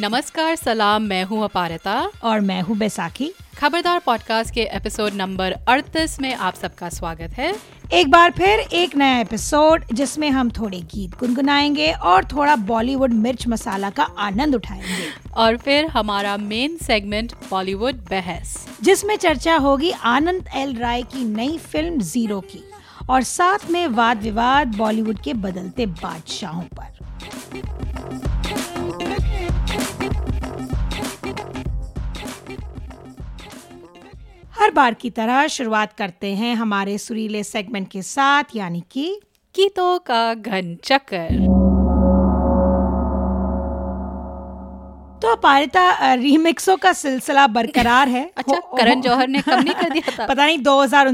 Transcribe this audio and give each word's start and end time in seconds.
नमस्कार 0.00 0.56
सलाम 0.56 1.02
मैं 1.02 1.24
हूँ 1.24 1.44
अपारता। 1.44 2.10
और 2.24 2.40
मैं 2.40 2.62
हूँ 2.62 2.76
बैसाखी। 2.78 3.32
खबरदार 3.58 4.02
पॉडकास्ट 4.06 4.54
के 4.54 4.60
एपिसोड 4.60 5.12
नंबर 5.12 5.52
38 5.68 6.20
में 6.20 6.34
आप 6.34 6.54
सबका 6.54 6.88
स्वागत 6.88 7.30
है। 7.30 7.54
एक 7.92 8.10
बार 8.10 8.30
फिर 8.30 8.60
एक 8.60 8.96
नया 8.96 9.18
एपिसोड 9.18 9.84
जिसमें 9.92 10.30
हम 10.30 10.50
थोड़े 10.50 10.80
गीत 10.80 11.18
गुनगुनाएँगे 11.18 11.92
और 11.92 12.24
थोड़ा 12.24 12.56
बॉलीवुड 12.56 13.12
मिर्च 13.12 13.46
मसाला 13.48 13.90
का 13.90 14.02
आनंद 14.02 14.54
उठाएँगे। 14.54 15.32
और 15.36 15.56
फिर 15.56 15.86
हमारा 15.86 16.36
मेन 16.36 16.76
सेगमेंट 16.76 17.32
बॉलीवुड 17.50 17.94
बहस। 17.94 18.68
जिसमें 18.82 19.16
चर्चा 19.16 19.56
होगी 19.56 19.90
आनंद 19.90 20.48
एल 20.54 20.76
राय 20.76 21.02
की 21.02 21.24
नई 21.24 21.58
फ़िल्म 21.58 22.00
ज़ीरो 22.00 22.40
की 22.40 22.64
और 23.10 23.22
साथ 23.22 23.70
में 23.70 23.86
वाद 23.88 24.22
विवाद 24.22 24.76
बॉलीवुड 24.76 25.18
के 25.18 25.34
बदलते 25.34 25.86
बादशाहों 25.86 26.62
पर। 26.62 26.96
हर 34.60 34.70
बार 34.70 34.94
की 34.94 35.10
तरह 35.10 35.46
शुरुआत 35.46 35.92
करते 35.92 36.34
हैं 36.34 36.54
हमारे 36.54 36.98
सुरीले 36.98 37.42
सेगमेंट 37.44 37.88
के 37.90 38.02
साथ, 38.02 38.44
यानी 38.56 38.82
कि 38.90 39.20
गीतों 39.54 39.98
का 39.98 40.34
घन 40.34 40.76
चक्कर 40.84 41.65
अपारिता 45.36 46.14
रीमिक्सों 46.16 46.76
का 46.78 46.92
सिलसिला 46.94 47.46
बरकरार 47.48 48.08
है 48.08 48.24
अच्छा 48.36 48.58
करण 48.72 49.00
जौहर 49.00 49.28
ने 49.28 49.40
कम 49.42 49.60
नहीं 49.60 49.74
कर 49.74 49.90
दिया 49.90 50.16
था 50.18 50.26
पता 50.26 50.44
नहीं 50.44 50.58
दो 50.60 50.80
हज़ार 50.80 51.08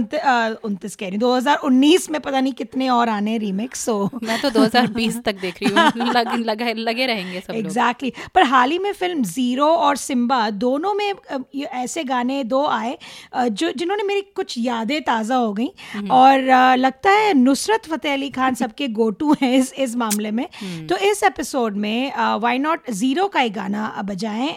उनतीस 0.65 0.97
कह 0.97 1.09
रही 1.09 1.19
दो 1.19 1.35
हज़ार 1.35 1.57
उन्नीस 1.65 2.11
में 2.11 2.21
पता 2.21 2.41
नहीं 2.41 2.53
कितने 2.55 2.89
और 2.91 3.09
आने 3.11 3.37
रीमिक्स 3.41 3.83
so. 3.83 3.97
मैं 4.23 4.41
तो 4.41 4.51
2020 4.51 5.21
तक 5.25 5.41
देख 5.41 5.63
रही 5.63 5.73
हूँ 5.73 6.09
लग, 6.09 6.33
लग, 6.41 6.63
लगे 6.79 7.07
रहेंगे 7.07 7.41
सब 7.41 7.55
एग्जैक्टली 7.55 8.11
exactly. 8.11 8.33
पर 8.35 8.43
हाल 8.45 8.71
ही 8.71 8.79
में 8.79 8.93
फ़िल्म 8.95 9.23
ज़ीरो 9.25 9.67
और 9.67 9.97
सिम्बा 9.99 10.49
दोनों 10.59 10.95
में 10.95 11.13
ऐसे 11.75 12.05
गाने 12.05 12.43
दो 12.47 12.65
आए 12.69 12.97
जो 13.53 13.73
जिन्होंने 13.73 14.03
मेरी 14.05 14.21
कुछ 14.37 14.57
यादें 14.59 15.01
ताज़ा 15.03 15.37
हो 15.37 15.53
गई 15.53 15.71
हम्म। 15.93 16.11
और 16.13 16.77
लगता 16.77 17.11
है 17.13 17.33
नुसरत 17.35 17.87
फतेह 17.87 18.13
अली 18.13 18.31
खान 18.33 18.55
सबके 18.55 18.89
गोटू 18.95 19.35
हैं 19.43 19.53
इस 19.55 19.73
इस 19.79 19.97
मामले 19.97 20.31
में 20.31 20.47
हम्म। 20.53 20.87
तो 20.87 20.97
इस 21.03 21.23
एपिसोड 21.25 21.77
में 21.77 22.13
वाई 22.41 22.59
नॉट 22.61 22.91
ज़ीरो 22.93 23.27
का 23.29 23.41
एक 23.41 23.53
गाना 23.55 23.87
बजाएँ। 24.13 24.49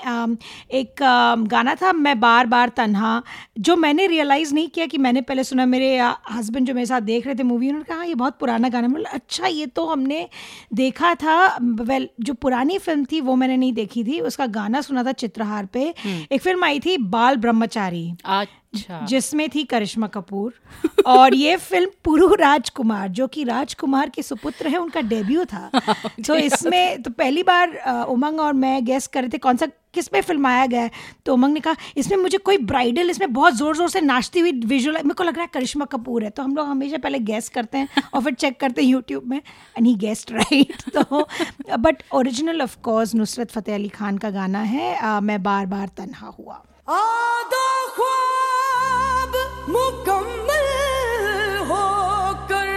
एक 0.74 1.04
गाना 1.48 1.76
था 1.76 1.94
मैं 1.96 2.20
बार 2.20 2.46
बार 2.46 2.70
तन्हा 2.70 3.22
जो 3.60 3.76
मैंने 3.76 4.08
रियलाइज़ 4.08 4.54
नहीं 4.54 4.68
किया 4.70 4.86
कि 4.86 4.98
मैंने 4.98 5.22
पहले 5.22 5.44
सुना 5.44 5.66
मेरे 5.66 5.98
हस्बैंड 6.32 6.68
जो 6.68 6.74
मेरे 6.74 6.86
साथ 6.86 7.02
देख 7.04 7.26
रहे 7.26 7.36
थे 7.36 7.44
मूवी 7.44 7.70
उन्होंने 7.70 7.94
कहा 7.94 8.04
ये 8.04 8.16
बहुत 8.16 8.38
पुराना 8.40 8.70
गाना 8.70 8.88
मतलब 8.88 9.12
अच्छा 9.14 9.48
ये 9.48 9.66
तो 9.68 9.86
हमने 9.86 10.28
देखा 10.74 11.14
था। 11.16 11.36
वेल 11.62 12.10
जो 12.22 12.34
पुरानी 12.36 12.78
फ़िल्म 12.80 13.06
थी 13.12 13.22
वो 13.22 13.36
मैंने 13.36 13.58
नहीं 13.58 13.74
देखी 13.74 14.04
थी। 14.04 14.20
उसका 14.22 14.46
गाना 14.52 14.82
सुना 14.82 15.04
था 15.04 15.12
चित्रहार 15.14 15.66
पे। 15.66 15.84
हम्म। 16.00 16.26
एक 16.32 16.42
फ़िल्म 16.42 16.64
आई 16.64 16.80
थी 16.80 16.98
बाल 17.10 17.36
ब्रह्मचारी। 17.38 18.12
अच्छा। 18.76 19.00
जिसमें 19.06 19.48
थी 19.50 19.64
करिश्मा 19.66 20.08
कपूर 20.08 20.54
और 21.08 21.36
ये 21.36 21.56
फ़िल्म 21.58 21.90
पुरु 22.04 22.34
राजकुमार 22.36 23.08
जो 23.10 23.28
कि 23.28 23.44
राजकुमार 23.44 24.10
के 24.10 24.22
सुपुत्र 24.22 24.68
है 24.68 24.78
उनका 24.78 25.02
डेब्यू 25.04 25.46
था। 25.46 25.70
तो 26.28 26.36
इसमें 26.36 27.02
तो 27.02 27.12
पहली 27.12 27.44
बार 27.44 27.76
उमंग 28.10 28.40
और 28.40 28.54
मैं 28.56 28.84
गेस 28.86 29.08
कर 29.08 29.22
रहे 29.22 29.30
थे 29.30 29.38
कौन 29.38 29.58
सा 29.58 29.68
किसमें 29.94 30.20
फिल्माया 30.22 30.66
गया 30.66 30.82
है? 30.82 30.92
तो 31.26 31.34
उमंग 31.34 31.54
ने 31.54 31.60
कहा 31.60 31.76
इसमें 31.98 32.18
मुझे 32.18 32.38
कोई 32.38 32.58
ब्राइडल 32.70 33.10
इसमें 33.10 33.34
बहुत 33.34 33.54
ज़ोर 33.56 33.76
ज़ोर 33.78 33.90
से 33.90 34.02
नाचती 34.02 34.40
हुई 34.40 34.52
विजुअल 34.66 34.96
मेरे 34.96 35.14
को 35.14 35.24
लग 35.24 35.36
रहा 35.36 35.44
है 35.44 35.50
करिश्मा 35.54 35.86
कपूर 35.86 36.24
है। 36.24 36.30
तो 36.30 36.44
हम 36.44 36.56
लोग 36.56 36.68
हमेशा 36.68 36.98
पहले 36.98 37.20
गैस 37.22 37.50
करते 37.50 37.78
हैं 37.78 38.04
और 38.14 38.22
फिर 38.24 38.34
चेक 38.34 38.60
करते 38.60 38.82
हैं 38.82 38.90
यूट्यूब 38.90 39.30
में 39.30 39.38
एंड 39.38 39.86
ही 39.88 39.96
गेस्ट 39.96 40.32
राइट 40.32 40.82
तो 40.98 41.26
but 41.78 42.04
original 42.14 42.62
of 42.62 42.78
course 42.84 43.16
Nusrat 43.16 43.52
Fateh 43.52 43.76
Ali 43.76 43.90
Khan 43.90 44.18
का 44.18 44.30
गाना 44.30 44.62
है 44.62 44.96
आ, 44.96 45.20
मैं 45.20 45.42
बार 45.44 45.66
बार 45.66 45.90
तनहा 45.98 46.28
हुआ। 46.40 46.64
मुकम्मल 49.70 50.68
होकर 51.72 52.70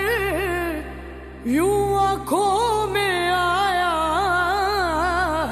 यूँ 1.46 1.98
आँखों 2.00 2.86
में 2.86 3.30
आया 3.30 3.96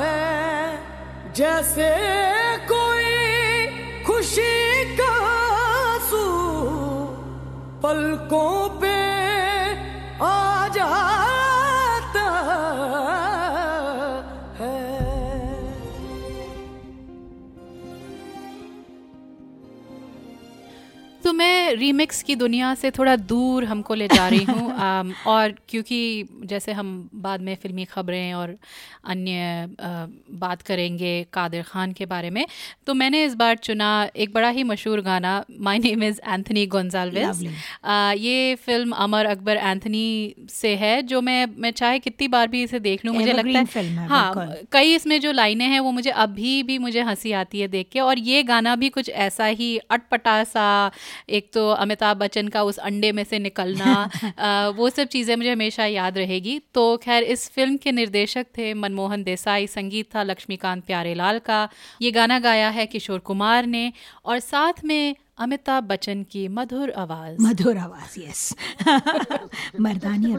है। 0.01 1.33
जैसे 1.37 1.91
कोई 2.73 3.05
खुशी 4.07 4.85
का 4.97 5.15
सू 6.11 6.25
पलकों 7.83 8.66
पे 21.27 21.33
मैं 21.33 21.75
रीमिक्स 21.75 22.23
की 22.23 22.35
दुनिया 22.37 22.75
से 22.75 22.91
थोड़ा 22.91 23.17
दूर 23.17 23.65
हमको 23.65 23.95
ले 23.95 24.09
जा 24.09 24.29
रही 24.29 24.45
हूँ 24.45 25.13
और 25.27 25.55
क्योंकि 25.69 26.29
जैसे 26.45 26.73
हम 26.73 26.89
बाद 27.15 27.41
में 27.41 27.55
फ़िल्मी 27.55 27.85
ख़बरें 27.85 28.35
और 28.35 28.57
अन्य 29.05 29.69
बात 30.31 30.63
करेंगे 30.63 31.13
कादिर 31.33 31.63
ख़ान 31.63 31.93
के 31.93 32.07
बारे 32.07 32.31
में 32.31 32.47
तो 32.87 32.95
मैंने 32.95 33.25
इस 33.25 33.35
बार 33.35 33.57
चुना 33.57 33.89
एक 34.17 34.33
बड़ा 34.33 34.49
ही 34.49 34.65
मशहूर 34.65 35.01
गाना 35.01 35.45
my 35.61 35.79
name 35.79 36.03
is 36.03 36.21
Anthony 36.29 36.67
Gonsalves 36.67 37.43
ये 38.19 38.55
फ़िल्म 38.55 38.93
अमर 38.93 39.27
अकबर 39.27 39.57
एंथनी 39.57 40.35
से 40.51 40.75
है 40.77 41.03
जो 41.03 41.21
मैं 41.21 41.47
मैं 41.59 41.71
चाहे 41.71 41.99
कितनी 41.99 42.29
बार 42.29 42.49
भी 42.49 42.63
इसे 42.63 42.81
देख 42.81 43.05
लूँ 43.05 43.15
मुझे 43.15 43.33
लगता 43.33 43.59
है, 43.59 43.85
है 43.85 44.07
हाँ 44.09 44.55
कई 44.73 44.95
इसमें 44.95 45.21
जो 45.21 45.33
लाइनें 45.33 45.67
हैं 45.67 45.81
वो 45.81 45.91
मुझे 45.91 46.11
अभी 46.11 46.63
भी 46.63 46.79
मुझे 46.79 47.03
हँसी 47.03 47.33
आती 47.33 47.61
है 47.61 47.69
देख 47.69 47.89
के 47.93 48.01
और 48.01 48.19
ये 48.19 48.43
गाना 48.43 48.77
भी 48.77 48.89
कुछ 48.89 49.11
ऐसा 49.11 49.47
ही 49.47 49.77
अटपटा 49.91 50.43
सा 50.45 50.91
एक 51.29 51.51
तो 51.53 51.69
अमिताभ 51.71 52.17
बच्चन 52.17 52.49
का 52.49 52.63
उस 52.63 52.79
अंडे 52.79 53.13
में 53.13 53.25
से 53.25 53.39
निकलना 53.39 54.09
आ, 54.39 54.69
वो 54.69 54.91
सब 54.91 55.07
चीज़ें 55.07 55.37
मुझे 55.37 55.53
हमेशा 55.53 55.87
याद 55.87 56.19
रहेगी। 56.19 56.59
तो 56.75 56.97
खैर 56.97 57.23
इस 57.23 57.49
फ़िल्म 57.51 57.77
के 57.77 57.93
निर्देशक 57.93 58.47
थे 58.59 58.73
मनमोहन 58.75 59.23
देसाई 59.23 59.67
संगीत 59.67 60.15
था 60.15 60.23
लक्ष्मीकांत 60.23 60.85
प्यारेलाल 60.85 61.39
का। 61.39 61.69
ये 62.03 62.11
गाना 62.11 62.39
गाया 62.39 62.69
है 62.71 62.87
किशोर 62.87 63.19
कुमार 63.19 63.67
ने 63.67 63.93
और 64.25 64.39
साथ 64.39 64.85
में 64.85 65.17
अमिताभ 65.39 65.85
बच्चन 65.85 66.23
की 66.33 66.43
मधुर 66.49 66.91
आवाज़। 66.99 67.37
मधुर 67.47 67.77
आवाज़ 67.79 68.13
yes 68.21 68.43
Mardaani 69.87 70.31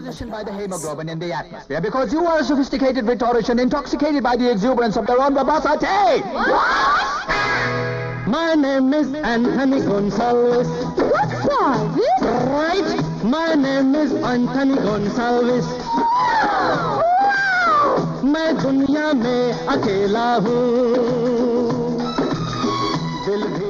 because 1.86 2.16
you 2.16 2.24
are 2.26 2.42
sophisticated 2.44 3.06
with 3.10 3.24
name 13.64 13.96
is 14.02 14.16
Anthony 14.16 14.76
Gonsalves 14.88 15.68
मैं 18.34 18.50
दुनिया 18.62 19.12
में 19.14 19.68
अकेला 19.76 20.28
हूँ। 20.48 20.66
दिल 23.26 23.44
भी 23.54 23.67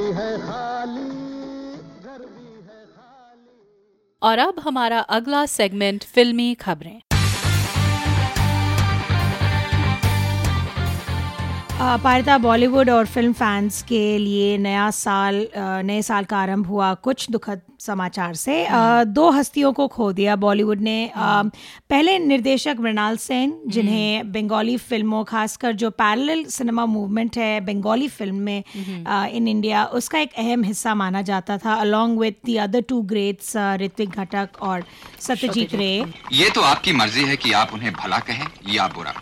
और 4.21 4.39
अब 4.39 4.59
हमारा 4.59 4.99
अगला 4.99 5.45
सेगमेंट 5.45 6.03
फिल्मी 6.03 6.53
खबरें। 6.53 7.01
पारिता 11.79 12.37
बॉलीवुड 12.37 12.89
और 12.89 13.05
फ़िल्म 13.05 13.33
फैंस 13.33 13.81
के 13.81 14.17
लिए 14.17 14.57
नया 14.57 14.89
साल 14.91 15.35
नए 15.85 16.01
साल 16.01 16.25
का 16.25 16.37
आरंभ 16.37 16.67
हुआ 16.67 16.93
कुछ 17.03 17.29
दुखद 17.31 17.61
समाचार 17.79 18.33
से 18.35 18.55
हम्म। 18.65 19.03
दो 19.05 19.29
हस्तियों 19.31 19.71
को 19.73 19.87
खो 19.87 20.11
दिया 20.11 20.35
बॉलीवुड 20.37 20.81
ने 20.81 20.95
हम्म। 21.15 21.49
पहले 21.89 22.17
निर्देशक 22.19 22.77
मृणाल 22.79 23.17
सेन 23.17 23.55
जिन्हें 23.67 24.17
हम्म। 24.17 24.31
बंगाली 24.31 24.75
फ़िल्मों 24.79 25.23
खासकर 25.23 25.73
जो 25.73 25.89
पैरेलल 25.93 26.43
सिनेमा 26.47 26.85
मूवमेंट 26.87 27.37
है 27.37 27.59
बंगाली 27.63 28.07
फ़िल्म 28.09 28.35
में 28.37 28.63
इन 29.29 29.47
इंडिया 29.47 29.85
उसका 29.95 30.19
एक 30.19 30.33
अहम 30.37 30.63
हिस्सा 30.63 30.95
माना 30.95 31.21
जाता 31.23 31.57
था 31.57 31.75
along 31.75 32.19
with 32.19 32.35
the 32.45 32.57
other 32.61 32.81
two 32.89 33.01
greats 33.07 33.55
Ritwik 33.81 34.19
Ghatak 34.19 34.61
और 34.61 34.83
सत्यजीत 35.21 35.75
रे 35.75 35.95
ये 36.33 36.49
तो 36.49 36.61
आपकी 36.65 36.93
मर्ज़ी 36.95 37.25
है 37.25 37.37
कि 37.37 37.51
आप 37.55 37.73
उन्हें 37.73 37.93
भला 37.93 38.19
कहें 38.21 38.45
या 38.73 38.87
बुरा 38.95 39.21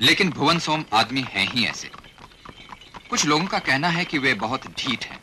लेकिन 0.00 0.30
भुवन 0.30 0.58
सोम 0.58 0.84
आदमी 0.92 1.24
हैं 1.28 1.52
ही 1.52 1.66
ऐसे। 1.66 1.90
कुछ 3.10 3.26
लोगों 3.26 3.46
का 3.46 3.58
कहना 3.58 3.88
है 3.88 4.04
कि 4.04 4.18
वे 4.18 4.34
बहुत 4.34 4.66
ढीठ 4.66 5.04
हैं। 5.04 5.20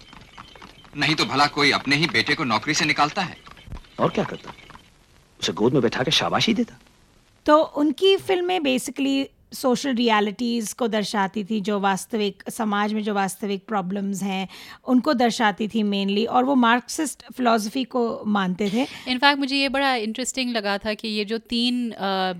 नहीं 0.97 1.15
तो 1.15 1.25
भला 1.25 1.47
कोई 1.47 1.71
अपने 1.71 1.95
ही 1.95 2.07
बेटे 2.07 2.35
को 2.35 2.43
नौकरी 2.43 2.73
से 2.73 2.85
निकालता 2.85 3.21
है। 3.21 3.37
और 3.99 4.09
क्या 4.09 4.23
करता? 4.23 4.53
उसे 5.41 5.53
गोद 5.53 5.73
में 5.73 5.81
बैठा 5.81 6.03
के 6.03 6.11
शाबाशी 6.11 6.53
देता? 6.53 6.79
तो 7.45 7.61
उनकी 7.61 8.17
फ़िल्में 8.17 8.63
बेसिकली 8.63 9.29
सोशल 9.53 9.93
रियलिटीज़ 9.95 10.73
को 10.75 10.87
दर्शाती 10.87 11.43
थी 11.43 11.59
जो 11.61 11.79
वास्तविक 11.79 12.43
समाज 12.49 12.93
में 12.93 13.01
जो 13.03 13.13
वास्तविक 13.13 13.65
प्रॉब्लम्स 13.67 14.23
हैं 14.23 14.47
उनको 14.87 15.13
दर्शाती 15.13 15.67
थी 15.67 15.83
मेनली 15.83 16.25
और 16.25 16.43
वो 16.43 16.55
मार्क्सिस्ट 16.55 17.23
फ़िलासफ़ी 17.33 17.83
को 17.83 18.03
मानते 18.27 18.69
थे। 18.69 18.85
इनफैक्ट 19.11 19.39
मुझे 19.39 19.57
ये 19.57 19.69
बड़ा 19.69 19.93
इंटरेस्टिंग 19.95 20.51
लगा 20.51 20.77
था 20.77 20.93
कि 20.93 21.07
ये 21.07 21.25
जो 21.25 21.37
तीन 21.37 21.93
आ, 21.93 22.05
आ, 22.05 22.33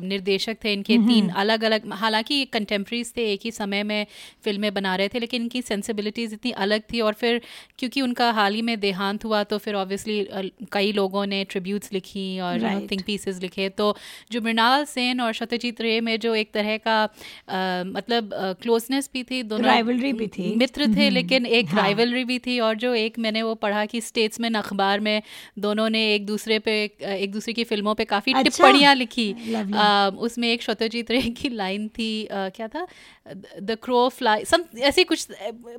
निर्देशक 0.00 0.56
थे 0.64 0.72
इनके 0.72 0.98
तीन 0.98 1.28
अलग 1.36 1.64
अलग 1.64 1.92
हालाँकि 1.94 2.34
ये 2.34 2.44
कंटेम्प्रेरीज 2.44 3.12
थे 3.16 3.32
एक 3.32 3.40
ही 3.44 3.50
समय 3.50 3.82
में 3.82 4.06
फ़िल्में 4.44 4.72
बना 4.74 4.94
रहे 4.96 5.08
थे 5.08 5.18
लेकिन 5.18 5.42
इनकी 5.42 5.62
सेंसिबिलिटीज़ 5.62 6.34
इतनी 6.34 6.50
अलग 6.58 6.82
थी 6.92 7.00
और 7.00 7.12
फिर 7.12 7.40
क्योंकि 7.78 8.00
उनका 8.00 8.30
हाल 8.32 8.54
ही 8.54 8.62
में 8.62 8.78
देहांत 8.80 9.24
हुआ 9.24 9.42
तो 9.44 9.58
फिर 9.58 9.74
ऑब्वियसली 9.74 10.52
कई 10.72 10.92
लोगों 10.92 11.26
ने 11.26 11.44
ट्रिब्यूट्स 11.44 11.92
लिखी 11.92 12.28
और 12.40 12.86
थिंक 12.90 13.04
पीसेस 13.06 13.40
लिखे। 13.42 13.68
तो 13.68 13.96
जो 14.32 14.40
मृणाल 14.40 14.84
सेन 14.84 15.20
और 15.20 15.34
सत्यजीत 15.34 15.80
रे 15.80 16.00
में 16.00 16.18
जो 16.20 16.34
एक 16.34 16.50
तरह 16.58 16.76
का 16.78 16.96
आ, 17.02 17.84
मतलब 17.88 18.30
क्लोजनेस 18.62 19.10
भी 19.14 19.22
थी 19.24 19.42
दोनों 19.44 19.66
राइवलरी 19.66 20.12
भी 20.12 20.26
थी। 20.28 20.54
मित्र 20.56 20.86
थे 20.86 20.90
हम्म, 20.90 21.14
लेकिन 21.14 21.46
एक 21.48 21.68
हाँ. 21.68 21.82
राइवलरी 21.82 22.24
भी 22.24 22.38
थी 22.46 22.58
और 22.60 22.76
जो 22.78 22.94
एक 22.96 23.18
मैंने 23.18 23.42
वो 23.42 23.54
पढ़ा 23.58 23.84
कि 23.86 24.00
स्टेट्समैन 24.02 24.54
अखबार 24.54 25.00
में 25.00 25.22
दोनों 25.58 25.88
ने 25.90 26.02
एक 26.14 26.26
दूसरे 26.26 26.58
पे 26.58 26.72
एक 27.02 27.32
दूसरे 27.32 27.52
की 27.54 27.64
फ़िल्मों 27.64 27.94
पे 27.94 28.04
काफ़ी 28.06 28.32
अच्छा? 28.32 28.42
टिप्पणियाँ 28.42 28.94
लिखी। 28.94 29.30
आ, 29.74 30.08
उसमें 30.08 30.48
एक 30.48 30.62
सत्यजीत 30.62 31.10
रे 31.10 31.20
की 31.32 31.48
लाइन 31.50 31.88
थी 31.88 32.10
आ, 32.26 32.48
क्या 32.48 32.68
था? 32.68 32.86
द 33.62 33.76
क्रो 33.82 34.08
फ्लाई 34.08 34.44
सम 34.44 34.62
ऐसे 34.80 35.02
कुछ 35.04 35.26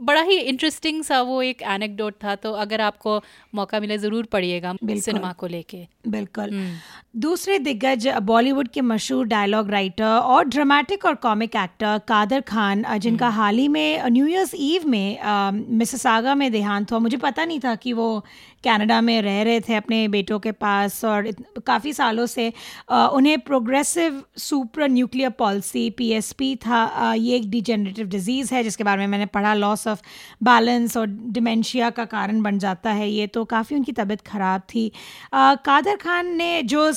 बड़ा 0.01 0.21
ही 0.21 0.37
इंटरेस्टिंग 0.39 1.03
सा 1.03 1.21
वो 1.21 1.41
एक 1.41 1.61
एनेक्डोट 1.69 2.15
था 2.23 2.35
तो 2.43 2.51
अगर 2.63 2.81
आपको 2.81 3.17
मौका 3.55 3.79
मिले 3.79 3.97
ज़रूर 3.97 4.25
पढ़िएगा 4.31 4.73
सिनेमा 4.83 5.31
को 5.33 5.47
लेके। 5.47 5.77
बिल्कुल। 6.07 6.49
हम्म। 6.49 7.19
दूसरे 7.21 7.57
दिग्गज 7.59 8.07
बॉलीवुड 8.23 8.67
के 8.67 8.81
मशहूर 8.83 9.25
डायलॉग 9.27 9.69
राइटर 9.71 10.03
और 10.05 10.47
ड्रामेटिक 10.69 11.05
और 11.05 11.15
कॉमिक 11.15 11.55
एक्टर 11.55 11.97
कादर 12.07 12.41
खान 12.47 12.83
जिनका 13.01 13.27
हम्म। 13.27 13.37
हाल 13.37 13.57
ही 13.57 13.67
में 13.67 14.09
न्यू 14.09 14.25
ईयर्स 14.27 14.51
ईव 14.55 14.81
में 14.87 15.17
मिससागा 15.77 16.35
में 16.35 16.51
देहांत 16.51 16.91
हुआ 16.91 16.99
मुझे 16.99 17.17
पता 17.17 17.45
नहीं 17.45 17.59
था 17.59 17.73
कि 17.75 17.93
वो 17.93 18.07
कनाडा 18.63 18.99
में 19.01 19.21
रह 19.21 19.41
रहे 19.43 19.59
थे 19.61 19.75
अपने 19.75 20.07
बेटों 20.09 20.39
के 20.39 20.51
पास 20.53 21.03
और 21.05 21.31
काफ़ी 21.67 21.93
सालों 21.93 22.25
से 22.27 22.47
उन्हें 22.89 23.37
progressive 23.41 24.21
super 24.39 24.89
nuclear 24.89 25.29
policy 25.39 25.89
PSP 25.97 26.55
था। 26.57 27.13
ये 27.13 27.35
एक 27.35 27.49
डिजेनरेटिव 27.49 28.07
डिज़ीज़ 28.07 28.53
है, 28.53 28.63
जिसके 28.63 28.83
बारे 28.83 28.99
में 28.99 29.07
मैंने 29.07 29.25
पढ़ा। 29.27 29.53
लॉस 29.55 29.87
ऑफ़ 29.87 30.01
बैलेंस 30.43 30.97
और 30.97 31.07
डिमेंशिया 31.07 31.89
का 31.89 32.05
कारण 32.07 32.41
बन 32.41 32.59
जाता 32.59 32.91
है 32.91 33.09
ये 33.09 33.27
तो 33.29 33.45
काफ़ी 33.47 33.75
उनकी 33.75 33.91
तबीयत 33.93 34.21
ख़राब 34.27 34.61
थी। 34.69 34.91
कादर 35.33 35.95
खान 35.97 36.35
ने 36.37 36.61
जो 36.65 36.87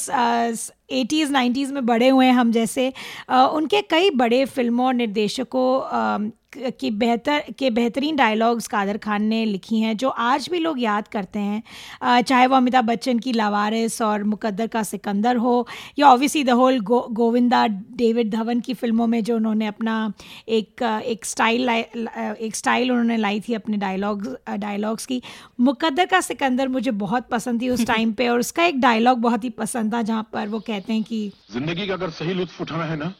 एटीज़ 0.92 1.32
नाइन्टीज़ 1.32 1.72
में 1.72 1.84
बड़े 1.86 2.08
हुए 2.08 2.26
हैं 2.26 2.32
हम 2.34 2.52
जैसे 2.52 2.92
उनके 3.30 3.80
कई 3.90 4.10
बड़े 4.12 4.44
फ़िल्मों 4.46 4.86
और 4.86 4.94
निर्देशकों 4.94 6.30
की 6.54 6.90
बेहतर, 6.92 7.42
के 7.58 7.70
बेहतरीन 7.70 8.16
डायलॉग्स 8.16 8.66
कादर 8.68 8.96
खान 8.98 9.22
ने 9.24 9.44
लिखी 9.44 9.80
हैं, 9.80 9.96
जो 9.96 10.08
आज 10.08 10.48
भी 10.50 10.58
लोग 10.58 10.80
याद 10.80 11.08
करते 11.08 11.38
हैं। 11.38 12.22
चाहे 12.22 12.46
वो 12.46 12.56
अमिताभ 12.56 12.84
बच्चन 12.84 13.18
की 13.18 13.32
लावारिस 13.32 14.00
और 14.02 14.24
मुकद्दर 14.24 14.66
का 14.68 14.82
सिकंदर 14.84 15.36
हो, 15.36 15.66
या 15.98 16.08
ऑब्वियसली 16.08 16.44
द 16.44 16.50
होल 16.52 16.80
गो 16.82 17.00
गोविंदा 17.12 17.66
डेविड 17.96 18.30
धवन 18.30 18.60
की 18.60 18.74
फ़िल्मों 18.74 19.06
में 19.06 19.22
जो 19.24 19.36
उन्होंने 19.36 19.66
अपना 19.66 20.12
एक 20.50 20.82
एक 20.82 21.24
स्टाइल 21.24 21.68
एक 21.68 22.56
स्टाइल 22.56 22.90
उन्होंने 22.90 23.16
लाई 23.18 23.40
थी 23.40 23.54
अपने 23.54 23.76
डायलॉग्स 23.78 24.36
डायलॉग्स 24.58 25.06
की। 25.06 25.20
मुकद्दर 25.62 26.06
का 26.06 26.20
सिकंदर 26.22 26.68
मुझे 26.70 26.90
बहुत 26.98 27.28
पसंद 27.30 27.62
थी 27.62 27.68
उस 27.70 27.86
टाइम 27.86 28.12
पे, 28.12 28.28
और 28.28 28.40
उसका 28.40 28.64
एक 28.64 28.80
डायलॉग 28.80 29.18
बहुत 29.20 29.44
ही 29.44 29.50
पसंद 29.58 29.94
था, 29.94 30.02
जहाँ 30.02 30.28
पर 30.32 30.48
वो 30.48 30.60
कहते 30.62 30.92
हैं 30.92 31.02
कि 31.02 31.30
ज़िंदगी 31.52 31.86
का 31.86 31.94
अगर 31.94 32.10
सही 32.12 32.34
लुत्फ 32.34 32.60
उठाना 32.60 32.84
है 32.84 32.96
ना 32.98 33.12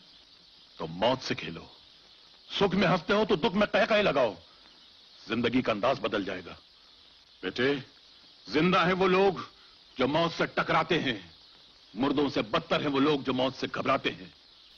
तो 0.79 0.87
मौत 0.97 1.23
से 1.23 1.35
खेलो। 1.35 1.69
सुख 2.53 2.75
में 2.75 2.87
हँसते 2.87 3.13
हो 3.13 3.25
तो 3.25 3.37
दुख 3.39 3.55
में 3.55 3.67
कह 3.69 3.85
कहे 3.87 4.03
लगाओ। 4.03 4.35
ज़िंदगी 5.29 5.63
का 5.63 5.73
अंदाज 5.73 5.99
बदल 6.03 6.25
जाएगा। 6.25 6.57
बेटे, 7.43 7.75
ज़िंदा 8.47 8.85
है 8.85 8.93
वो 8.93 9.07
लोग 9.07 9.41
जो 9.97 10.07
मौत 10.09 10.33
से 10.33 10.47
टकराते 10.49 10.99
हैं। 10.99 11.19
मुर्दों 11.95 12.29
से 12.29 12.43
बदतर 12.45 12.83
है 12.83 12.89
वो 12.89 13.01
लोग 13.01 13.23
जो 13.25 13.33
मौत 13.33 13.55
से 13.55 13.67
घबराते 13.67 14.11
हैं। 14.11 14.33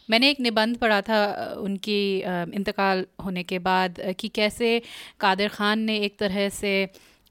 मैंने 0.08 0.30
एक 0.30 0.40
निबंध 0.40 0.76
पढ़ा 0.78 1.00
था, 1.00 1.18
उनकी 1.58 2.18
इंतकाल 2.54 3.04
होने 3.24 3.42
के 3.42 3.58
बाद, 3.58 4.00
कि 4.20 4.28
कैसे 4.28 4.80
कादिर 5.20 5.48
खान 5.48 5.78
ने 5.80 5.98
एक 5.98 6.18
तरह 6.18 6.48
से 6.50 6.72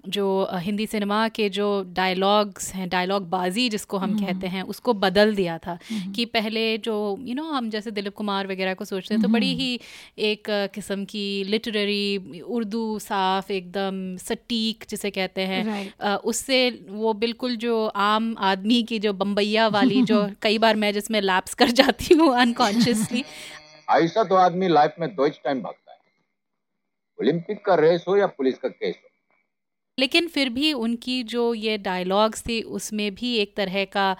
जो 0.06 0.26
हिंदी 0.54 0.86
सिनेमा 0.88 1.28
के 1.30 1.48
जो 1.50 1.68
डायलॉग्स 1.90 2.74
हैं 2.74 2.88
डायलॉग 2.90 3.30
बाजी 3.30 3.68
जिसको 3.70 3.98
हम 3.98 4.10
हम्म। 4.10 4.26
कहते 4.26 4.48
हैं 4.48 4.62
उसको 4.66 4.94
बदल 4.96 5.34
दिया 5.36 5.58
था 5.58 5.78
हम्म। 5.92 6.12
कि 6.14 6.26
पहले 6.28 6.78
जो 6.80 6.96
यू 7.22 7.36
नो 7.36 7.44
हम 7.46 7.70
जैसे 7.70 7.92
दिलीप 7.92 8.14
कुमार 8.14 8.48
वगैरह 8.48 8.74
को 8.74 8.86
सोचते 8.86 9.14
हैं 9.14 9.22
तो 9.24 9.30
बड़ी 9.30 9.52
हम्म। 9.52 9.62
ही 9.62 9.80
एक 10.24 10.50
किस्म 10.74 11.06
की 11.06 11.44
लिटरेरी 11.44 12.42
उर्दू 12.42 13.00
साफ़ 13.00 13.52
एकदम 13.52 14.02
सटीक 14.20 14.86
जिसे 14.90 15.12
कहते 15.12 15.42
हैं 15.44 16.18
उससे 16.26 16.60
वो 16.90 17.14
बिल्कुल 17.16 17.56
जो 17.58 17.86
आम 18.04 18.36
आदमी 18.44 18.82
की 18.84 19.00
जो 19.00 19.14
बम्बैया 19.16 19.68
वाली 19.70 20.02
जो 20.04 20.28
कई 20.42 20.58
बार 20.58 20.76
मैं 20.76 20.94
जिसमें 20.94 21.20
लैप्स 21.22 21.54
कर 21.54 21.72
जाती 21.74 22.14
हूँ 22.16 22.34
अनकॉन्शियसली 22.38 23.24
ऐसा 23.94 24.24
तो 24.26 24.36
आदमी 24.38 24.68
लाइफ 24.70 24.96
में 25.00 25.10
दो 25.12 25.28
टाइम 25.30 25.62
भागता 25.62 25.92
है 25.92 26.00
ओलंपिक 27.20 27.66
का 27.66 27.76
रेस 27.78 28.06
हो 28.08 28.18
या 28.18 28.28
पुलिस 28.34 28.58
का 28.58 28.70
केस 28.70 28.96
हो 28.96 29.13
लेकिन 29.98 30.28
फिर 30.28 30.50
भी 30.50 30.72
उनकी 30.76 31.22
जो 31.24 31.54
ये 31.54 31.78
डायलॉग्स 31.78 32.42
थी 32.42 32.62
उसमें 32.72 33.14
भी 33.16 33.34
एक 33.38 33.54
तरह 33.58 33.84
का 33.88 34.10
आ, 34.10 34.16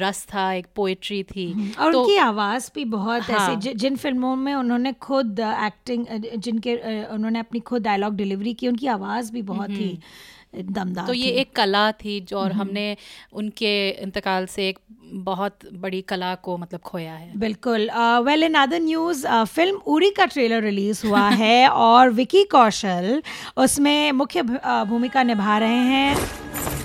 रस 0.00 0.24
था 0.26 0.52
एक 0.52 0.66
पोएट्री 0.76 1.22
थी 1.24 1.50
हम्म। 1.52 1.70
और 1.78 1.92
तो, 1.92 2.00
उनकी 2.00 2.16
आवाज़ 2.18 2.70
भी 2.74 2.84
बहुत 2.86 3.30
हाँ, 3.30 3.50
ऐसे 3.50 3.74
जिन 3.74 3.96
फ़िल्मों 3.96 4.34
में 4.36 4.54
उन्होंने 4.54 4.92
खुद 5.02 5.40
एक्टिंग 5.40 6.06
जिनके 6.36 6.76
उन्होंने 7.06 7.38
अपनी 7.38 7.60
खुद 7.62 7.82
डायलॉग 7.82 8.16
डिलीवरी 8.16 8.54
की 8.54 8.68
उनकी 8.68 8.86
आवाज़ 8.88 9.32
भी 9.32 9.42
बहुत 9.44 9.70
ही 9.70 9.88
हम्म। 9.88 10.37
दमदार 10.54 11.06
तो 11.06 11.12
ये 11.12 11.30
एक 11.40 11.54
कला 11.56 11.90
थी 11.94 12.20
जो 12.20 12.38
और 12.38 12.52
हमने 12.52 12.96
उनके 13.32 13.72
इंतकाल 14.02 14.46
से 14.46 14.68
एक 14.68 14.78
बहुत 15.24 15.58
बड़ी 15.74 16.00
कला 16.08 16.34
को 16.34 16.56
मतलब 16.58 16.80
खोया 16.84 17.12
है। 17.12 17.38
बिल्कुल। 17.38 17.88
Well 18.24 18.44
in 18.44 18.54
other 18.54 18.80
news 18.80 19.26
film 19.28 19.76
Uri 19.86 20.10
का 20.10 20.24
ट्रेलर 20.26 20.62
रिलीज़ 20.62 21.06
हुआ 21.06 21.28
है 21.42 21.68
और 21.68 22.10
विकी 22.12 22.44
कौशल 22.52 23.22
उसमें 23.56 24.12
मुख्य 24.12 24.42
भूमिका 24.42 25.22
निभा 25.22 25.58
रहे 25.58 25.82
हैं। 25.92 26.14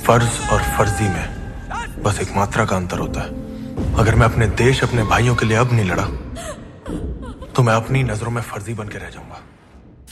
फ़र्ज़ 0.06 0.40
और 0.52 0.62
फर्जी 0.78 1.08
में 1.10 2.04
बस 2.04 2.20
एक 2.22 2.36
मात्रा 2.36 2.66
का 2.66 2.76
अंतर 2.76 3.00
होता 3.00 3.22
है। 3.22 3.30
अगर 3.96 4.16
मैं 4.16 4.26
अपने 4.26 4.48
देश 4.60 4.84
अपने 4.84 5.04
भाइयों 5.06 5.36
के 5.36 5.46
लिए 5.46 5.58
अब 5.58 5.74
नहीं 5.74 5.86
लड़ा 5.86 6.06
तो 7.56 7.64
मैं 7.64 7.74
अपनी 7.74 8.04
नज़रों 8.04 8.32
में 8.32 8.42
फर्जी 8.44 8.74
बन 8.74 8.88
के 8.88 8.98
रह 8.98 9.10
जाऊँगा। 9.10 9.33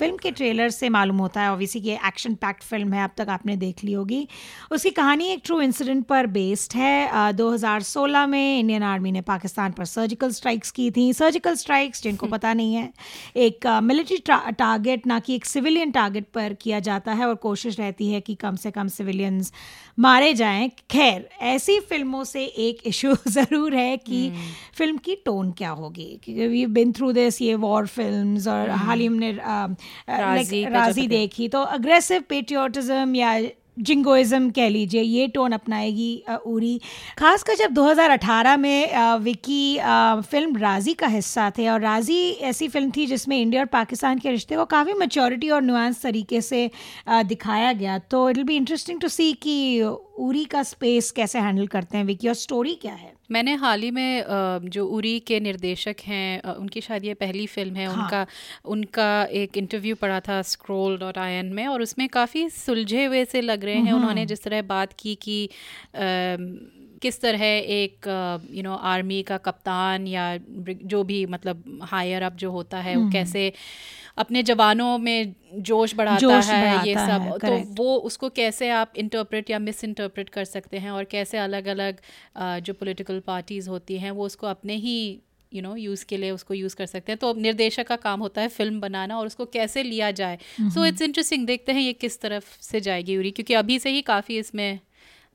फ़िल्म 0.02 0.18
के 0.18 0.30
ट्रेलर 0.32 0.70
से 0.70 0.88
मालूम 0.90 1.18
होता 1.18 1.42
है 1.42 1.52
ऑब्वियसली 1.52 1.82
कि 1.82 1.92
एक्शन 2.08 2.36
पैक्ड 2.36 2.64
फ़िल्म 2.64 2.94
है 2.94 3.04
अब 3.04 3.12
तक 3.18 3.30
आपने 3.30 3.56
देख 3.56 3.84
ली 3.84 3.94
होगी 3.94 4.28
उसकी 4.72 4.90
कहानी 4.92 5.26
एक 5.26 5.42
ट्रू 5.46 5.60
इंसिडेंट 5.62 6.06
पर 6.06 6.28
बेस्ड 6.28 6.76
है 6.76 7.12
uh, 7.12 7.38
2016 7.40 8.26
में 8.28 8.60
इंडियन 8.60 8.84
आर्मी 8.84 9.12
ने 9.12 9.22
पाकिस्तान 9.22 9.72
पर 9.72 9.86
सर्जिकल 9.86 10.32
स्ट्राइक्स 10.32 10.72
की 10.72 10.90
थी 10.92 11.12
सर्जिकल 11.14 11.56
स्ट्राइक्स 11.56 12.04
जिनको 12.04 12.26
हम्म। 12.26 12.38
पता 12.38 12.54
नहीं 12.54 12.74
है 12.74 12.92
एक 13.40 13.68
मिलिट्री 13.84 14.18
uh, 14.18 14.54
टारगेट 14.54 15.06
ना 15.08 15.20
कि 15.20 15.36
एक 15.36 15.46
सिविलियन 15.46 15.92
टारगेट 15.92 16.28
पर 16.34 16.54
किया 16.54 16.80
जाता 16.80 17.14
है 17.14 17.28
और 17.28 17.36
कोशिश 17.42 17.80
रहती 17.80 18.12
है 18.12 18.22
कि 18.22 18.36
कम 18.36 18.56
से 18.56 18.72
कम 18.72 18.88
सिविलियंस 18.88 19.54
मारे 20.00 20.34
जाएँ 20.34 20.70
खैर 20.92 21.30
ऐसी 21.42 21.80
फ़िल्मों 21.80 22.24
से 22.24 22.46
एक 22.46 22.82
इशू 22.86 23.16
ज़रूर 23.28 23.76
है 23.76 23.98
कि 24.00 24.28
hmm. 24.30 24.78
फ़िल्म। 24.78 24.98
की 24.98 25.16
टोन 25.16 25.52
क्या 25.52 25.70
होगी 25.70 26.06
क्योंकि 26.24 26.48
वी 26.48 26.66
बिन 26.72 26.92
थ्रू 26.92 27.12
दिस 27.12 27.42
ये 27.42 27.56
वॉर 27.58 27.88
फिल्म्स 27.88 28.48
और 28.48 28.70
हम्म। 28.70 28.86
हाल 28.86 29.00
ही 29.00 29.06
हमने 29.06 29.32
राज़ी, 30.10 30.64
राज़ी 30.66 31.08
देखी। 31.08 31.48
तो 31.48 31.62
अग्रेसिव 31.72 32.24
पेट्रियोटिज्म 32.30 33.16
या 33.16 33.40
जिंगोइज्म 33.80 34.50
कह 34.52 34.68
लीजिए 34.70 35.02
ये 35.02 35.28
टोन 35.28 35.52
अपनाएगी 35.52 36.24
उरी 36.46 36.80
खासकर 37.18 37.56
जब 37.56 37.72
2018 37.74 38.58
में 38.58 39.18
विकी 39.20 39.78
फ़िल्म 40.22 40.58
राज़ी 40.58 40.94
का 40.94 41.08
हिस्सा 41.08 41.50
थे 41.58 41.68
और 41.70 41.82
राज़ी 41.82 42.20
ऐसी 42.42 42.68
फ़िल्म 42.68 42.92
थी 42.96 43.06
जिसमें 43.06 43.38
इंडिया 43.38 43.62
और 43.62 43.68
पाकिस्तान 43.68 44.20
के 44.20 44.32
रिश्ते 44.32 44.56
को 44.56 44.66
काफ़ी 44.66 44.94
मेचोरिटी 44.94 45.50
और 45.50 45.62
नुआंस 45.62 46.02
तरीके 46.02 46.42
से 46.42 46.70
दिखाया 47.10 47.72
गया। 47.74 47.98
तो 48.02 48.30
it 48.30 48.38
will 48.38 48.46
be 48.46 48.56
interesting 48.56 49.02
to 49.02 49.08
see 49.08 49.32
कि 49.44 49.82
उरी 49.82 50.46
का 50.46 50.64
स्पेस 50.66 51.12
कैसे 51.12 51.40
हैंडल 51.40 51.68
करते 51.68 51.98
हैं 51.98 52.06
विकी 52.06 52.28
और 52.28 52.34
स्टोरी 52.36 52.76
क्या 52.76 52.94
है। 52.94 53.11
मैंने 53.32 53.54
हाल 53.56 53.82
ही 53.82 53.92
में 53.92 54.24
जो 54.70 54.86
उरी 54.88 55.20
के 55.28 55.40
निर्देशक 55.40 56.02
हैं 56.06 56.42
उनकी 56.54 56.82
शायद 56.82 57.06
ये 57.06 57.14
पहली 57.14 57.46
फ़िल्म 57.48 57.76
है 57.76 57.86
हाँ. 57.88 57.96
उनका 57.96 58.26
उनका 58.66 59.24
एक 59.42 59.58
इंटरव्यू 59.58 59.96
पढ़ा 59.96 60.20
था 60.20 60.42
स्क्रोल 60.52 60.98
डॉट 60.98 61.18
आई 61.18 61.34
एन 61.34 61.54
में 61.54 61.66
और 61.68 61.82
उसमें 61.82 62.08
काफ़ी 62.10 62.50
सुलझे 62.50 63.06
हुए 63.06 63.24
से 63.26 63.42
लग 63.42 63.64
रहे 63.66 63.76
हैं 63.78 63.94
उन्होंने 63.94 64.26
जिस 64.26 64.44
तरह 64.44 64.62
बात 64.68 64.94
की 65.00 65.16
कि 65.22 65.38
किस 67.02 67.22
तरह 67.22 67.44
एक 67.44 68.08
यू 68.52 68.64
नो 68.64 68.76
आर्मी 68.88 69.22
का 69.24 69.38
कप्तान 69.38 70.08
या 70.08 70.26
जो 70.86 71.04
भी 71.04 71.26
मतलब 71.26 71.64
हायर 71.84 72.24
अप 72.24 72.34
जो 72.36 72.52
होता 72.52 72.80
है 72.80 72.96
वो 72.96 73.10
कैसे 73.12 73.52
अपने 74.18 74.44
जवानों 74.44 74.98
में 74.98 75.36
जोश 75.54 75.96
बढ़ाता 75.96 76.20
जोश 76.20 76.48
है 76.48 76.62
बढ़ाता 76.62 76.88
ये 76.88 76.96
सब। 76.96 77.22
है, 77.22 77.66
तो 77.66 77.84
वो 77.84 77.96
उसको 77.96 78.30
कैसे 78.30 78.70
आप 78.70 78.94
इंटरप्रेट 78.98 79.50
या 79.50 79.60
मिस 79.60 79.84
इंटरप्रेट 79.84 80.30
कर 80.30 80.46
सकते 80.46 80.78
हैं 80.78 80.92
और 80.92 81.04
कैसे 81.04 81.38
अलग 81.38 81.66
अलग 81.66 81.98
जो 82.40 82.74
पॉलिटिकल 82.74 83.20
पार्टीज़ 83.20 83.70
होती 83.70 83.98
हैं 83.98 84.12
वो 84.12 84.26
उसको 84.26 84.48
अपने 84.48 84.76
ही 84.76 85.22
यू 85.54 85.62
नो 85.62 85.76
यूज़ 85.76 86.06
के 86.06 86.18
लिए 86.18 86.32
उसको 86.32 86.54
यूज़ 86.54 86.76
कर 86.76 86.86
सकते 86.86 87.12
हैं। 87.12 87.20
तो 87.20 87.34
निर्देशक 87.34 87.88
का 87.88 87.96
काम 87.96 88.20
होता 88.20 88.42
है 88.42 88.48
फ़िल्म 88.48 88.80
बनाना 88.82 89.18
और 89.18 89.26
उसको 89.26 89.46
कैसे 89.46 89.84
लिया 89.84 90.12
जाए। 90.12 90.38
सो 90.70 90.86
इट्स 90.86 91.02
इंटरेस्टिंग 91.02 91.46
देखते 91.48 91.72
हैं 91.72 91.82
ये 91.82 91.94
किस 91.94 92.22
तरफ़ 92.22 92.46
से 92.62 92.80
जाएगी 92.82 93.18
उरी 93.18 93.32
क्योंकि 93.32 93.54
अभी 93.54 93.80
से 93.80 93.90
ही 93.90 94.02
काफ़ी 94.02 94.38
इसमें 94.38 94.80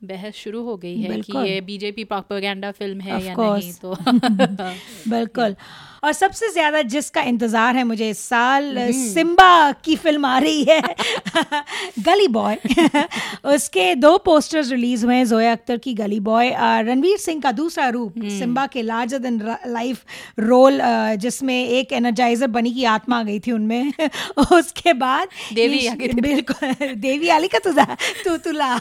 बहस 0.04 0.34
शुरू 0.34 0.62
हो 0.62 0.76
गई 0.76 0.96
है 0.96 1.18
कि 1.18 1.32
ये 1.32 1.60
बीजेपी 1.60 2.04
प्रोपेगेंडा 2.04 2.70
फ़िल्म 2.72 3.00
है 3.00 3.22
या। 3.24 3.34
नहीं 3.34 3.72
तो 3.72 3.94
बिल्कुल। 5.08 5.54
और 6.06 6.12
सबसे 6.12 6.48
ज़्यादा 6.52 6.80
जिसका 6.82 7.22
इंतज़ार 7.22 7.76
है 7.76 7.82
मुझे 7.84 8.08
इस 8.10 8.18
साल 8.28 8.74
सिम्बा 8.92 9.72
की 9.84 9.94
फ़िल्म 9.96 10.26
आ 10.26 10.38
रही 10.38 10.64
है। 10.64 10.80
गली 12.06 12.26
बॉय। 12.28 12.56
उसके 13.54 13.94
दो 13.94 14.16
पोस्टर्स 14.18 14.70
रिलीज़ 14.70 15.04
हुए 15.06 15.14
हैं 15.14 15.24
जोया 15.26 15.52
अख्तर 15.52 15.76
की 15.78 15.94
गली 15.94 16.20
बॉय 16.20 16.50
रणवीर 16.82 17.16
सिंह 17.18 17.40
का 17.40 17.52
दूसरा 17.52 17.88
रूप 17.88 18.14
सिम्बा 18.38 18.66
के 18.66 18.82
लार्जर 18.82 19.18
देन 19.18 19.40
लाइफ 19.66 20.04
रोल 20.38 20.78
जिसमें 21.16 21.56
एक 21.68 21.92
एनर्जाइजर 21.92 22.46
बनी 22.48 22.72
की 22.74 22.84
आत्मा 22.84 23.18
आ 23.18 23.22
गई 23.22 23.40
थी 23.40 23.52
उनमें। 23.52 23.92
उसके 24.52 24.92
बाद 24.92 25.28
देवी। 25.54 25.88
बिल्कुल 26.20 26.94
देवी 26.96 27.28
आली 27.28 27.48
का 27.48 27.58
तुझा 27.64 27.84
तू 28.24 28.36
तुला 28.46 28.74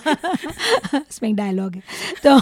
इसमें 0.96 1.30
एक 1.30 1.36
डायलॉग 1.36 1.76
है। 1.76 1.82
तो 2.24 2.40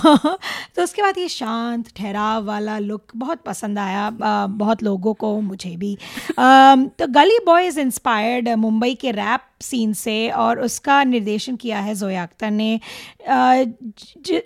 तो 0.75 0.83
उसके 0.83 1.01
बाद 1.01 1.17
ये 1.17 1.27
शांत 1.29 1.89
ठहराव 1.97 2.45
वाला 2.45 2.77
लुक 2.79 3.11
बहुत 3.15 3.41
पसंद 3.45 3.79
आया। 3.79 4.05
अ, 4.07 4.47
बहुत 4.73 4.83
लोगों 4.83 5.13
को 5.13 5.39
मुझे 5.41 5.75
भी। 5.77 5.97
तो 6.39 7.07
गली 7.13 7.39
बॉय 7.45 7.67
इज़ 7.67 7.79
इंस्पायर्ड 7.79 8.49
मुंबई 8.59 8.93
के 9.01 9.11
रैप 9.11 9.41
सीन 9.61 9.93
से 9.93 10.15
और 10.35 10.59
उसका 10.59 11.03
निर्देशन 11.03 11.55
किया 11.55 11.79
है 11.79 11.93
जोया 11.95 12.23
अख्तर 12.23 12.51
ने। 12.51 12.79
ज, 13.29 14.41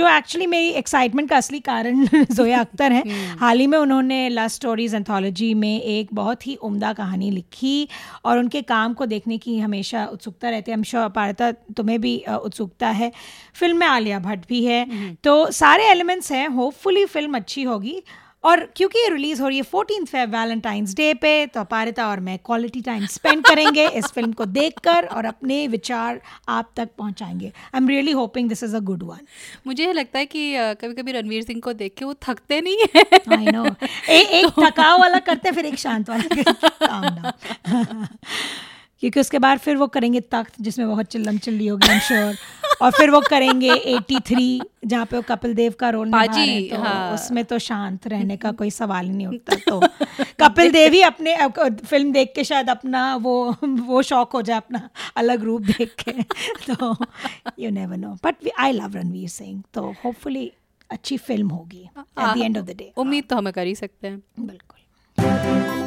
एक्चुअली 0.00 0.46
मेरी 0.46 0.68
एक्साइटमेंट 0.80 1.28
का 1.30 1.36
असली 1.36 1.60
कारण 1.60 2.04
जोया 2.32 2.60
अख्तर 2.60 2.92
है। 2.92 3.02
हाल 3.38 3.58
ही 3.60 3.66
में 3.66 3.78
उन्होंने 3.78 4.28
लव 4.28 4.48
स्टोरीज 4.48 4.94
एंथोलॉजी 4.94 5.52
में 5.54 5.80
एक 5.80 6.08
बहुत 6.14 6.46
ही 6.46 6.54
उम्दा 6.62 6.92
कहानी 6.92 7.30
लिखी 7.30 7.88
और 8.24 8.38
उनके 8.38 8.62
काम 8.62 8.94
को 8.94 9.06
देखने 9.06 9.38
की 9.38 9.58
हमेशा 9.58 10.04
उत्सुकता 10.12 10.50
रहती 10.50 10.70
है। 10.70 10.76
हम 10.76 10.82
श्योर 10.82 11.08
पारता 11.08 11.50
तुम्हें 11.76 12.00
भी 12.00 12.16
उत्सुकता 12.44 12.88
है। 13.00 13.10
फ़िल्म 13.54 13.76
में 13.76 13.86
आलिया 13.86 14.18
भट्ट 14.18 14.48
भी 14.48 14.64
है। 14.64 14.84
तो 15.24 15.34
सारे 15.52 15.90
एलिमेंट्स 15.90 16.32
हैं। 16.32 16.48
होपफुली 16.48 17.04
फ़िल्म 17.06 17.36
अच्छी 17.36 17.62
होगी। 17.62 18.02
और 18.44 18.60
क्योंकि 18.76 18.98
ये 18.98 19.08
रिलीज़ 19.08 19.42
हो 19.42 19.48
रही 19.48 19.56
है 19.56 19.62
फोर्टीन 19.62 20.04
फेब 20.04 20.34
वैलेंटाइंस 20.36 20.94
डे 20.94 21.12
पे 21.14 21.46
तो 21.46 21.60
अपारिता 21.60 22.08
और 22.08 22.20
मैं 22.20 22.38
क्वालिटी 22.38 22.80
टाइम 22.80 23.06
स्पेंड 23.06 23.44
करेंगे 23.44 23.88
इस 23.88 24.04
फ़िल्म 24.04 24.32
को 24.32 24.44
देखकर 24.44 25.06
और 25.06 25.24
अपने 25.24 25.66
विचार 25.68 26.20
आप 26.48 26.70
तक 26.76 26.88
पहुंचाएँगे। 26.98 27.46
I 27.46 27.78
am 27.78 27.88
really 27.88 28.12
hoping 28.12 28.48
this 28.48 28.62
is 28.62 28.76
a 28.76 28.80
good 28.80 29.02
one 29.02 29.26
मुझे 29.66 29.92
लगता 29.92 30.18
है 30.18 30.26
कि 30.26 30.54
कभी 30.58 30.94
कभी 30.94 31.12
रणवीर 31.12 31.42
सिंह 31.42 31.60
को 31.60 31.72
देख 31.72 31.94
के 31.98 32.04
वो 32.04 32.14
थकते 32.22 32.60
नहीं 32.60 32.76
है। 32.96 33.04
आई 33.38 33.46
नो 33.46 33.64
एक 34.08 34.46
थकाव 34.64 35.00
वाला 35.00 35.18
करते 35.18 35.52
फिर 35.52 35.66
एक 35.66 35.78
शांत 35.78 36.10
वाला 36.10 37.30
क्योंकि 39.00 39.20
उसके 39.20 39.38
बाद 39.38 39.58
फिर 39.58 39.76
वो 39.76 39.86
करेंगे 39.86 40.20
तख्त 40.20 40.52
जिसमें 40.60 40.88
बहुत 40.88 41.06
चिल्लम 41.06 41.38
चिल्ली 41.38 41.66
होगी 41.66 41.88
आई 41.88 42.00
श्योर 42.00 42.34
और 42.82 42.90
फिर 42.90 43.10
वो 43.10 43.20
करेंगे 43.20 43.74
83 43.94 44.60
जहाँ 44.86 45.04
पे 45.06 45.16
वो 45.16 45.22
कपिल 45.28 45.54
देव 45.54 45.74
का 45.80 45.90
रोल 45.90 46.06
निभा 46.06 46.18
पाजी, 46.26 46.44
रहे 46.46 46.68
तो 46.68 46.76
हाँ। 46.82 47.14
उसमें 47.14 47.44
तो 47.44 47.58
शांत 47.58 48.06
रहने 48.06 48.36
का 48.36 48.52
कोई 48.52 48.70
सवाल 48.70 49.06
ही 49.06 49.12
नहीं 49.12 49.26
उठता 49.26 49.56
तो 49.68 49.80
कपिल 50.42 50.72
देव 50.72 50.92
ही 50.92 51.02
अपने 51.02 51.36
फ़िल्म 51.86 52.12
देख 52.12 52.32
के 52.36 52.44
शायद 52.44 52.70
अपना 52.70 53.04
वो 53.16 53.34
वो 53.62 54.02
शौक 54.02 54.32
हो 54.32 54.42
जाए 54.42 54.56
अपना 54.56 54.88
अलग 55.16 55.44
रूप 55.44 55.62
देख 55.62 55.94
के 56.04 56.22
तो 56.72 56.94
you 57.58 57.70
never 57.70 57.96
know 57.96 58.16
but 58.24 58.50
I 58.58 58.72
love 58.72 58.96
Ranveer 58.96 59.28
Singh 59.28 59.62
तो 59.74 59.94
होपफुली 60.04 60.50
अच्छी 60.90 61.16
फ़िल्म 61.18 61.48
होगी 61.48 61.88
at 61.98 62.34
the 62.36 62.42
end 62.42 62.58
of 62.58 62.64
the 62.64 62.76
day 62.78 62.92
उम्मीद 62.96 63.24
तो 63.30 63.36
हमें 63.36 63.52
कर 63.52 63.66
ही 63.66 63.74
सकते 63.74 64.08
हैं। 64.08 64.22
बिल्कुल। 64.40 65.81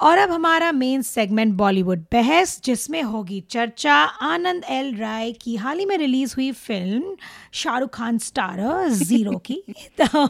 और 0.00 0.18
अब 0.18 0.30
हमारा 0.30 0.72
मेन 0.72 1.02
सेगमेंट 1.02 1.54
बॉलीवुड 1.54 1.98
बहस 2.12 2.60
जिसमें 2.64 3.02
होगी 3.02 3.40
चर्चा। 3.50 3.94
आनंद 3.94 4.64
एल 4.70 4.94
राय 4.96 5.32
की 5.32 5.56
हाल 5.56 5.78
ही 5.78 5.86
में 5.86 5.96
रिलीज़ 5.98 6.34
हुई 6.36 6.50
film 6.52 7.16
Shahrukh 7.52 7.90
Khan 7.94 8.18
starrer 8.18 8.88
Zero 8.88 9.36
की। 9.50 9.62
तो 10.00 10.26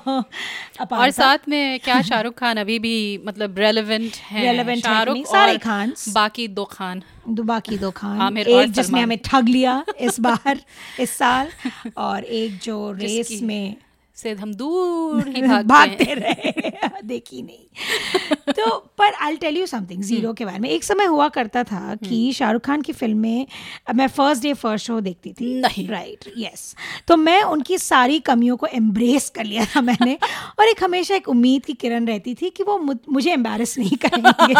और 0.96 1.10
साथ 1.10 1.38
में 1.48 1.80
क्या 1.80 2.02
शाहरुख 2.02 2.34
खान 2.34 2.56
अभी 2.56 2.78
भी 2.78 2.96
मतलब 3.26 3.58
रेलेवेंट 3.58 4.16
है। 4.16 4.64
कि 4.64 4.80
शाहरुख 4.80 5.26
सारे 5.26 5.58
खान्स। 5.58 6.08
बाकी 6.08 6.48
दो 6.48 6.64
खान। 6.64 7.02
दो 7.28 7.42
बाकी 7.42 7.78
दो 7.78 7.90
खान। 7.90 8.20
आमिर 8.20 8.48
एक 8.48 8.72
जिसने 8.72 9.00
हमें 9.00 9.18
ठग 9.24 9.48
लिया 9.48 9.84
इस 10.00 10.20
बार 10.20 10.60
इस 11.00 11.10
साल। 11.10 11.48
और 11.96 12.24
एक 12.24 12.58
जो 12.58 12.92
रेस 12.92 13.38
में 13.42 13.76
से 14.16 14.32
हम 14.32 14.54
दूर 14.54 15.28
ही 15.28 15.42
भागते, 15.42 15.68
भागते 15.68 16.14
रहे 16.14 16.52
देखी 17.04 17.42
नहीं। 17.42 17.66
तो 18.52 18.76
पर 18.98 19.12
I 19.12 19.36
tell 19.36 19.56
you 19.56 19.66
something 19.66 20.02
Zero 20.02 20.32
के 20.32 20.44
बारे 20.44 20.58
में। 20.58 20.68
एक 20.68 20.84
समय 20.84 21.04
हुआ 21.04 21.28
करता 21.28 21.64
था 21.64 21.94
कि 21.94 22.32
शाहरुख 22.32 22.62
खान 22.62 22.82
की 22.82 22.92
फ़िल्में 22.92 23.46
अब 23.86 23.94
मैं 23.94 24.06
फ़र्स्ट 24.06 24.42
डे 24.42 24.54
फ़र्स्ट 24.54 24.86
शो 24.86 25.00
देखती 25.00 25.32
थी। 25.32 25.60
नहीं। 25.60 25.88
Right 25.88 26.24
right, 26.24 26.38
yes 26.38 26.74
yes. 26.74 27.04
तो 27.08 27.16
मैं 27.16 27.42
उनकी 27.42 27.78
सारी 27.78 28.18
कमियों 28.18 28.56
को 28.56 28.66
एम्ब्रेस 28.66 29.30
कर 29.30 29.44
लिया 29.44 29.64
था 29.64 29.80
मैंने। 29.80 30.18
और 30.60 30.68
एक 30.68 30.84
हमेशा 30.84 31.14
एक 31.14 31.28
उम्मीद 31.28 31.64
की 31.64 31.72
किरण 31.72 32.06
रहती 32.06 32.34
थी 32.34 32.50
कि 32.50 32.62
वो 32.62 32.78
मुझे 33.12 33.32
एम्बेरस 33.32 33.78
नहीं 33.78 33.96
करेंगे। 33.96 34.54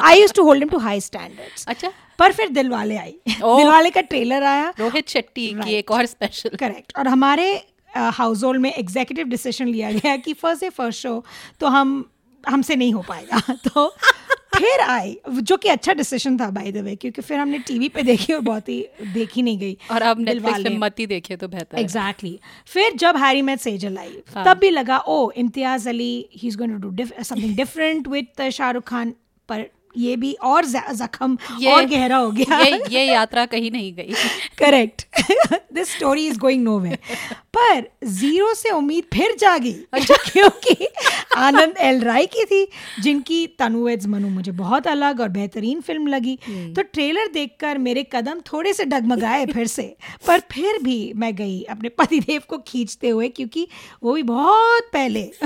I 0.00 0.20
use 0.20 0.32
to 0.32 0.42
hold 0.42 0.58
him 0.58 0.68
to 0.68 0.78
high 0.78 1.00
standards 1.00 1.66
अच्छा। 1.68 1.92
पर 2.18 2.32
फिर 2.32 2.48
दिलवाले 2.48 2.96
आई। 2.96 3.14
ओह। 3.44 3.58
दिलवाले 3.58 3.90
का 3.90 4.00
ट्रेलर 4.00 4.42
आया। 4.42 4.72
रोहित 4.80 5.08
शेट्टी 5.08 5.50
right, 5.50 5.68
की 5.68 5.74
एक 5.74 5.90
और 5.90 6.06
स्पेशल 6.06 6.50
करेक्ट 6.56 6.92
और 6.98 7.08
हमारे 7.08 7.64
हाउस 7.96 8.44
होल्ड 8.44 8.60
में 8.60 8.72
एग्जीक्यूटिव 8.72 9.26
डिसीज़न 9.28 9.68
लिया 9.68 9.92
गया 9.92 10.16
कि 10.16 10.32
फ़र्स्ट 10.32 10.64
डे 10.64 10.70
फ़र्स्ट 10.70 11.02
शो 11.02 11.24
तो 11.60 11.66
हम 11.66 12.04
हमसे 12.44 12.76
नहीं 12.76 12.92
हो 12.92 13.02
पाएगा। 13.08 13.40
तो 13.66 13.88
फिर 14.56 14.80
आई 14.80 15.16
जो 15.28 15.56
कि 15.56 15.68
अच्छा 15.68 15.92
डिसीज़न 15.92 16.38
था 16.38 16.48
बाय 16.50 16.72
द 16.72 16.76
वे 16.76 16.94
क्योंकि 16.96 17.22
फिर 17.22 17.38
हमने 17.38 17.58
टीवी 17.58 17.88
पे 17.88 18.02
देखी 18.02 18.32
और 18.32 18.40
बहुत 18.40 18.68
ही 18.68 18.80
देखी 19.12 19.42
नहीं 19.42 19.58
गई। 19.58 19.76
और 19.90 20.02
अब 20.02 20.20
नेटफ्लिक्स 20.20 20.62
पे 20.62 20.76
मत 20.78 20.98
ही 20.98 21.06
देखे 21.06 21.36
तो 21.36 21.48
बेहतर 21.48 21.78
एग्जैक्टली 21.78 22.38
फिर 22.66 22.96
जब 22.96 23.16
हैरी 23.16 23.42
मेट 23.42 23.60
सेजल 23.60 23.98
आई 23.98 24.16
हाँ। 24.34 24.44
तब 24.46 24.60
भी 24.60 24.70
लगा 24.70 24.98
ओ 24.98 25.30
Imtiaz 25.36 25.88
Ali 25.88 26.14
he 26.32 26.48
is 26.48 26.58
going 26.58 26.80
to 26.82 26.88
do 26.88 27.06
something 27.22 27.56
different 27.56 28.08
with 28.08 28.48
Shahrukh 28.50 28.84
Khan. 28.84 29.14
पर 29.48 29.64
ये 29.96 30.14
भी 30.16 30.32
और 30.32 30.64
जख्म 30.64 31.36
और 31.68 31.84
गहरा 31.86 32.16
हो 32.16 32.30
गया। 32.30 32.58
ये 32.58 32.82
ये 32.90 33.04
यात्रा 33.04 33.44
कहीं 33.46 33.70
नहीं 33.70 33.92
गई। 33.94 34.14
Correct 34.58 35.02
this 35.74 35.94
story 35.96 36.26
is 36.26 36.38
going 36.38 36.62
no 36.64 36.78
way 36.80 36.98
पर 37.54 37.82
ज़ीरो 38.04 38.52
से 38.54 38.70
उम्मीद 38.70 39.04
फिर 39.14 39.34
जागी। 39.38 39.74
अच्छा। 39.92 40.14
क्योंकि 40.32 40.86
आनंद 41.36 41.74
एल 41.80 42.00
राय 42.00 42.26
की 42.26 42.44
थी 42.44 42.66
जिनकी 43.02 43.46
तनुवेज 43.58 44.06
मनु 44.06 44.28
मुझे 44.28 44.52
बहुत 44.52 44.86
अलग 44.86 45.20
और 45.20 45.28
बेहतरीन 45.28 45.80
फ़िल्म 45.80 46.06
लगी। 46.06 46.38
हम्म। 46.46 46.72
तो 46.74 46.82
ट्रेलर 46.82 47.26
देखकर 47.26 47.78
मेरे 47.78 48.02
कदम 48.12 48.40
थोड़े 48.52 48.72
से 48.72 48.84
डगमगाए 48.84 49.46
फिर 49.46 49.66
से 49.66 49.82
पर 50.26 50.40
फिर 50.52 50.78
भी 50.82 51.12
मैं 51.16 51.34
गई 51.36 51.62
अपने 51.62 51.88
पतिदेव 51.88 52.42
को 52.48 52.58
खींचते 52.58 53.08
हुए 53.08 53.28
क्योंकि 53.28 53.66
वो 54.02 54.12
भी 54.12 54.22
बहुत 54.22 54.88
पहले 54.92 55.22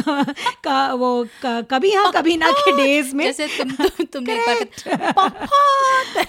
का 0.64 0.92
वो 0.94 1.24
क- 1.44 1.66
कभी 1.70 1.92
हाँ 1.92 2.10
कभी 2.12 2.36
ना 2.36 2.50
के 2.50 2.76
डेज़ 2.76 3.14
में। 3.14 3.24
जैसे 3.24 3.46
तुम, 3.58 3.70
तुम 3.70 4.04
तुमने 4.04 4.34
एक 4.34 4.68
बार 4.86 5.12
बहुत 5.12 5.48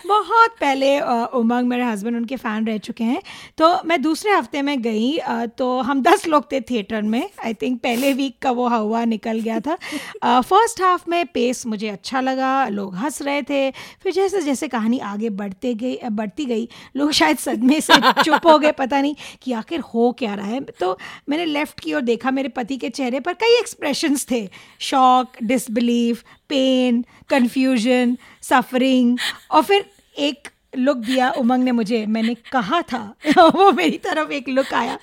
बहुत 0.07 0.55
पहले 0.59 0.99
उमंग 1.39 1.67
मेरे 1.67 1.83
हस्बैंड 1.83 2.17
उनके 2.17 2.35
फ़ैन 2.35 2.67
रह 2.67 2.77
चुके 2.77 3.03
हैं। 3.03 3.21
तो 3.57 3.67
मैं 3.85 4.01
दूसरे 4.01 4.31
हफ़्ते 4.31 4.61
में 4.61 4.81
गई 4.81 5.15
अ, 5.17 5.45
तो 5.67 5.79
हम 5.81 6.01
दस 6.01 6.25
लोग 6.27 6.51
थे 6.51 6.59
थिएटर 6.61 7.01
में। 7.01 7.29
आई 7.45 7.53
थिंक 7.53 7.79
पहले 7.81 8.11
वीक 8.13 8.37
का 8.41 8.51
वो 8.51 8.67
हवा 8.67 9.03
निकल 9.05 9.39
गया 9.39 9.59
था। 9.59 9.75
फ़र्स्ट 10.41 10.81
हाफ़ 10.81 11.03
में 11.09 11.25
पेस 11.25 11.65
मुझे 11.67 11.87
अच्छा 11.89 12.21
लगा 12.21 12.51
लोग 12.67 12.95
हंस 12.95 13.21
रहे 13.21 13.41
थे। 13.41 13.59
फिर 14.03 14.13
जैसे 14.13 14.41
जैसे 14.41 14.67
कहानी 14.67 14.99
आगे 15.09 15.29
बढ़ते 15.41 15.73
गई 15.73 15.97
बढ़ती 16.11 16.45
गई 16.45 16.67
लोग 16.95 17.11
शायद 17.11 17.37
सदमे 17.37 17.81
से 17.81 17.93
चुप 18.23 18.47
हो 18.47 18.57
गए 18.59 18.71
पता 18.71 19.01
नहीं 19.01 19.15
कि 19.41 19.53
आखिर 19.53 19.79
हो 19.93 20.11
क्या 20.19 20.33
रहा 20.33 20.47
है। 20.47 20.61
तो 20.79 20.97
मैंने 21.29 21.45
लेफ़्ट 21.45 21.79
की 21.79 21.93
ओर 21.93 22.01
देखा 22.01 22.31
मेरे 22.31 22.49
पति 22.49 22.77
के 22.77 22.89
चेहरे 22.89 23.19
पर 23.19 23.33
कई 23.43 23.59
एक्सप्रेशंस 23.59 24.27
थे। 24.31 24.47
Shock 24.81 25.43
disbelief 25.43 26.23
pain 26.49 27.05
confusion 27.29 28.17
suffering 28.43 29.17
और 29.51 29.63
फिर 29.63 29.89
एक 30.19 30.49
लुक 30.77 30.97
दिया 30.97 31.29
उमंग 31.37 31.63
ने 31.63 31.71
मुझे। 31.71 32.05
मैंने 32.05 32.33
कहा 32.51 32.81
था 32.81 32.99
वो 33.37 33.71
मेरी 33.71 33.97
तरफ़ 33.97 34.31
एक 34.31 34.49
लुक 34.49 34.73
आया। 34.73 34.97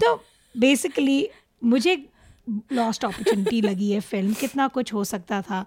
तो 0.00 0.24
बेसिकली 0.58 1.28
मुझे 1.64 2.06
लॉस्ट 2.72 3.04
अपॉर्चुनिटी 3.04 3.60
लगी 3.70 3.90
है 3.90 4.00
फ़िल्म 4.00 4.34
कितना 4.34 4.68
कुछ 4.68 4.92
हो 4.92 5.04
सकता 5.04 5.42
था। 5.42 5.66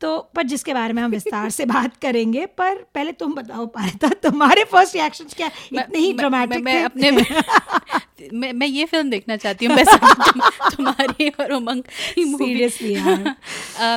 तो 0.00 0.18
पर 0.18 0.42
जिसके 0.42 0.74
बारे 0.74 0.92
में 0.92 1.02
हम 1.02 1.10
विस्तार 1.10 1.50
से 1.50 1.64
बात 1.64 1.96
करेंगे 1.96 2.46
पर 2.46 2.74
पहले 2.74 3.12
तुम 3.12 3.34
बताओ 3.34 3.66
पाया 3.66 4.08
तुम्हारे 4.08 4.64
फ़र्स्ट 4.64 4.94
रिएक्शन 4.94 5.24
क्या? 5.24 5.50
इतने 5.72 5.98
ही 5.98 6.12
ड्रामेटिक 6.12 6.64
मैं, 6.64 6.74
मैं 6.74 6.84
अपने 6.84 7.10
मैं 8.32 8.52
मैं 8.52 8.66
ये 8.66 8.84
फ़िल्म 8.84 9.10
देखना 9.10 9.36
चाहती 9.36 9.66
हूँ 9.66 9.76
वैसे 9.76 9.96
तुम, 9.96 10.40
तुम्हारी 10.76 11.28
और 11.28 11.52
उमंग 11.52 11.82
की 12.18 12.68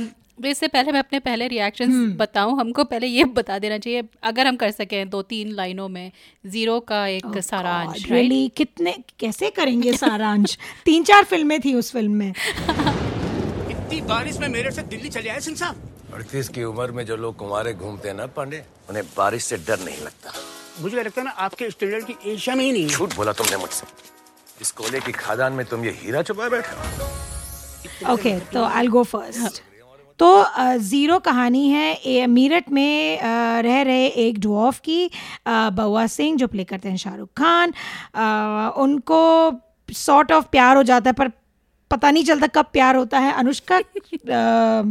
इससे 0.46 0.68
पहले 0.68 0.92
मैं 0.92 1.00
अपने 1.00 1.20
पहले 1.20 1.48
रिएक्शंस 1.48 1.90
हम्म। 1.90 2.14
बताऊँ 2.18 2.60
हमको 2.60 2.84
पहले 2.84 3.08
ये 3.08 3.24
बता 3.24 3.58
देना 3.60 3.78
चाहिए 3.78 4.04
अगर 4.24 4.48
हम 4.48 4.56
कर 4.56 4.72
सकें 4.72 5.10
दो 5.10 5.22
तीन 5.22 5.52
लाइनों 5.52 5.88
में 5.90 6.12
ज़ीरो 6.46 6.80
का 6.80 7.08
एक 7.08 7.26
Oh 7.26 7.42
सारांश 7.42 7.92
right? 7.92 8.12
रियली 8.12 8.48
कितने 8.58 8.96
कैसे 9.20 9.50
करेंगे 9.50 9.94
सारांश? 9.94 10.58
तीन 10.86 11.04
चार 11.04 11.24
फ़िल्में 11.24 11.60
थी 11.62 11.74
उस 11.74 11.92
फ़िल्म 11.92 12.12
में। 12.12 12.30
इतनी 13.70 14.02
बारिश 14.02 14.38
में 14.38 14.48
मेरे 14.48 14.72
से 14.72 14.82
दिल्ली 14.84 15.10
चले 15.10 15.30
आए 15.30 15.40
सिंह 15.40 15.58
साहब। 15.58 16.14
अड़तीस 16.14 16.50
की 16.50 16.64
उम्र 16.64 16.92
में 16.92 17.06
जो 17.06 17.16
लोग 17.18 17.36
कुमारे 17.36 17.74
घूमते 17.74 18.08
हैं 18.08 18.16
ना 18.16 18.26
पांडे? 18.26 18.64
उन्हें 18.90 19.06
बारिश 19.18 19.44
से 19.44 19.58
डर 19.58 19.80
नहीं 19.80 20.02
लगता। 20.06 20.34
मुझे 20.82 20.98
लगता 20.98 21.22
है 21.22 21.26
ना 21.26 21.32
आपके 21.32 21.70
स्टैंडर्ड 21.70 22.06
की 22.06 22.32
एशिया 22.34 22.56
में 22.56 22.64
ही 22.66 22.72
नहीं 22.72 22.88
झूठ 22.88 23.16
बोला 23.16 23.32
तुमने 23.34 23.58
मुझसे। 23.58 23.88
इस 24.62 24.72
कोले 24.72 25.00
की 25.00 25.12
खादान 25.12 25.54
में 25.54 25.66
तुम 25.66 25.86
ये 25.86 25.92
हीरा 26.02 26.22
छुपा 26.24 26.50
बैठे 26.50 28.12
ओके 28.12 28.40
तो 28.54 28.64
आई 28.64 28.88
गो 28.88 29.04
फ़र्स्ट 29.04 29.62
तो 30.20 30.46
ज़ीरो 30.80 31.20
कहानी 31.22 31.68
है। 31.70 32.26
मीरठ 32.28 32.70
में 32.72 33.20
रह 33.64 33.82
रहे 33.82 34.06
एक 34.08 34.40
डॉफ 34.42 34.80
की 34.80 35.10
बउआ 35.48 36.06
सिंह 36.10 36.38
जो 36.38 36.48
प्ले 36.48 36.64
करते 36.64 36.90
हैं 36.90 36.98
शाहरुख 36.98 37.30
खान। 37.38 37.74
उनको 38.78 39.52
सॉर्ट 39.90 40.32
ऑफ़ 40.32 40.46
प्यार 40.52 40.78
हो 40.78 40.84
जाता 40.84 41.10
है 41.10 41.14
पर 41.16 41.32
पता 41.92 42.10
नहीं 42.12 42.24
चलता 42.26 42.48
कब 42.48 42.66
प्यार 42.74 42.96
होता 42.96 43.20
है। 43.20 43.32
अनुष्का 43.34 43.80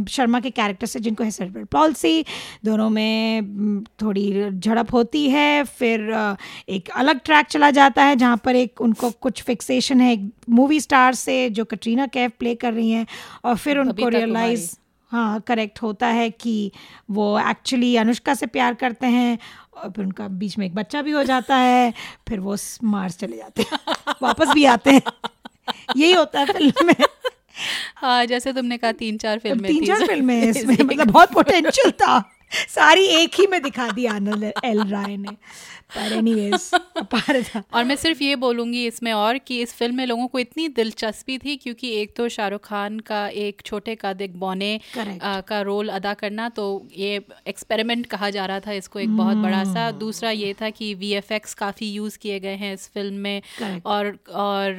शर्मा 0.09 0.39
के 0.39 0.49
कैरेक्टर 0.49 0.87
से 0.87 0.99
जिनको 0.99 1.23
है 1.23 1.31
सेरेब्रल 1.31 1.63
पॉलिसी 1.71 2.25
दोनों 2.65 2.89
में 2.89 3.83
थोड़ी 4.01 4.49
झड़प 4.51 4.93
होती 4.93 5.29
है। 5.29 5.63
फिर 5.63 6.09
एक 6.69 6.89
अलग 6.95 7.19
ट्रैक 7.25 7.45
चला 7.47 7.69
जाता 7.71 8.03
है 8.03 8.15
जहाँ 8.15 8.37
पर 8.45 8.55
एक 8.55 8.81
उनको 8.81 9.09
कुछ 9.21 9.41
फिक्सेशन 9.43 10.01
है 10.01 10.11
एक 10.13 10.29
मूवी 10.49 10.79
स्टार 10.81 11.13
से 11.15 11.49
जो 11.49 11.65
कटरीना 11.65 12.07
कैफ 12.07 12.31
प्ले 12.39 12.55
कर 12.55 12.73
रही 12.73 12.91
हैं। 12.91 13.05
और 13.45 13.55
फिर 13.57 13.79
उनको 13.79 14.09
रियलाइज़ 14.09 14.75
हाँ 15.11 15.39
करेक्ट 15.41 15.81
होता 15.81 16.07
है 16.07 16.29
कि 16.29 16.71
वो 17.11 17.39
एक्चुअली 17.39 17.95
अनुष्का 17.95 18.33
से 18.33 18.45
प्यार 18.45 18.73
करते 18.73 19.07
हैं 19.07 19.37
और 19.77 19.91
फिर 19.91 20.05
उनका 20.05 20.27
बीच 20.27 20.57
में 20.57 20.65
एक 20.65 20.75
बच्चा 20.75 21.01
भी 21.01 21.11
हो 21.11 21.23
जाता 21.23 21.55
है 21.55 21.93
फिर 22.27 22.39
वो 22.39 22.55
मार्स 22.83 23.17
चले 23.17 23.37
जाते 23.37 23.61
हैं 23.61 23.79
वापस 24.23 24.47
भी 24.47 24.65
आते 24.65 24.89
हैं। 24.91 25.01
यही 25.97 26.13
होता 26.13 26.39
है 26.39 26.45
फ़िल्म 26.45 26.85
में। 26.87 26.95
हाँ 27.95 28.25
जैसे 28.25 28.53
तुमने 28.53 28.77
कहा 28.77 28.91
तीन 28.91 29.17
चार 29.17 29.39
फ़िल्में 29.39 29.71
तीन 29.73 29.85
चार 29.85 30.07
फ़िल्में 30.07 30.35
हैं 30.35 30.49
इसमें 30.49 30.77
मतलब 30.83 31.11
बहुत 31.11 31.33
पोटेंशियल 31.33 31.91
था। 31.91 32.23
सारी 32.67 33.05
एक 33.05 33.31
ही 33.39 33.47
में 33.47 33.61
दिखा 33.61 33.89
दी 33.89 34.05
आनंद 34.05 34.51
एल 34.65 34.83
राय 34.87 35.17
ने। 35.17 35.37
पर 35.89 36.11
एनीवेज 36.13 36.71
और 37.73 37.83
मैं 37.83 37.95
सिर्फ़ 37.95 38.23
ये 38.23 38.35
बोलूँगी 38.35 38.85
इसमें 38.87 39.13
और 39.13 39.37
कि 39.37 39.61
इस 39.61 39.73
फ़िल्म 39.73 39.95
में 39.95 40.05
लोगों 40.05 40.27
को 40.27 40.39
इतनी 40.39 40.67
दिलचस्पी 40.67 41.37
थी 41.37 41.55
क्योंकि 41.57 41.91
एक 41.91 42.15
तो 42.15 42.27
शाहरुख 42.29 42.61
खान 42.63 42.99
का 42.99 43.27
एक 43.27 43.61
छोटे 43.65 43.97
कद 44.01 44.21
एक 44.21 44.39
बौने 44.39 44.79
आ, 45.23 45.41
का 45.41 45.61
रोल 45.61 45.89
अदा 45.89 46.13
करना 46.13 46.49
तो 46.49 46.87
ये 46.97 47.21
एक्सपेरिमेंट 47.47 48.05
कहा 48.05 48.29
जा 48.29 48.45
रहा 48.45 48.59
था 48.59 48.71
इसको 48.71 48.99
एक 48.99 49.17
बहुत 49.17 49.37
बड़ा 49.37 49.63
सा। 49.63 49.89
Hmm. 49.89 49.99
दूसरा 49.99 50.29
ये 50.29 50.53
था 50.53 50.69
कि 50.69 50.93
वीएफएक्स 50.93 51.53
काफ़ी 51.53 51.91
यूज़ 51.91 52.17
किए 52.17 52.39
गए 52.39 52.55
हैं 52.55 52.73
इस 52.73 52.87
फ़िल्म 52.93 53.15
में। 53.15 53.41
और 53.85 54.17
और 54.29 54.77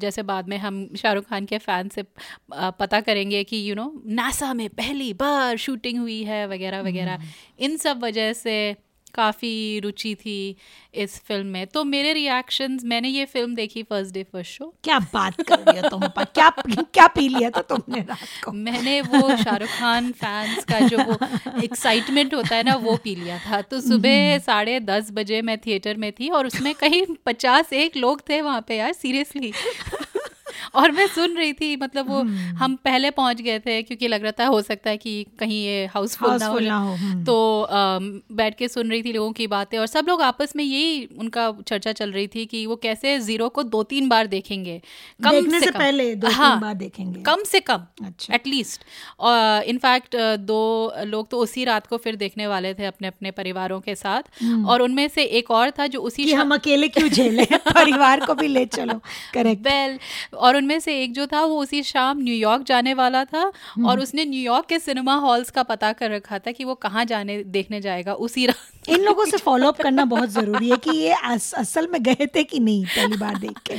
जैसे 0.00 0.22
बाद 0.22 0.48
में 0.48 0.56
हम 0.58 0.88
शाहरुख 0.96 1.24
खान 1.24 1.44
के 1.44 1.58
फ़ैन 1.58 1.88
से 1.88 2.04
पता 2.52 3.00
करेंगे 3.00 3.44
कि 3.44 3.70
यू 3.70 3.74
नो 3.74 4.02
नासा 4.06 4.54
में 4.54 4.68
पहली 4.68 5.12
बार 5.14 5.56
शूटिंग 5.56 5.98
हुई 5.98 6.22
है 6.22 6.46
वगैरह 6.48 6.80
वगैरह। 6.80 7.18
इन 7.58 7.76
सब 7.76 8.04
वजह 8.04 8.32
से 8.32 8.76
काफ़ी 9.14 9.80
रुचि 9.80 10.14
थी 10.14 10.56
इस 10.94 11.18
फ़िल्म 11.20 11.46
में। 11.46 11.66
तो 11.66 11.84
मेरे 11.84 12.12
रिएक्शंस 12.12 12.84
मैंने 12.84 13.08
ये 13.08 13.24
फ़िल्म 13.24 13.54
देखी 13.54 13.82
फ़र्स्ट 13.82 14.14
डे 14.14 14.22
फ़र्स्ट 14.22 14.52
शो 14.52 14.72
क्या 14.84 14.98
बात 15.14 15.40
कर 15.40 15.58
रही 15.58 15.78
हो 15.78 15.88
तुम 15.88 16.02
अपा? 16.02 16.24
क्या 16.24 16.48
क्या 16.60 17.06
पी 17.06 17.28
लिया 17.28 17.50
था 17.50 17.62
तुमने 17.62 18.00
रात 18.00 18.26
को? 18.44 18.52
मैंने 18.52 19.00
वो 19.00 19.36
शाहरुख 19.36 19.68
खान 19.70 20.10
फैंस 20.14 20.64
का 20.64 20.80
जो 20.80 21.02
वो 21.02 21.18
एक्साइटमेंट 21.64 22.34
होता 22.34 22.56
है 22.56 22.62
ना 22.62 22.74
वो 22.78 22.96
पी 23.04 23.14
लिया 23.14 23.38
था। 23.38 23.60
तो 23.62 23.80
सुबह 23.80 24.38
साढ़े 24.38 24.78
दस 24.82 25.10
बजे 25.12 25.42
मैं 25.42 25.58
थिएटर 25.58 25.96
में 25.96 26.10
थी 26.12 26.28
और 26.30 26.46
उसमें 26.46 26.74
कहीं 26.74 27.04
पचास 27.26 27.72
एक 27.74 27.96
लोग 27.96 28.20
थे 28.28 28.40
वहाँ 28.42 28.64
पे 28.68 28.76
यार 28.76 28.92
सीरियसली 28.92 29.52
और 30.74 30.90
मैं 30.90 31.06
सुन 31.06 31.36
रही 31.36 31.52
थी 31.52 31.74
मतलब 31.76 32.08
वो 32.08 32.18
हम 32.58 32.74
पहले 32.84 33.10
पहुँच 33.10 33.40
गए 33.42 33.58
थे 33.58 33.80
क्योंकि 33.82 34.08
लग 34.08 34.22
रहा 34.22 34.32
था 34.40 34.46
हो 34.46 34.60
सकता 34.62 34.90
है 34.90 34.96
कि 34.96 35.14
कहीं 35.38 35.64
ये 35.64 35.84
हाउसफुल 35.86 36.36
ना 36.40 36.46
हो 36.46 36.58
ना 36.58 36.76
हो, 36.76 36.94
हम्म। 36.94 37.24
तो 37.24 37.68
बैठ 38.32 38.56
के 38.58 38.68
सुन 38.68 38.90
रही 38.90 39.02
थी 39.02 39.12
लोगों 39.12 39.32
की 39.32 39.46
बातें 39.46 39.78
और 39.78 39.86
सब 39.86 40.06
लोग 40.08 40.22
आपस 40.22 40.52
में 40.56 40.64
यही 40.64 41.04
उनका 41.18 41.50
चर्चा 41.66 41.92
चल 41.92 42.12
रही 42.12 42.26
थी 42.26 42.44
कि 42.46 42.64
वो 42.66 42.76
कैसे 42.76 43.18
ज़ीरो 43.20 43.48
को 43.48 43.62
दो 43.62 43.82
तीन 43.82 44.08
बार 44.08 44.26
देखेंगे। 44.26 44.80
देखने 45.20 45.60
से 45.60 45.66
कम। 45.66 45.78
पहले 45.78 46.14
दो 46.14 46.26
तीन 46.28 46.36
हाँ, 46.36 46.60
बार 46.60 46.74
देखेंगे। 46.74 47.22
कम 47.22 47.42
से 47.44 47.60
कम 47.60 47.86
अच्छा। 48.04 48.34
एटलीस्ट 48.34 48.84
इनफैक्ट 49.68 50.16
दो 50.40 50.60
लोग 51.04 51.30
तो 51.30 51.38
उसी 51.38 51.64
रात 51.64 51.86
को 51.86 51.96
फिर 51.96 52.16
देखने 52.16 52.46
वाले 52.46 52.74
थे 52.74 52.84
अपने 52.86 53.08
अपने 53.08 53.30
परिवारों 53.30 53.80
के 53.80 53.94
साथ। 53.94 54.22
और 54.66 54.82
उनमें 54.82 55.06
से 55.08 55.22
एक 55.38 55.50
और 55.50 55.70
था 55.78 55.86
जो 55.86 56.00
उसी 56.02 56.24
कि 56.24 56.32
हम 56.32 56.54
अकेले 56.54 56.88
क्यों 56.88 57.08
झेले? 57.08 57.44
परिवार 57.74 58.24
को 58.26 58.34
भी 58.34 58.48
ले 58.48 58.64
चलो। 58.66 58.94
करेक्ट 59.34 59.66
वेल 59.66 59.98
और 60.38 60.51
उनमें 60.56 60.78
से 60.80 61.02
एक 61.02 61.12
जो 61.14 61.26
था 61.26 61.42
वो 61.44 61.60
उसी 61.62 61.82
शाम 61.82 62.20
न्यूयॉर्क 62.22 62.62
जाने 62.62 62.94
वाला 62.94 63.24
था 63.24 63.50
और 63.86 64.00
उसने 64.00 64.24
न्यूयॉर्क 64.24 64.66
के 64.66 64.78
सिनेमा 64.78 65.14
हॉल्स 65.14 65.50
का 65.50 65.62
पता 65.62 65.92
कर 65.92 66.10
रखा 66.10 66.38
था 66.38 66.52
कि 66.52 66.64
वो 66.64 66.74
कहाँ 66.74 67.04
जाने 67.04 67.42
देखने 67.44 67.80
जाएगा 67.80 68.14
उसी 68.14 68.46
रात 68.46 68.88
इन 68.88 69.00
लोगों 69.00 69.24
से 69.24 69.36
फॉलो 69.36 69.68
अप 69.68 69.80
करना 69.82 70.04
बहुत 70.04 70.28
ज़रूरी 70.28 70.70
है 70.70 70.76
कि 70.76 70.96
ये 70.98 71.12
अस, 71.12 71.52
असल 71.54 71.86
में 71.86 72.02
गए 72.02 72.26
थे 72.26 72.42
कि 72.44 72.58
नहीं 72.60 72.84
पहली 72.84 73.16
बार 73.16 73.38
देख 73.38 73.58
के। 73.66 73.74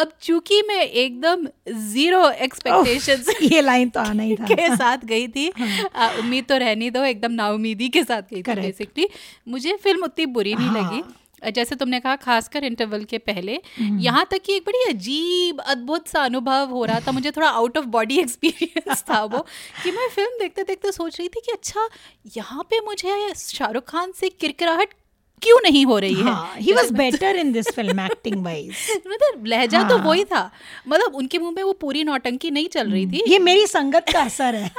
अब 0.00 0.12
चूँकि 0.22 0.62
मैं 0.62 0.80
एकदम 0.82 1.46
ज़ीरो 1.92 2.28
एक्सपेक्टेशंस 2.30 3.28
उफ, 3.28 3.42
ये 3.42 3.60
लाइन 3.60 3.88
तो 3.88 4.00
आना 4.00 4.22
ही 4.22 4.36
था। 4.36 4.44
के 4.44 4.76
साथ 4.76 5.04
गई 5.04 5.28
थी 5.28 5.48
आ, 5.96 6.08
उम्मीद 6.18 6.44
तो 6.44 6.56
रहनी 6.56 6.90
दो 6.90 7.04
एकदम 7.04 7.32
नाउमीदी 7.32 7.88
के 7.88 8.04
साथ 8.04 8.22
गई 8.32 8.42
थी 8.42 8.54
बेसिकली 8.60 9.08
मुझे 9.48 9.76
फ़िल्म 9.82 10.04
उतनी 10.04 10.26
बुरी 10.26 10.54
नहीं 10.54 10.68
हाँ। 10.68 10.82
लगी। 10.82 11.02
जैसे 11.42 11.74
तुमने 11.76 12.00
कहा 12.00 12.16
खासकर 12.16 12.64
इंटरवल 12.64 13.04
के 13.04 13.18
पहले 13.20 13.60
यहाँ 13.80 14.26
तक 14.30 14.42
कि 14.44 14.54
एक 14.56 14.62
बड़ी 14.62 14.82
अजीब 14.88 15.60
अद्भुत 15.60 16.08
सा 16.08 16.22
अनुभव 16.24 16.70
हो 16.70 16.84
रहा 16.84 17.00
था। 17.00 17.12
मुझे 17.12 17.30
थोड़ा 17.30 17.48
आउट 17.48 17.78
ऑफ़ 17.78 17.86
बॉडी 17.96 18.18
एक्सपीरियंस 18.18 19.04
था 19.10 19.22
वो 19.24 19.38
कि 19.82 19.90
मैं 19.90 20.08
फ़िल्म 20.10 20.38
देखते 20.38 20.62
देखते 20.64 20.92
सोच 20.92 21.18
रही 21.18 21.28
थी 21.28 21.40
कि 21.46 21.52
अच्छा 21.52 21.88
यहाँ 22.36 22.62
पे 22.70 22.80
मुझे 22.86 23.32
शाहरुख 23.36 23.90
खान 23.90 24.12
से 24.12 24.28
किरकिराहट 24.30 24.94
क्यों 25.42 25.58
नहीं 25.62 25.84
हो 25.86 25.98
रही 25.98 26.14
है? 26.14 26.22
हाँ 26.24 26.54
he 26.58 26.72
was 26.72 26.90
better 26.92 27.36
in 27.36 27.52
this 27.52 27.66
film 27.74 28.00
acting 28.00 28.44
wise 28.44 28.74
मतलब 29.06 29.46
लहजा 29.46 29.78
हाँ. 29.78 29.88
तो 29.88 29.96
हाँ। 29.96 30.06
वही 30.06 30.24
था। 30.24 30.50
मतलब 30.88 31.14
उनके 31.14 31.38
मुँह 31.38 31.52
में 31.56 31.62
वो 31.62 31.72
पूरी 31.80 32.04
नौटंकी 32.04 32.50
नहीं 32.50 32.68
चल 32.68 32.90
रही 32.90 33.06
थी। 33.06 33.22
ये 33.28 33.38
मेरी 33.38 33.66
संगत 33.66 34.06
का 34.12 34.20
असर 34.22 34.54
है। 34.54 34.70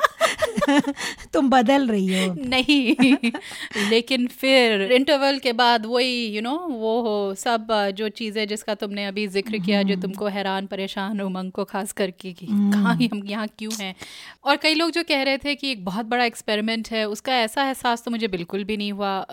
तुम 1.33 1.49
बदल 1.49 1.87
रही 1.87 2.23
हो। 2.25 2.33
नहीं। 2.39 3.29
लेकिन 3.89 4.27
फिर 4.27 4.81
इंटरवल 4.91 5.39
के 5.39 5.53
बाद 5.53 5.85
वही 5.85 6.25
यू 6.35 6.41
नो 6.41 6.55
वो 6.69 6.99
हो 7.01 7.33
सब 7.35 7.67
जो 7.97 8.09
चीज़ें 8.09 8.47
जिसका 8.47 8.75
तुमने 8.75 9.05
अभी 9.05 9.27
ज़िक्र 9.27 9.57
किया 9.57 9.81
जो 9.83 9.95
तुमको 10.01 10.27
हैरान 10.27 10.65
परेशान 10.67 11.21
उमंग 11.21 11.51
को 11.51 11.63
खास 11.65 11.91
करके 11.91 12.33
कि 12.33 12.47
कहाँ 12.51 12.95
ही 12.95 13.09
हम 13.13 13.21
यहाँ 13.27 13.47
क्यों 13.59 13.73
हैं? 13.81 13.93
और 14.45 14.55
कई 14.57 14.73
लोग 14.73 14.91
जो 14.91 15.03
कह 15.03 15.21
रहे 15.23 15.37
थे 15.37 15.55
कि 15.55 15.71
एक 15.71 15.85
बहुत 15.85 16.05
बड़ा 16.05 16.25
एक्सपेरिमेंट 16.25 16.89
है 16.91 17.05
उसका 17.09 17.37
ऐसा 17.37 17.63
एहसास 17.63 18.03
तो 18.03 18.11
मुझे 18.11 18.27
बिल्कुल 18.27 18.63
भी 18.63 18.77
नहीं 18.77 18.91
हुआ। 18.91 19.25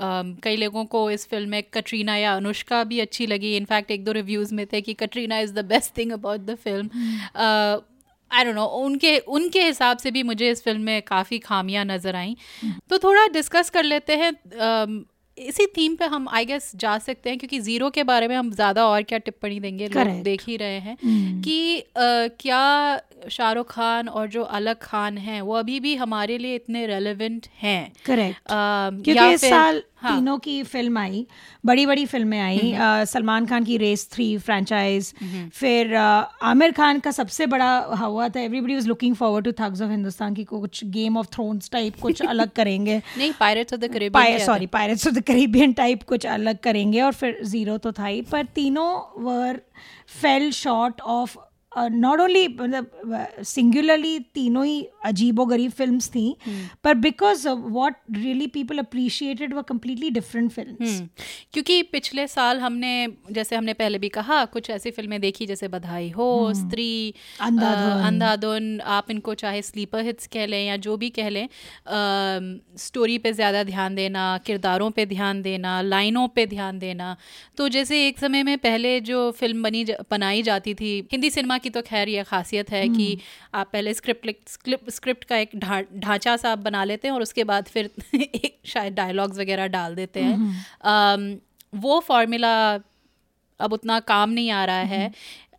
कई 0.44 0.56
लोगों 0.56 0.84
को 0.84 1.10
इस 1.14 1.26
फ़िल्म 1.28 1.50
में 1.50 1.62
कटरीना 1.74 2.16
या 2.16 2.34
अनुष्का 2.36 2.82
भी 2.84 3.00
अच्छी 3.00 3.26
लगी। 3.26 3.56
इनफैक्ट 3.56 3.90
एक 3.90 4.04
दो 4.04 4.12
रिव्यूज़ 4.12 4.54
में 4.54 4.66
थे 4.66 4.80
कि 4.80 4.94
Katrina 4.94 5.38
is 5.38 5.52
the 5.54 5.64
best 5.64 5.96
thing 5.98 6.12
about 6.12 6.40
the 6.40 6.54
film 6.64 6.88
I 8.30 8.44
don't 8.44 8.54
know 8.54 8.64
उनके 8.64 9.16
उनके 9.38 9.62
हिसाब 9.62 9.98
से 9.98 10.10
भी 10.10 10.22
मुझे 10.22 10.50
इस 10.50 10.62
फ़िल्म 10.64 10.80
में 10.82 11.02
काफ़ी 11.02 11.38
खामियाँ 11.38 11.84
नज़र 11.84 12.16
आई। 12.16 12.36
तो 12.90 12.98
थोड़ा 12.98 13.26
डिस्कस 13.32 13.70
कर 13.70 13.82
लेते 13.84 14.16
हैं 14.16 14.32
अम, 14.60 15.04
इसी 15.38 15.66
थीम 15.76 15.94
पे 15.96 16.04
हम 16.04 16.28
आई 16.28 16.44
गेस 16.44 16.70
जा 16.76 16.96
सकते 16.98 17.30
हैं 17.30 17.38
क्योंकि 17.38 17.58
ज़ीरो 17.60 17.88
के 17.90 18.02
बारे 18.02 18.26
में 18.28 18.34
हम 18.36 18.50
ज़्यादा 18.50 18.86
और 18.86 19.02
क्या 19.02 19.18
टिप्पणी 19.18 19.58
देंगे 19.60 19.86
लोग 19.88 20.22
देख 20.22 20.42
ही 20.48 20.56
रहे 20.56 20.78
हैं 20.80 20.96
कि 21.44 21.78
अ, 21.78 22.28
क्या 22.40 23.00
शाहरुख 23.30 23.70
खान 23.70 24.08
और 24.08 24.28
जो 24.28 24.42
अलग 24.58 24.78
खान 24.82 25.18
हैं 25.18 25.40
वो 25.42 25.54
अभी 25.54 25.78
भी 25.80 25.94
हमारे 25.96 26.38
लिए 26.38 26.54
इतने 26.54 26.86
रेलेवेंट 26.86 27.46
हैं। 27.62 27.92
करेक्ट 28.06 28.50
अम, 28.50 29.02
क्योंकि 29.02 29.32
इस 29.34 29.40
साल 29.50 29.82
हाँ। 30.04 30.16
तीनों 30.16 30.36
की 30.38 30.62
फ़िल्म 30.62 30.98
आई 30.98 31.26
बड़ी 31.66 31.86
बड़ी 31.86 32.04
फ़िल्में 32.06 32.40
आई। 32.40 32.72
अ, 32.72 33.04
सलमान 33.04 33.46
खान 33.46 33.64
की 33.64 33.76
रेस 33.76 34.08
थ्री 34.12 34.36
फ्रेंचाइज 34.38 35.12
फिर 35.54 35.94
अ, 35.94 36.28
आमिर 36.42 36.72
खान 36.72 36.98
का 37.00 37.10
सबसे 37.10 37.46
बड़ा 37.46 37.76
हुआ 38.00 38.28
था 38.28 38.40
everybody 38.40 38.74
was 38.74 38.86
looking 38.86 39.14
forward 39.14 39.44
to 39.44 39.52
Thugs 39.60 39.82
of 39.82 39.90
Hindustan 39.90 40.34
की 40.34 40.44
कुछ 40.44 40.84
गेम 40.84 41.16
ऑफ़ 41.16 41.26
थ्रोन्स 41.26 41.70
टाइप 41.70 42.00
कुछ 42.02 42.22
अलग 42.28 42.50
करेंगे। 42.52 43.00
नहीं 43.18 43.32
Pirates 43.40 43.72
of 43.72 43.80
the 43.80 43.88
Caribbean 43.92 44.38
sorry 44.46 44.66
Pirates 44.66 45.06
of 45.06 45.14
the 45.14 45.22
Caribbean 45.22 45.72
type 45.72 46.02
कुछ 46.02 46.26
अलग 46.26 46.58
करेंगे 46.58 47.00
और 47.00 47.12
फिर 47.12 47.38
ज़ीरो 47.44 47.78
तो 47.78 47.92
था 47.92 48.06
ही। 48.06 48.22
पर 48.22 48.44
तीनों 48.54 49.22
were 49.24 49.60
fail 50.22 50.50
short 50.52 51.00
of 51.00 51.36
not 51.76 52.20
only 52.20 52.46
मतलब 52.50 53.42
सिंगुलरली 53.44 54.18
तीनों 54.34 54.64
ही 54.66 54.86
अजीबो 55.04 55.44
गरीब 55.46 55.70
फ़िल्म 55.72 55.98
थी 56.14 56.36
पर 56.84 56.94
because 56.96 57.48
what 57.48 57.94
really 58.14 58.46
people 58.46 58.78
appreciated 58.78 59.54
was 59.54 59.62
completely 59.62 60.10
different 60.10 60.50
film 60.52 61.08
क्योंकि 61.52 61.82
पिछले 61.92 62.26
साल 62.26 62.60
हमने 62.60 62.92
जैसे 63.30 63.56
हमने 63.56 63.72
पहले 63.74 63.98
भी 63.98 64.08
कहा 64.08 64.44
कुछ 64.44 64.70
ऐसी 64.70 64.90
फ़िल्में 64.90 65.20
देखी 65.20 65.46
जैसे 65.46 65.68
बधाई 65.68 66.08
हो 66.10 66.52
स्त्री 66.54 67.14
अंधाधुन। 67.40 68.80
आप 68.80 69.10
इनको 69.10 69.34
चाहे 69.34 69.62
स्लीपर 69.62 70.04
हिट्स 70.04 70.26
कह 70.26 70.46
लें 70.46 70.66
या 70.66 70.76
जो 70.78 70.96
भी 70.96 71.10
कह 71.10 71.28
लें 71.28 71.48
स्टोरी 72.78 73.18
पे 73.18 73.32
ज़्यादा 73.32 73.62
ध्यान 73.64 73.94
देना 73.94 74.26
किरदारों 74.46 74.90
पे 74.90 75.06
ध्यान 75.06 75.42
देना 75.42 75.80
लाइनों 75.82 76.26
पे 76.28 76.46
ध्यान 76.46 76.78
देना। 76.78 77.16
तो 77.56 77.68
जैसे 77.68 78.06
एक 78.06 78.18
समय 78.18 78.42
में 78.42 78.56
पहले 78.58 78.98
जो 79.02 79.30
फ़िल्म 79.30 79.62
बनी 79.62 79.84
बनाई 80.10 80.42
जाती 80.42 80.74
थी 80.74 80.92
हिंदी 81.12 81.30
सिनेमा 81.30 81.58
की 81.64 81.70
तो 81.70 81.82
खैर 81.82 82.08
ये 82.08 82.22
खासियत 82.24 82.70
है 82.70 82.82
कि 82.88 83.06
हम्म। 83.06 83.58
आप 83.60 83.70
पहले 83.72 83.94
स्क्रिप्ट 83.94 84.90
स्क्रिप्ट 84.90 85.24
का 85.24 85.36
एक 85.36 85.56
ढांचा 85.56 86.36
सा 86.36 86.52
आप 86.52 86.58
बना 86.60 86.84
लेते 86.84 87.08
हैं 87.08 87.14
और 87.14 87.22
उसके 87.22 87.44
बाद 87.44 87.68
फिर 87.68 87.90
एक 88.14 88.58
शायद 88.66 88.94
डायलॉग्स 88.94 89.38
वगैरह 89.38 89.66
डाल 89.68 89.94
देते 89.94 90.20
हैं 90.20 90.36
हम्म। 90.36 91.80
वो 91.80 92.00
फॉर्मूला 92.00 92.54
अब 93.60 93.72
उतना 93.72 93.98
काम 94.06 94.30
नहीं 94.30 94.50
आ 94.52 94.64
रहा 94.64 94.92
है 94.92 95.10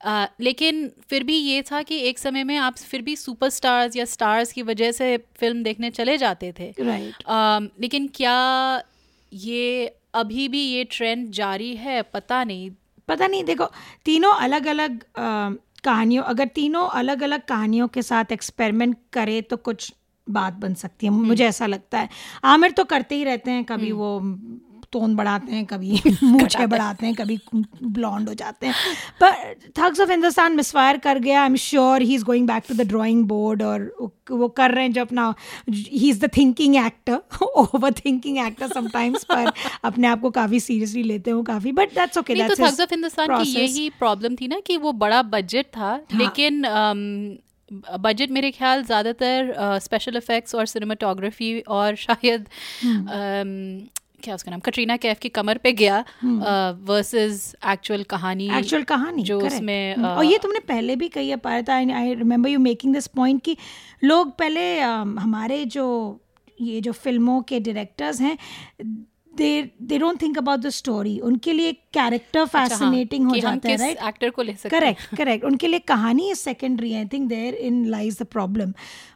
Uh, 0.04 0.28
लेकिन 0.39 0.89
फिर 1.10 1.24
भी 1.24 1.36
ये 1.36 1.62
था 1.62 1.82
कि 1.82 1.96
एक 2.00 2.20
समय 2.20 2.44
में 2.44 2.56
आप 2.58 2.76
फिर 2.80 3.02
भी 3.02 3.15
सुपरस्टार्स 3.15 3.96
या 3.96 4.04
स्टार्स 4.06 4.52
की 4.52 4.62
वजह 4.62 4.91
से 4.91 5.15
फ़िल्म 5.39 5.63
देखने 5.63 5.89
चले 5.89 6.18
जाते 6.18 6.52
थे 6.60 6.72
right. 6.80 7.24
लेकिन 7.82 8.08
क्या 8.15 8.36
ये 9.32 9.86
अभी 10.13 10.48
भी 10.48 10.62
ये 10.62 10.84
ट्रेंड 10.84 11.30
जारी 11.32 11.76
है 11.76 12.02
पता 12.13 12.44
नहीं 12.44 12.70
पता 13.08 13.28
नहीं 13.28 13.44
देखो 13.44 13.70
तीनों 14.06 14.34
अलग 14.39 14.68
अलग 14.68 15.04
कहानियों 15.86 16.24
अगर 16.26 16.48
तीनों 16.56 16.88
अलग 16.95 17.24
अलग 17.24 17.45
कहानियों 17.48 17.88
के 17.89 18.02
साथ 18.02 18.32
एक्सपेरिमेंट 18.32 18.98
करे 19.13 19.41
तो 19.43 19.58
कुछ 19.60 19.93
बात 20.28 20.54
बन 20.56 20.74
सकती 20.74 21.06
है 21.06 21.12
हम्म। 21.12 21.28
मुझे 21.28 21.45
ऐसा 21.45 21.65
लगता 21.65 22.00
है 22.00 22.10
आमिर 22.45 22.71
तो 22.71 22.84
करते 22.86 23.15
ही 23.15 23.24
रहते 23.24 23.52
हैं 23.52 23.63
कभी 23.65 23.89
हम्म। 23.89 24.00
वो 24.00 24.19
टोन 24.95 25.15
बढ़ाते 25.15 25.51
हैं 25.51 25.65
कभी 25.65 26.01
मूछे 26.23 26.65
बढ़ाते 26.67 27.05
हैं 27.05 27.15
कभी 27.15 27.39
ब्लॉन्ड 27.93 28.29
हो 28.29 28.34
जाते 28.36 28.67
हैं 28.67 28.95
पर 29.21 29.53
थग्स 29.77 29.99
ऑफ़ 29.99 30.12
हिंदुस्तान 30.12 30.55
मिसफायर 30.55 30.97
कर 31.05 31.19
गया 31.19 31.41
I 31.41 31.45
am 31.45 31.55
sure 31.62 32.01
he 32.01 32.15
is 32.15 32.23
going 32.23 32.47
back 32.47 32.63
to 32.67 32.75
the 32.75 32.88
drawing 32.88 33.23
board 33.27 33.63
और 33.63 33.91
वो 34.31 34.47
कर 34.58 34.71
रहे 34.71 34.84
हैं 34.84 34.91
जो 34.93 35.01
अपना 35.01 35.34
he 35.69 36.10
is 36.10 36.19
the 36.19 36.29
thinking 36.38 36.75
actor 36.75 37.21
over 37.58 37.93
thinking 37.95 38.38
actor 38.45 38.67
sometimes 38.69 39.23
पर 39.31 39.51
अपने 39.84 40.08
आप 40.08 40.21
को 40.21 40.29
काफ़ी 40.31 40.60
सीरियसली 40.62 41.03
लेते 41.03 41.31
हैं 41.31 41.43
काफ़ी 41.45 41.71
but 41.73 41.95
that's 41.95 42.17
okay 42.17 42.36
that's 42.36 42.60
Thugs 42.60 42.79
of 42.81 42.93
Hindustan 42.93 43.38
की 43.38 43.49
यही 43.51 43.89
प्रॉब्लम 43.99 44.36
थी 44.36 44.47
ना 44.47 44.60
कि 44.67 44.77
वो 44.77 44.93
बड़ा 44.99 45.21
बजट 45.31 45.65
था 45.67 45.81
हाँ. 45.81 45.99
लेकिन 46.13 46.62
बजट 47.71 48.25
um, 48.25 48.31
मेरे 48.31 48.49
ख्याल 48.51 48.84
ज़्यादातर 48.86 49.79
स्पेशल 49.81 50.17
इफ़ेक्ट्स 50.17 50.55
और 50.55 50.65
सिनेमाटोग्राफी 50.67 51.60
और 51.69 51.95
शायद 51.97 52.47
um, 52.86 53.55
क्या 54.23 54.36
उसका 54.36 54.51
नाम? 54.51 54.60
कटरीना 54.60 54.97
कैफ 54.97 55.19
की 55.19 55.30
कमर 55.30 55.58
पे 55.58 55.71
गया 55.71 56.04
वर्सेस 56.86 57.56
एक्चुअल 57.67 58.04
कहानी 58.04 58.49
एक्चुअल 58.58 58.84
कहानी 58.84 59.23
जो 59.23 59.39
उसमें 59.41 59.95
uh, 59.95 60.04
और 60.04 60.25
ये 60.25 60.38
तुमने 60.38 60.60
पहले 60.60 60.95
भी 60.95 61.08
कही 61.08 61.30
है 61.30 61.36
पाया 61.36 61.62
था 61.62 61.75
I 61.75 62.13
remember 62.13 62.49
you 62.49 62.60
making 62.60 62.93
this 62.93 63.08
point 63.08 63.41
कि 63.43 63.58
लोग 64.04 64.38
पहले 64.38 64.80
uh, 64.80 65.19
हमारे 65.19 65.65
जो 65.65 65.88
ये 66.62 66.82
जो 66.82 66.91
फ़िल्मों 66.91 67.41
के 67.41 67.60
डायरेक्टर्स 67.60 68.21
हैं 68.21 68.38
they 69.38 69.71
they 69.82 69.98
don't 69.98 70.21
think 70.21 70.38
about 70.38 70.60
the 70.60 70.69
story 70.69 71.19
उनके 71.19 71.54
लिए 71.54 71.71
कैरेक्टर 71.93 72.45
फैसिनेटिंग 72.45 73.32
अच्छा, 73.32 73.48
हाँ, 73.48 73.54
हो 73.54 73.60
जाता 73.60 73.69
है 73.69 73.78
राइट 73.78 73.98
एक्टर 74.08 74.30
को 74.30 74.41
ले 74.41 74.54
सकते 74.54 74.69
करेक्ट 74.69 75.15
करेक्ट 75.15 75.45
उनके 75.45 75.67
लिए 75.67 75.80
कहानी 75.80 76.30
is 76.32 76.39
secondary 76.39 76.93
I 76.93 77.06
think 77.06 77.28
therein 77.54 77.86
lies 77.86 78.17
the 78.19 78.24
problem 78.26 78.74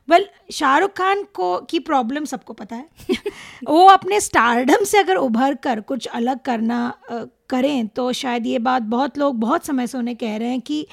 well 0.09 0.25
Shahrukh 0.51 0.91
Khan 0.91 1.23
को 1.33 1.57
की 1.61 1.79
प्रॉब्लम 1.79 2.25
सबको 2.25 2.53
पता 2.53 2.75
है। 2.75 2.89
वो 3.67 3.85
अपने 3.87 4.19
स्टारडम 4.21 4.83
से 4.83 4.97
अगर 4.97 5.15
उभर 5.15 5.55
कर 5.55 5.81
कुछ 5.81 6.05
अलग 6.05 6.39
करना 6.41 6.93
करें 7.49 7.87
तो 7.87 8.11
शायद 8.13 8.45
ये 8.45 8.59
बात 8.59 8.81
बहुत 8.81 9.17
लोग 9.17 9.39
बहुत 9.39 9.65
समय 9.65 9.87
से 9.87 9.97
उन्हें 9.97 10.15
कह 10.17 10.37
रहे 10.37 10.49
हैं 10.49 10.61
कि 10.61 10.85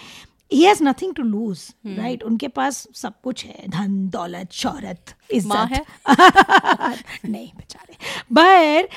he 0.53 0.62
has 0.65 0.83
nothing 0.85 1.15
to 1.15 1.23
lose 1.23 1.61
right 1.87 2.23
उनके 2.23 2.49
पास 2.49 2.87
सब 2.95 3.15
कुछ 3.25 3.45
है। 3.45 3.69
धन 3.69 4.09
दौलत 4.09 4.53
शौहरत 4.53 5.15
इज़्ज़त। 5.31 5.85
नहीं 7.25 7.49
बेचारे। 7.57 7.95
पर 8.35 8.89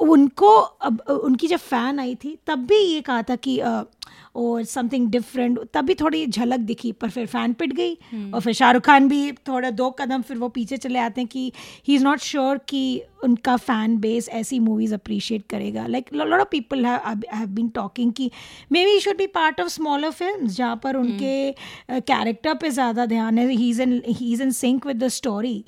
उनको 0.00 0.56
अब 0.56 1.00
उनकी 1.10 1.46
जब 1.46 1.58
फ़ैन 1.60 2.00
आई 2.00 2.14
थी 2.14 2.38
तब 2.46 2.66
भी 2.66 2.76
ये 2.76 3.00
कहा 3.00 3.22
था 3.22 3.36
कि 3.38 3.60
और 4.36 4.64
समथिंग 4.64 5.08
डिफरेंट 5.10 5.58
तभी 5.74 5.94
थोड़ी 5.94 6.26
झलक 6.26 6.60
दिखी 6.60 6.90
पर 6.92 7.10
फिर 7.10 7.26
फ़ैन 7.26 7.52
पिट 7.52 7.72
गई 7.72 7.94
hmm. 7.94 8.34
और 8.34 8.40
फिर 8.40 8.52
शाहरुख 8.52 8.82
खान 8.82 9.08
भी 9.08 9.32
थोड़ा 9.48 9.70
दो 9.72 9.90
कदम 9.90 10.22
फिर 10.22 10.36
वो 10.36 10.48
पीछे 10.48 10.76
चले 10.76 10.98
आते 10.98 11.20
हैं 11.20 11.28
कि 11.28 11.52
ही 11.88 11.94
इज़ 11.94 12.04
नॉट 12.04 12.20
श्योर 12.20 12.58
कि 12.68 13.02
उनका 13.24 13.56
फ़ैन 13.58 13.96
बेस 13.98 14.28
ऐसी 14.32 14.58
मूवीज़ 14.58 14.94
अप्रिशिएट 14.94 15.46
करेगा 15.50 15.86
like 15.86 16.12
lot 16.14 16.40
of 16.40 16.48
people 16.50 16.86
have 16.86 17.46
been 17.48 17.68
talking 17.74 18.12
कि 18.12 18.30
maybe 18.84 18.98
should 19.00 19.16
be 19.16 19.26
part 19.34 19.60
of 19.60 19.68
smaller 19.68 20.10
film 20.12 20.46
जहाँ 20.48 20.80
पर 20.82 20.96
hmm. 20.96 21.04
उनके 21.04 22.00
कैरेक्टर 22.02 22.54
पे 22.54 22.70
ज़्यादा 22.70 23.06
ध्यान 23.06 23.38
है 23.38 23.48
he 23.48 23.70
is 23.70 23.82
in 23.82 24.02
he 24.08 24.32
is 24.32 24.42
in 24.42 24.50
sync 24.54 24.86
with 24.86 25.04
the 25.04 25.08
story 25.10 25.64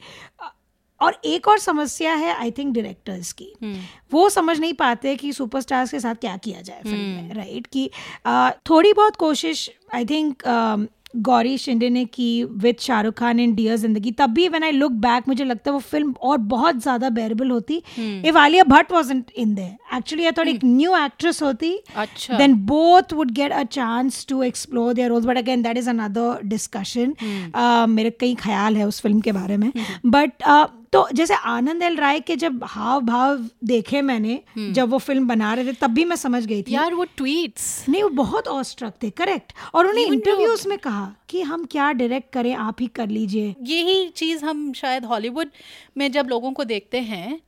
और 1.03 1.21
एक 1.25 1.49
और 1.49 1.59
समस्या 1.59 2.15
है 2.15 2.35
आई 2.35 2.51
थिंक 2.51 2.75
डायरेक्टर्स 2.75 3.33
की। 3.33 3.53
hmm. 3.65 3.77
वो 4.12 4.29
समझ 4.31 4.59
नहीं 4.61 4.75
पाते 4.75 5.17
कि 5.17 5.33
सुपरस्टार्स 5.33 5.91
के 5.91 6.01
साथ 6.01 6.15
क्या 6.15 6.37
किया 6.38 6.61
जाए 6.62 6.81
फ़िल्म 6.83 6.97
hmm. 6.97 7.29
में 7.29 7.35
राइट 7.35 7.67
कि 7.67 7.91
थोड़ी 8.71 8.93
बहुत 8.93 9.17
कोशिश 9.17 9.71
आई 9.95 10.05
थिंक 10.07 10.88
गौरी 11.17 11.57
शिंदे 11.59 11.88
ने 11.91 12.05
की 12.05 12.45
with 12.45 12.77
Shahrukh 12.81 13.15
Khan 13.15 13.41
in 13.41 13.55
Dear 13.55 13.77
Zindagi 13.77 14.11
तब 14.19 14.31
भी 14.31 14.47
व्हेन 14.49 14.62
आई 14.65 14.71
लुक 14.73 14.93
बैक 15.01 15.29
मुझे 15.29 15.45
लगता 15.45 15.71
है 15.71 15.73
वो 15.73 15.81
फ़िल्म 15.81 16.15
और 16.23 16.38
बहुत 16.53 16.77
ज़्यादा 16.83 17.11
बेरेबल 17.11 17.51
होती। 17.51 17.77
If 18.27 18.37
Alia 18.38 18.65
Bhatt 18.65 18.93
was 18.93 19.11
in 19.11 19.55
there 19.55 19.97
actually 19.97 20.25
I 20.25 20.33
thought 20.38 20.49
एक 20.49 20.65
न्यू 20.65 20.97
एक्ट्रेस 20.97 21.43
होती 21.43 21.73
then 21.99 22.55
both 22.67 23.12
would 23.12 23.31
get 23.31 23.53
a 23.53 23.62
chance 23.73 24.25
to 24.29 24.43
explore 24.43 24.93
their 24.95 25.09
roles 25.09 25.27
but 25.27 25.38
again 25.38 25.62
that 25.62 25.77
is 25.79 25.91
another 25.91 26.47
discussion 26.47 27.15
मेरे 27.91 28.11
कई 28.21 28.35
ख्याल 28.35 28.77
है 28.77 28.87
उस 28.87 29.01
फ़िल्म 29.01 29.21
के 29.21 29.33
बारे 29.33 29.57
में। 29.57 29.73
बट 30.07 30.43
तो 30.93 31.07
जैसे 31.13 31.35
आनंद 31.35 31.83
एल 31.83 31.97
राय 31.97 32.19
के 32.21 32.35
जब 32.37 32.65
हाव 32.65 33.01
भाव 33.01 33.45
देखे 33.65 34.01
मैंने 34.03 34.35
हम्म। 34.57 34.73
जब 34.73 34.89
वो 34.91 34.99
फ़िल्म 34.99 35.27
बना 35.29 35.53
रहे 35.55 35.67
थे 35.67 35.73
तब 35.81 35.91
भी 35.91 36.05
मैं 36.05 36.17
समझ 36.17 36.45
गई 36.47 36.63
थी। 36.63 36.75
यार 36.75 36.95
वो 36.95 37.05
ट्वीट्स 37.17 37.89
नहीं 37.89 38.03
वो 38.03 38.09
बहुत 38.17 38.49
ऑस्ट्रक 38.49 38.95
थे 39.03 39.11
करेक्ट 39.13 39.53
और 39.75 39.87
उन्हें 39.87 40.07
इंटरव्यूज़ 40.07 40.69
में 40.69 40.77
कहा 40.79 41.13
कि 41.29 41.43
हम 41.43 41.65
क्या 41.71 41.91
डायरेक्ट 41.93 42.33
करें 42.33 42.55
आप 42.57 42.81
ही 42.81 42.87
कर 42.97 43.09
लीजिए। 43.09 43.55
यही 43.63 44.09
चीज़ 44.17 44.45
हम 44.45 44.73
शायद 44.73 45.05
हॉलीवुड 45.05 45.51
में 45.99 46.11
जब 46.13 46.29
लोगों 46.29 46.53
को 46.53 46.65
देखते 46.65 47.01
हैं 47.01 47.41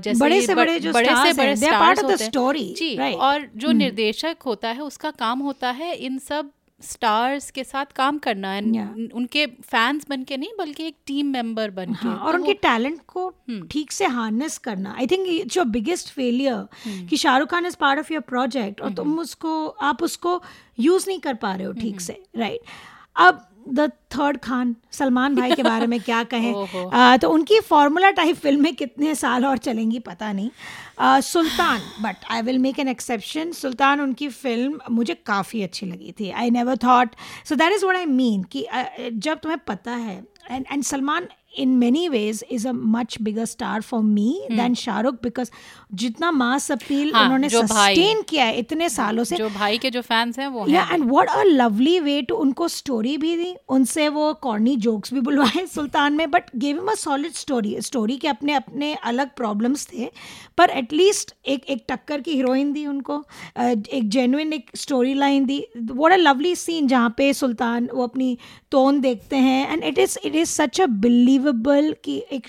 जैसे 0.00 0.18
बड़े 0.20 0.40
से 0.42 0.54
बड़े 0.54 0.78
जो 0.80 0.92
बड़े 0.92 1.14
से 1.14 1.32
बड़े 1.32 1.56
स्टार्स 1.56 2.02
होते 2.02 2.12
हैं। 2.14 2.30
स्टोरी 2.30 2.72
जी 2.78 2.94
और 2.96 3.48
जो 3.56 3.68
हम्म। 3.68 3.78
निर्देशक 3.78 4.36
होता 4.46 4.68
है 4.68 4.82
उसका 4.82 5.10
काम 5.18 5.38
होता 5.40 5.70
है 5.72 5.94
इन 5.96 6.18
सब 6.18 6.50
स्टार्स 6.80 7.50
के 7.50 7.62
साथ 7.64 7.92
काम 7.94 8.18
करना 8.18 8.50
है 8.50 8.62
yeah. 8.62 9.14
उनके 9.14 9.46
फैंस 9.46 10.06
बन 10.08 10.22
के 10.24 10.36
नहीं 10.36 10.50
बल्कि 10.58 10.86
एक 10.86 10.96
टीम 11.06 11.26
मेंबर 11.26 11.70
बन 11.70 11.92
के 11.92 12.08
हाँ, 12.08 12.16
और 12.16 12.32
तो 12.32 12.38
उनके 12.38 12.54
टैलेंट 12.58 13.00
को 13.06 13.26
हम्म। 13.28 13.66
ठीक 13.66 13.92
से 13.92 14.06
हार्नेस 14.08 14.58
करना 14.58 14.92
I 14.92 15.06
think 15.06 15.26
it's 15.30 15.56
your 15.56 15.66
biggest 15.68 16.10
failure 16.10 17.06
कि 17.08 17.16
Shahrukh 17.16 17.50
Khan 17.50 17.66
is 17.66 17.76
part 17.80 18.00
of 18.00 18.12
your 18.12 18.22
project 18.28 18.80
और 18.80 18.92
तुम 18.94 19.18
उसको 19.18 19.66
आप 19.82 20.02
उसको 20.02 20.40
यूज़ 20.78 21.08
नहीं 21.08 21.20
कर 21.20 21.34
पा 21.36 21.54
रहे 21.54 21.66
हो 21.66 21.72
ठीक 21.74 22.00
से 22.00 22.20
राइट 22.36 22.60
right? 22.60 22.72
अब 23.16 23.47
द 23.68 23.88
थर्ड 24.14 24.36
खान 24.40 24.74
सलमान 24.92 25.34
भाई 25.34 25.54
के 25.54 25.62
बारे 25.62 25.86
में 25.86 25.98
क्या 26.00 26.22
कहें? 26.24 26.52
आ, 26.92 27.16
तो 27.16 27.28
उनकी 27.30 27.58
फॉर्मूला 27.60 28.10
टाइप 28.10 28.36
फ़िल्में 28.36 28.74
कितने 28.74 29.14
साल 29.14 29.46
और 29.46 29.58
चलेंगी 29.58 29.98
पता 29.98 30.32
नहीं। 30.32 30.50
आ, 30.98 31.20
Sultan 31.20 31.80
but 32.02 32.24
I 32.30 32.42
will 32.42 32.58
make 32.58 32.78
an 32.78 32.88
exception 32.88 33.52
Sultan 33.52 34.00
उनकी 34.00 34.28
फ़िल्म 34.28 34.80
मुझे 34.90 35.14
काफ़ी 35.26 35.62
अच्छी 35.62 35.86
लगी 35.86 36.14
थी। 36.20 36.30
I 36.30 36.50
never 36.50 36.76
thought 36.76 37.16
so 37.48 37.54
that 37.54 37.72
is 37.72 37.84
what 37.86 37.96
I 37.96 38.06
mean 38.06 38.42
कि 38.52 38.66
जब 39.12 39.38
तुम्हें 39.38 39.60
पता 39.66 39.92
है 39.92 40.22
and 40.50 40.66
and 40.72 40.82
Salman 40.84 41.28
in 41.58 41.78
many 41.78 42.08
ways 42.08 42.42
is 42.50 42.64
a 42.64 42.72
much 42.72 43.18
bigger 43.24 43.46
star 43.46 43.82
for 43.82 44.02
me 44.02 44.28
hmm. 44.48 44.56
than 44.56 44.74
Shahrukh 44.74 45.14
because 45.22 45.50
जितना 45.94 46.30
मास 46.30 46.70
अपील 46.72 47.12
हाँ, 47.14 47.24
उन्होंने 47.24 47.48
सस्टेन 47.48 48.22
किया 48.22 48.44
है 48.44 48.58
इतने 48.58 48.88
सालों 48.88 49.24
से। 49.24 49.36
जो 49.36 49.48
भाई 49.50 49.78
के 49.78 49.90
जो 49.90 50.00
फैंस 50.00 50.38
हैं 50.38 50.46
वो 50.48 50.66
yeah, 50.66 50.92
and 50.92 51.04
what 51.04 51.28
a 51.28 51.42
lovely 51.42 51.98
way 52.00 52.20
to 52.22 52.34
उनको 52.36 52.68
स्टोरी 52.68 53.16
भी 53.18 53.36
दी 53.36 53.54
उनसे 53.68 54.08
वो 54.08 54.32
कॉर्नी 54.34 54.76
जोक्स 54.76 55.14
भी 55.14 55.20
बुलवाए 55.20 55.66
सुल्तान 55.74 56.12
में 56.12 56.30
but 56.30 56.44
gave 56.56 56.76
him 56.76 56.88
a 56.88 56.94
solid 56.94 57.32
story 57.32 57.76
story 57.80 58.16
के 58.16 58.28
अपने 58.28 58.52
अपने 58.52 58.94
अलग 58.94 59.34
प्रॉब्लम्स 59.36 59.86
थे। 59.86 60.10
पर 60.58 60.70
एटलीस्ट 60.70 61.34
एक 61.46 61.64
एक 61.64 61.84
टक्कर 61.88 62.20
की 62.20 62.32
हीरोइन 62.32 62.72
दी 62.72 62.86
उनको 62.86 63.24
एक 63.60 64.08
जेनुइन 64.08 64.52
एक 64.52 64.70
स्टोरी 64.74 65.14
लाइन 65.14 65.44
दी। 65.46 65.58
व्हाट 65.78 66.12
अ 66.12 66.16
लवली 66.16 66.54
सीन 66.56 66.88
जहाँ 66.88 67.14
पे 67.16 67.32
सुल्तान 67.32 67.88
वो 67.94 68.02
अपनी 68.02 68.38
टोन 68.70 69.00
देखते 69.00 69.36
हैं 69.36 69.72
and 69.72 69.84
it 69.84 69.98
is 69.98 70.18
it 70.24 70.34
is 70.34 70.48
such 70.48 70.80
a 70.80 70.86
believe 70.86 71.47
unbelievable 71.48 71.94
कि 72.04 72.22
एक 72.32 72.48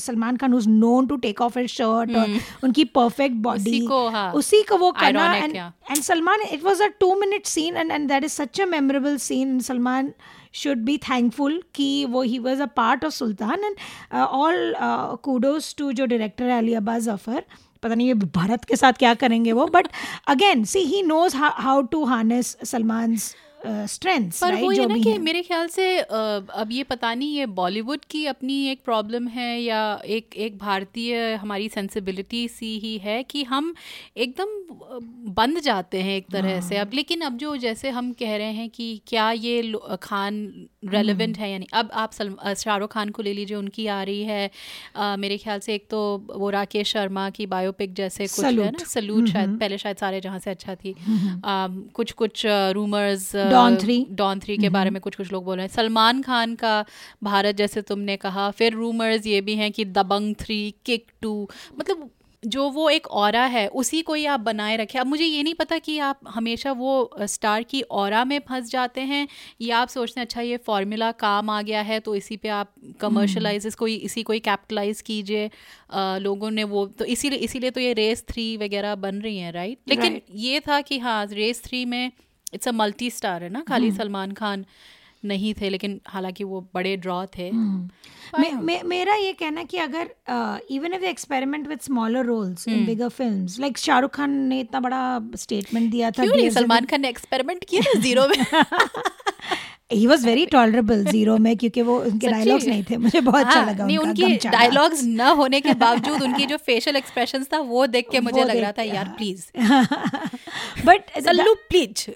Salman 0.00 0.36
Khan 0.36 0.54
who's 0.54 0.66
known 0.68 1.06
to 1.06 1.16
take 1.16 1.40
off 1.40 1.58
his 1.58 1.68
shirt 1.70 2.16
और 2.16 2.38
उनकी 2.64 2.84
परफेक्ट 2.96 3.36
बॉडी 3.36 3.78
हम्म। 3.78 3.88
को, 3.88 4.08
हाँ, 4.08 4.32
उसी 4.32 4.62
को 4.62 4.76
वो 4.78 4.90
करना 4.92 5.34
and 5.34 5.58
Salman, 6.00 6.42
it 6.46 6.62
was 6.62 6.80
a 6.80 6.86
two 7.00 7.18
minute 7.20 7.46
scene, 7.46 7.76
and, 7.76 7.92
and 7.92 8.10
that 8.10 8.24
is 8.24 8.32
such 8.32 8.58
a 8.58 8.66
memorable 8.66 9.18
scene. 9.18 9.48
And 9.50 9.64
Salman 9.64 10.14
should 10.52 10.84
be 10.84 10.96
thankful 10.98 11.58
कि 11.74 11.88
वो 12.10 12.24
he 12.24 12.38
was 12.40 12.60
a 12.60 12.68
part 12.68 13.04
of 13.04 13.14
Sultan 13.14 13.66
and 13.70 13.82
uh, 14.12 14.26
all 14.30 14.60
uh, 14.78 15.16
kudos 15.18 15.72
to 15.74 15.92
जो 15.92 16.06
director 16.06 16.42
है 16.42 16.58
अली 16.58 16.74
अब्बास 16.74 17.02
ज़फ़र 17.02 17.44
पता 17.82 17.94
नहीं 17.94 18.06
ये 18.06 18.14
भारत 18.14 18.64
के 18.64 18.76
साथ 18.76 18.92
क्या 18.98 19.14
करेंगे 19.14 19.52
वो 19.52 19.66
but 19.74 19.88
again 20.28 20.64
see 20.64 20.78
he 20.86 21.02
knows 21.02 21.36
how 21.36 21.82
to 21.92 22.04
harness 22.04 22.56
Salman's 22.64 23.34
strengths 23.64 24.40
पर 24.42 24.54
वो 24.54 24.72
जो 24.72 24.84
ना 24.86 24.94
भी 24.94 25.02
कि 25.02 25.16
मेरे 25.18 25.42
ख्याल 25.42 25.66
से 25.68 25.86
अब 26.00 26.68
ये 26.72 26.82
पता 26.82 27.12
नहीं 27.14 27.34
ये 27.36 27.46
बॉलीवुड 27.58 28.04
की 28.10 28.24
अपनी 28.26 28.56
एक 28.68 28.82
प्रॉब्लम 28.84 29.26
है 29.28 29.50
या 29.60 29.80
एक 30.08 30.36
एक 30.36 30.58
भारतीय 30.58 31.32
हमारी 31.34 31.68
सेंसिबिलिटी 31.68 32.46
सी 32.48 32.78
ही 32.78 32.96
है 32.98 33.22
कि 33.22 33.42
हम 33.44 33.74
एकदम 34.16 34.58
बंद 35.34 35.60
जाते 35.60 36.00
हैं 36.02 36.16
एक 36.16 36.26
तरह 36.32 36.60
से। 36.60 36.76
हाँ। 36.76 36.84
अब 36.84 36.90
लेकिन 36.94 37.20
अब 37.20 37.36
जो 37.36 37.56
जैसे 37.56 37.90
हम 37.90 38.12
कह 38.12 38.36
रहे 38.36 38.52
हैं 38.52 38.68
कि 38.70 38.86
क्या 39.06 39.30
ये 39.32 39.72
खान 40.02 40.36
रेलेवेंट 40.84 41.36
हम्म। 41.36 41.44
है 41.44 41.50
यानी 41.50 41.66
अब 41.72 41.90
आप 41.94 42.12
शाहरुख 42.56 42.92
खान 42.92 43.08
को 43.10 43.22
ले 43.22 43.32
लीजिए 43.32 43.56
उनकी 43.56 43.86
आ 43.86 44.02
रही 44.02 44.22
है 44.24 44.50
अ, 44.96 45.16
मेरे 45.18 45.38
ख्याल 45.38 45.60
से 45.60 45.74
एक 45.74 45.86
तो 45.90 46.00
वो 46.36 46.50
राकेश 46.50 46.92
शर्मा 46.92 47.28
की 47.30 47.46
बायोपिक 47.46 47.94
जैसे 47.94 48.26
कुछ 48.26 48.44
है 48.44 48.52
ना 48.70 48.84
सलूट 48.86 49.28
शायद 49.28 49.58
पहले 49.60 49.78
शायद 49.78 49.96
सारे 49.96 50.20
जहाँ 50.20 50.38
से 50.38 50.50
अच्छा 50.50 50.74
थी। 50.74 50.92
अम, 50.92 51.82
कुछ 51.94 52.12
कुछ 52.12 52.42
rumours 52.46 53.30
Dawn 53.50 53.80
three 53.80 54.06
Don 54.10 54.40
three 54.40 54.56
के 54.58 54.68
बारे 54.68 54.90
में 54.90 55.00
कुछ 55.02 55.16
कुछ 55.16 55.32
लोग 55.32 55.44
बोल 55.44 55.56
रहे 55.56 55.66
हैं। 55.66 55.72
सलमान 55.74 56.22
खान 56.22 56.54
का 56.54 56.84
भारत 57.22 57.56
जैसे 57.56 57.82
तुमने 57.82 58.16
कहा 58.16 58.50
फिर 58.50 58.72
रूमर्स 58.72 59.26
ये 59.26 59.40
भी 59.40 59.54
हैं 59.54 59.72
कि 59.72 59.84
दबंग 59.84 60.34
थ्री 60.34 60.62
किक 60.86 61.06
टू 61.22 61.48
मतलब 61.78 62.10
जो 62.42 62.68
वो 62.70 62.88
एक 62.90 63.06
और 63.06 63.36
है 63.36 63.66
उसी 63.68 64.00
को 64.02 64.14
ही 64.14 64.24
आप 64.26 64.40
बनाए 64.40 64.76
रखें। 64.76 64.98
अब 65.00 65.06
मुझे 65.06 65.24
ये 65.24 65.42
नहीं 65.42 65.54
पता 65.54 65.78
कि 65.78 65.98
आप 65.98 66.20
हमेशा 66.28 66.72
वो 66.72 67.10
स्टार 67.22 67.62
की 67.62 67.80
और 67.82 68.14
में 68.24 68.38
फंस 68.38 68.70
जाते 68.70 69.00
हैं 69.00 69.26
या 69.60 69.78
आप 69.78 69.88
सोचते 69.88 70.20
हैं 70.20 70.26
अच्छा 70.26 70.40
ये 70.40 70.56
फॉर्मूला 70.56 71.10
काम 71.12 71.50
आ 71.50 71.60
गया 71.62 71.80
है 71.80 72.00
तो 72.00 72.14
इसी 72.14 72.36
पे 72.36 72.48
आप 72.48 72.72
कमर्शलाइज 73.00 73.66
इसको 73.66 73.88
इसी 73.88 74.22
को 74.22 74.32
ही 74.32 74.40
कैपिटलाइज 74.40 75.00
कीजिए। 75.00 75.50
लोगों 75.94 76.50
ने 76.50 76.64
वो 76.64 76.86
तो 76.98 77.04
इसीलिए 77.04 77.38
इसीलिए 77.38 77.70
तो 77.70 77.80
ये 77.80 77.92
रेस 77.92 78.24
थ्री 78.28 78.56
वगैरह 78.56 78.94
बन 78.94 79.20
रही 79.20 79.38
हैं 79.38 79.52
राइट 79.52 79.78
लेकिन 79.88 80.12
Right. 80.12 80.34
ये 80.34 80.60
था 80.60 80.80
कि 80.80 80.98
हाँ 80.98 81.24
रेस 81.26 81.62
थ्री 81.64 81.84
में 81.84 82.12
इट्स 82.52 82.68
अ 82.68 82.72
मल्टी 82.72 83.10
स्टार 83.10 83.42
है 83.42 83.48
ना? 83.48 83.60
खाली 83.68 83.90
सलमान 83.92 84.32
खान 84.32 84.64
नहीं 85.24 85.54
थे 85.54 85.68
लेकिन 85.70 86.00
हालाँकि 86.06 86.44
वो 86.44 86.60
बड़े 86.74 86.96
ड्रॉ 86.96 87.26
थे। 87.26 87.50
मे, 87.52 88.50
मे, 88.52 88.82
मेरा 88.82 89.14
ये 89.14 89.32
कहना 89.32 89.64
कि 89.64 89.76
अगर 89.76 90.10
even 90.70 90.94
if 90.94 91.02
experiment 91.02 91.68
with 91.68 91.80
smaller 91.80 92.24
roles 92.24 92.68
in 92.68 92.86
bigger 92.86 93.08
films 93.08 93.60
like 93.60 93.78
Shahrukh 93.78 94.10
Khan 94.10 94.30
ने 94.30 94.60
इतना 94.60 94.80
बड़ा 94.80 95.20
स्टेटमेंट 95.36 95.90
दिया 95.90 96.10
था 96.10 96.50
सलमान 96.50 96.84
खान 96.84 97.00
ने 97.00 97.08
एक्सपेरिमेंट 97.08 97.64
किया 97.64 97.82
था 97.82 98.00
ज़ीरो 98.00 98.28
में? 98.28 98.36
He 99.92 100.06
was 100.06 100.26
very 100.26 100.44
tolerable 100.46 101.04
Zero 101.04 101.36
में 101.38 101.56
क्योंकि 101.56 101.82
वो 101.82 101.98
उनके? 102.00 102.28
डायलॉग्स 102.28 102.66
नहीं 102.66 102.82
थे 102.90 102.96
मुझे 102.96 103.20
बहुत 103.20 103.46
अच्छा 103.46 103.58
हाँ, 103.58 103.66
लगा 103.66 103.86
नहीं 103.86 103.98
उनका। 103.98 104.50
डायलॉग्स 104.50 105.02
न 105.04 105.20
होने 105.38 105.60
के 105.60 105.74
बावजूद 105.74 106.22
उनकी 106.22 106.46
जो 106.46 106.56
फेशियल 106.66 106.96
एक्सप्रेशंस 106.96 107.48
था 107.52 107.58
वो 107.70 107.86
देख 107.86 108.08
के 108.12 108.20
मुझे 108.20 108.44
लग 108.44 108.56
रहा 108.56 108.72
था 108.72 108.82
यार। 108.82 109.14
Please 109.16 109.44
but 110.86 111.10
Sallu 111.24 111.54
please 111.68 112.10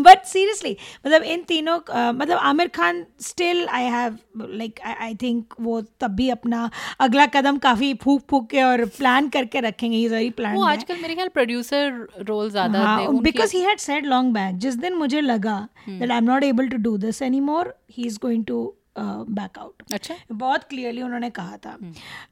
but 0.00 0.24
seriously 0.24 0.76
मतलब 1.06 1.22
इन 1.24 1.42
तीनों 1.48 1.76
मतलब 2.12 2.36
Aamir 2.38 2.68
Khan 2.68 3.04
still 3.20 3.66
I 3.68 3.84
have 3.90 4.18
like 4.38 4.80
I 5.00 5.14
think 5.14 5.54
वो 5.60 5.80
तब 6.00 6.14
भी 6.14 6.28
अपना 6.30 6.68
अगला 7.00 7.26
कदम 7.34 7.58
काफ़ी 7.58 7.92
फूक 7.94 8.22
फूक 8.30 8.48
के 8.50 8.62
और 8.62 8.84
प्लान 8.98 9.28
करके 9.28 9.60
रखेंगे 9.60 9.96
ही 9.96 10.06
वेरी 10.08 10.30
प्लान 10.30 10.54
वो 10.54 10.64
आजकल 10.64 10.96
मेरे 11.02 11.14
ख्याल 11.14 11.28
प्रोड्यूसर 11.28 12.06
रोल 12.28 12.50
ज़्यादा 12.50 12.96
because 13.22 13.56
he 13.56 13.62
had 13.62 13.78
said 13.78 14.06
long 14.06 14.32
back 14.34 14.58
जिस 14.58 14.74
दिन 14.76 14.94
मुझे 14.94 15.20
लगा 15.20 15.56
mm. 15.86 15.98
that 16.00 16.10
I'm 16.10 16.24
not 16.24 16.44
able 16.44 16.68
to 16.68 16.78
do 16.78 16.98
this 16.98 17.22
anymore. 17.22 17.74
He's 17.86 18.18
going 18.18 18.44
to 18.46 18.74
back 18.98 19.58
out 19.58 19.82
अच्छा। 19.94 20.14
बहुत 20.32 20.64
क्लियरली 20.64 21.02
उन्होंने 21.02 21.30
कहा 21.30 21.56
था। 21.56 21.70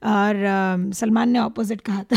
और 0.05 0.35
um, 0.35 0.95
सलमान 0.95 1.29
ने 1.29 1.39
ऑपोजिट 1.39 1.81
कहा 1.81 2.03
था 2.03 2.17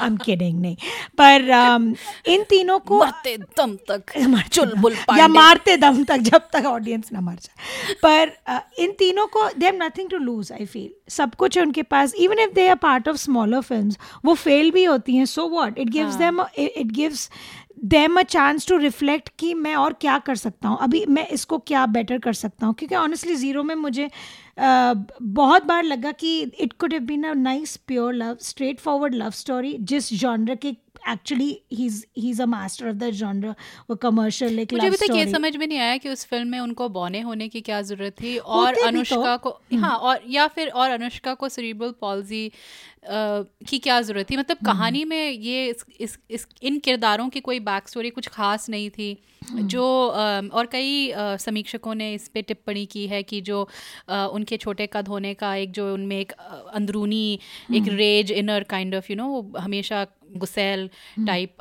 आई 0.00 0.06
एम 0.06 0.16
किडिंग 0.16 0.60
नहीं। 0.60 0.76
पर 1.20 1.42
um, 1.42 1.96
इन 2.26 2.42
तीनों 2.42 2.78
को 2.78 2.98
मरते 2.98 3.36
दम 3.36 3.76
तक 3.76 4.02
मर- 4.28 4.48
चुलबुल 4.48 4.96
या 5.18 5.28
मारते 5.28 5.76
दम 5.76 6.04
तक 6.04 6.16
जब 6.16 6.48
तक 6.52 6.64
ऑडियंस 6.66 7.12
ना 7.12 7.20
मर 7.20 7.34
जाए। 7.34 7.94
पर 7.94 8.36
uh, 8.54 8.60
इन 8.78 8.92
तीनों 8.92 9.26
को 9.26 9.50
they 9.58 9.66
have 9.66 9.74
nothing 9.82 10.10
to 10.10 10.18
lose 10.18 10.52
I 10.52 10.66
feel 10.66 10.90
सब 11.08 11.34
कुछ 11.34 11.58
है 11.58 11.64
उनके 11.64 11.82
पास। 11.82 12.14
Even 12.14 12.38
if 12.38 12.50
they 12.50 12.68
are 12.68 12.76
part 12.76 13.08
of 13.08 13.16
smaller 13.16 13.60
films 13.60 13.98
वो 14.24 14.34
फेल 14.34 14.70
भी 14.70 14.84
होती 14.84 15.16
हैं 15.16 15.24
so 15.24 15.48
what 15.48 15.78
it 15.78 15.88
gives 15.88 16.14
them 16.14 16.44
it 16.58 16.86
gives 16.86 17.30
them 17.84 18.20
a 18.20 18.22
chance 18.22 18.68
to 18.68 18.76
reflect 18.76 19.28
कि 19.38 19.54
मैं 19.54 19.74
और 19.74 19.92
क्या 19.92 20.18
कर 20.18 20.34
सकता 20.34 20.68
हूँ? 20.68 20.78
अभी 20.80 21.04
मैं 21.08 21.28
इसको 21.28 21.58
क्या 21.58 21.86
बेटर 21.86 22.18
कर 22.18 22.32
सकता 22.32 22.66
हूँ? 22.66 22.74
क्योंकि 22.86 23.04
ऑनेस्टली 23.04 23.34
ज़ीरो 23.34 23.62
में 23.62 23.74
मुझे 23.74 24.08
बहुत 24.58 25.64
बार 25.64 25.82
लगा 25.84 26.12
कि 26.12 26.40
it 26.60 26.72
could 26.72 26.92
have 26.92 27.02
been 27.02 27.24
a 27.24 27.32
nice 27.34 27.76
pure 27.86 28.14
love 28.14 28.36
straight 28.40 28.80
forward 28.80 29.14
love 29.14 29.30
story 29.30 29.76
जिस 29.82 30.12
जॉनर 30.14 30.54
के 30.54 30.72
actually 31.08 31.48
he 31.72 31.86
is 32.30 32.42
a 32.42 32.46
master 32.46 32.88
of 32.88 32.94
the 32.96 33.10
genre 33.10 33.54
वो 33.90 33.96
कमर्शियल 33.96 34.58
एक 34.58 34.72
मुझे 34.72 34.86
अभी 34.86 34.96
तक 34.96 35.14
ये. 35.14 35.26
समझ 35.32 35.56
में 35.56 35.66
नहीं 35.66 35.78
आया 35.78 35.96
कि 35.96 36.08
उस 36.08 36.24
फ़िल्म 36.26 36.48
में 36.48 36.58
उनको 36.60 36.88
बौने 36.88 37.20
होने 37.20 37.48
की 37.48 37.60
क्या 37.60 37.80
ज़रूरत 37.82 38.12
थी 38.22 38.36
और 38.38 38.74
भी 38.74 38.80
अनुष्का 38.82 39.36
तो। 39.36 39.50
को 39.50 39.76
हाँ 39.78 39.96
और 39.96 40.20
या 40.28 40.46
फिर 40.46 40.68
और 40.68 40.90
अनुष्का 40.90 41.34
को 41.34 41.48
सेरिब्रल 41.48 41.94
पॉल्जी 42.00 42.50
की 43.08 43.78
क्या 43.78 44.00
ज़रूरत 44.00 44.30
थी? 44.30 44.36
मतलब 44.36 44.56
कहानी 44.66 45.04
में 45.04 45.30
ये 45.30 45.66
इस, 45.66 45.84
इस, 46.00 46.18
इस 46.30 46.46
इन 46.62 46.78
किरदारों 46.78 47.28
की 47.28 47.40
कोई 47.40 47.60
बैक 47.60 47.88
स्टोरी 47.88 48.10
कुछ 48.10 48.28
खास 48.28 48.68
नहीं 48.70 48.90
थी 48.90 49.16
जो 49.54 49.82
अ, 50.08 50.40
और 50.52 50.66
कई 50.66 51.12
समीक्षकों 51.40 51.94
ने 51.94 52.12
इस 52.14 52.28
पे 52.28 52.42
टिप्पणी 52.42 52.84
की 52.86 53.06
है 53.06 53.22
कि 53.22 53.40
जो 53.40 53.62
उनके 54.10 54.56
छोटे 54.56 54.86
कद 54.92 55.08
होने 55.08 55.34
का 55.34 55.54
एक 55.54 55.72
जो 55.72 55.92
उनमें 55.94 56.18
एक 56.20 56.32
अंदरूनी 56.32 57.38
एक 57.74 57.88
rage 57.88 58.32
inner 58.32 58.62
kind 58.62 58.94
of 58.94 59.06
you 59.10 59.16
know 59.16 59.52
हमेशा 59.58 60.06
गुस्सेल 60.36 60.88
टाइप 61.26 61.56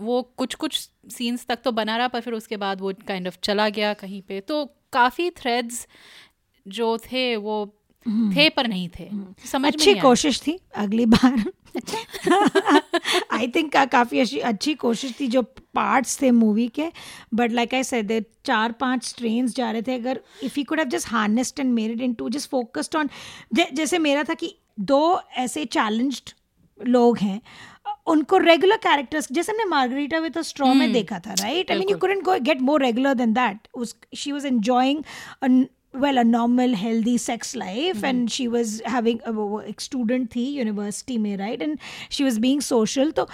वो 0.00 0.22
कुछ 0.36 0.54
कुछ 0.54 0.78
सीन्स 1.10 1.46
तक 1.46 1.60
तो 1.64 1.72
बना 1.72 1.96
रहा 1.96 2.08
पर 2.08 2.20
फिर 2.20 2.34
उसके 2.34 2.56
बाद 2.56 2.80
वो 2.80 2.92
काइंड 3.08 3.26
ऑफ़ 3.28 3.38
चला 3.42 3.68
गया 3.70 3.92
कहीं 3.94 4.22
पे। 4.22 4.40
तो 4.40 4.64
काफ़ी 4.92 5.30
थ्रेड्स 5.30 5.86
जो 6.66 6.96
थे 7.02 7.34
वो 7.36 7.64
थे 8.06 8.48
पर 8.48 8.66
नहीं 8.68 8.88
थे। 8.90 9.08
समझ 9.44 9.62
में 9.62 9.70
अच्छी 9.72 9.94
कोशिश 9.94 10.40
थी 10.40 10.58
अगली 10.76 11.06
बार। 11.06 11.44
आई 13.32 13.48
थिंक 13.48 13.76
काफ़ी 13.76 14.20
अच्छी 14.20 14.38
अच्छी 14.40 14.74
कोशिश 14.74 15.14
थी 15.20 15.26
जो 15.26 15.42
पार्ट्स 15.74 16.20
थे 16.22 16.30
मूवी 16.30 16.66
के 16.68 16.86
बट 17.34 17.52
लाइक 17.52 17.74
आई 17.74 17.84
सेड 17.84 18.24
चार 18.44 18.72
पाँच 18.72 19.14
ट्रेन्स 19.18 19.54
जा 19.56 19.70
रहे 19.70 19.82
थे। 19.82 19.94
अगर 19.94 20.20
if 20.42 20.58
you 20.58 20.64
could 20.64 20.78
have 20.78 20.88
just 20.88 21.08
harnessed 21.08 21.60
and 21.60 21.72
made 21.74 22.00
in 22.00 22.14
to 22.14 22.28
just 22.28 22.50
focused 22.50 22.96
on 22.96 23.10
जैसे 23.54 23.98
मेरा 23.98 24.24
था 24.24 24.34
कि 24.34 24.54
दो 24.80 25.20
ऐसे 25.36 25.64
चैलेंज्ड 25.64 26.30
लोग 26.80 27.18
हैं 27.18 27.40
उनको 28.06 28.38
रेगुलर 28.38 28.76
कैरेक्टर्स 28.82 29.28
जैसे 29.32 29.52
हमने 29.52 29.64
मार्गरीटा 29.64 30.18
विद 30.18 30.40
स्ट्रॉ 30.40 30.72
में 30.74 30.92
देखा 30.92 31.18
था 31.18 31.34
right 31.40 31.70
I 31.70 31.78
mean 31.78 31.88
you 31.90 31.96
couldn't 31.96 32.26
go 32.26 32.38
get 32.50 32.66
more 32.68 32.78
regular 32.82 33.14
than 33.22 33.34
that. 33.38 33.72
was 33.80 33.94
she 34.22 34.36
was 34.36 34.46
enjoying 34.50 35.02
a 35.48 35.50
well 35.94 36.20
a 36.20 36.24
normal 36.30 36.74
healthy 36.78 37.16
sex 37.18 37.52
life 37.60 38.02
and 38.08 38.32
she 38.32 38.46
was 38.54 38.72
having 38.94 39.20
a 39.28 39.32
वो 39.32 39.60
एक 39.60 39.80
student 39.80 40.28
थी 40.34 40.44
university 40.58 41.18
में 41.18 41.36
right 41.36 41.62
and 41.62 41.78
she 42.10 42.24
was 42.24 42.38
being 42.42 42.62
social 42.62 43.10
तो 43.10 43.28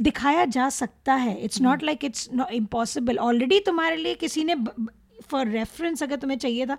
दिखाया 0.00 0.44
जा 0.44 0.68
सकता 0.68 1.14
है। 1.14 1.36
It's 1.44 1.60
not 1.60 1.82
like 1.82 2.04
it's 2.04 2.28
impossible 2.52 3.18
already 3.18 3.60
तुम्हारे 3.66 3.96
लिए 3.96 4.14
किसी 4.14 4.44
ने 4.44 4.54
फॉर 5.30 5.46
रेफरेंस 5.48 6.02
अगर 6.02 6.16
तुम्हें 6.16 6.38
चाहिए 6.38 6.66
था 6.66 6.76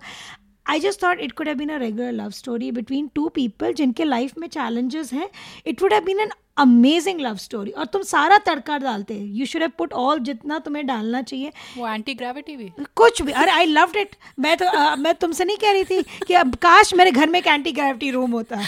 I 0.66 0.80
just 0.80 1.02
thought 1.02 1.20
it 1.20 1.32
could 1.32 1.48
have 1.48 1.56
been 1.56 1.68
a 1.68 1.76
regular 1.78 2.12
love 2.12 2.30
story 2.30 2.70
between 2.72 3.08
two 3.14 3.28
people 3.28 3.72
जिनके 3.72 4.04
लाइफ 4.04 4.38
में 4.38 4.48
चैलेंजेस 4.48 5.12
हैं. 5.12 5.28
It 5.66 5.82
would 5.82 5.92
have 5.92 6.04
been 6.04 6.20
an 6.20 6.30
amazing 6.58 7.20
love 7.20 7.36
story 7.38 7.70
और 7.70 7.84
तुम 7.86 8.02
सारा 8.04 8.38
तड़का 8.46 8.78
डालते 8.78 9.14
you 9.14 9.46
should 9.46 9.62
have 9.62 9.72
put 9.78 9.92
all 9.94 10.18
जितना 10.20 10.58
तुम्हें 10.58 10.86
डालना 10.86 11.22
चाहिए। 11.22 11.52
वो 11.76 11.88
एंटी 11.88 12.14
ग्रेविटी 12.14 12.56
भी। 12.56 12.70
कुछ 12.96 13.22
भी। 13.22 13.32
अरे 13.32 13.50
आई 13.50 13.66
लव्ड 13.66 13.96
इट 13.96 14.16
मैं 14.38 14.56
तो 14.56 14.66
अ, 14.66 14.94
मैं 14.96 15.14
तुमसे 15.16 15.44
नहीं 15.44 15.56
कह 15.56 15.72
रही 15.72 15.84
थी 15.84 16.02
कि 16.26 16.34
अब 16.34 16.54
काश 16.62 16.94
मेरे 16.94 17.10
घर 17.10 17.28
में 17.28 17.38
एक 17.38 17.46
एंटी 17.46 17.72
ग्रेविटी 17.72 18.10
रूम 18.10 18.30
होता 18.32 18.60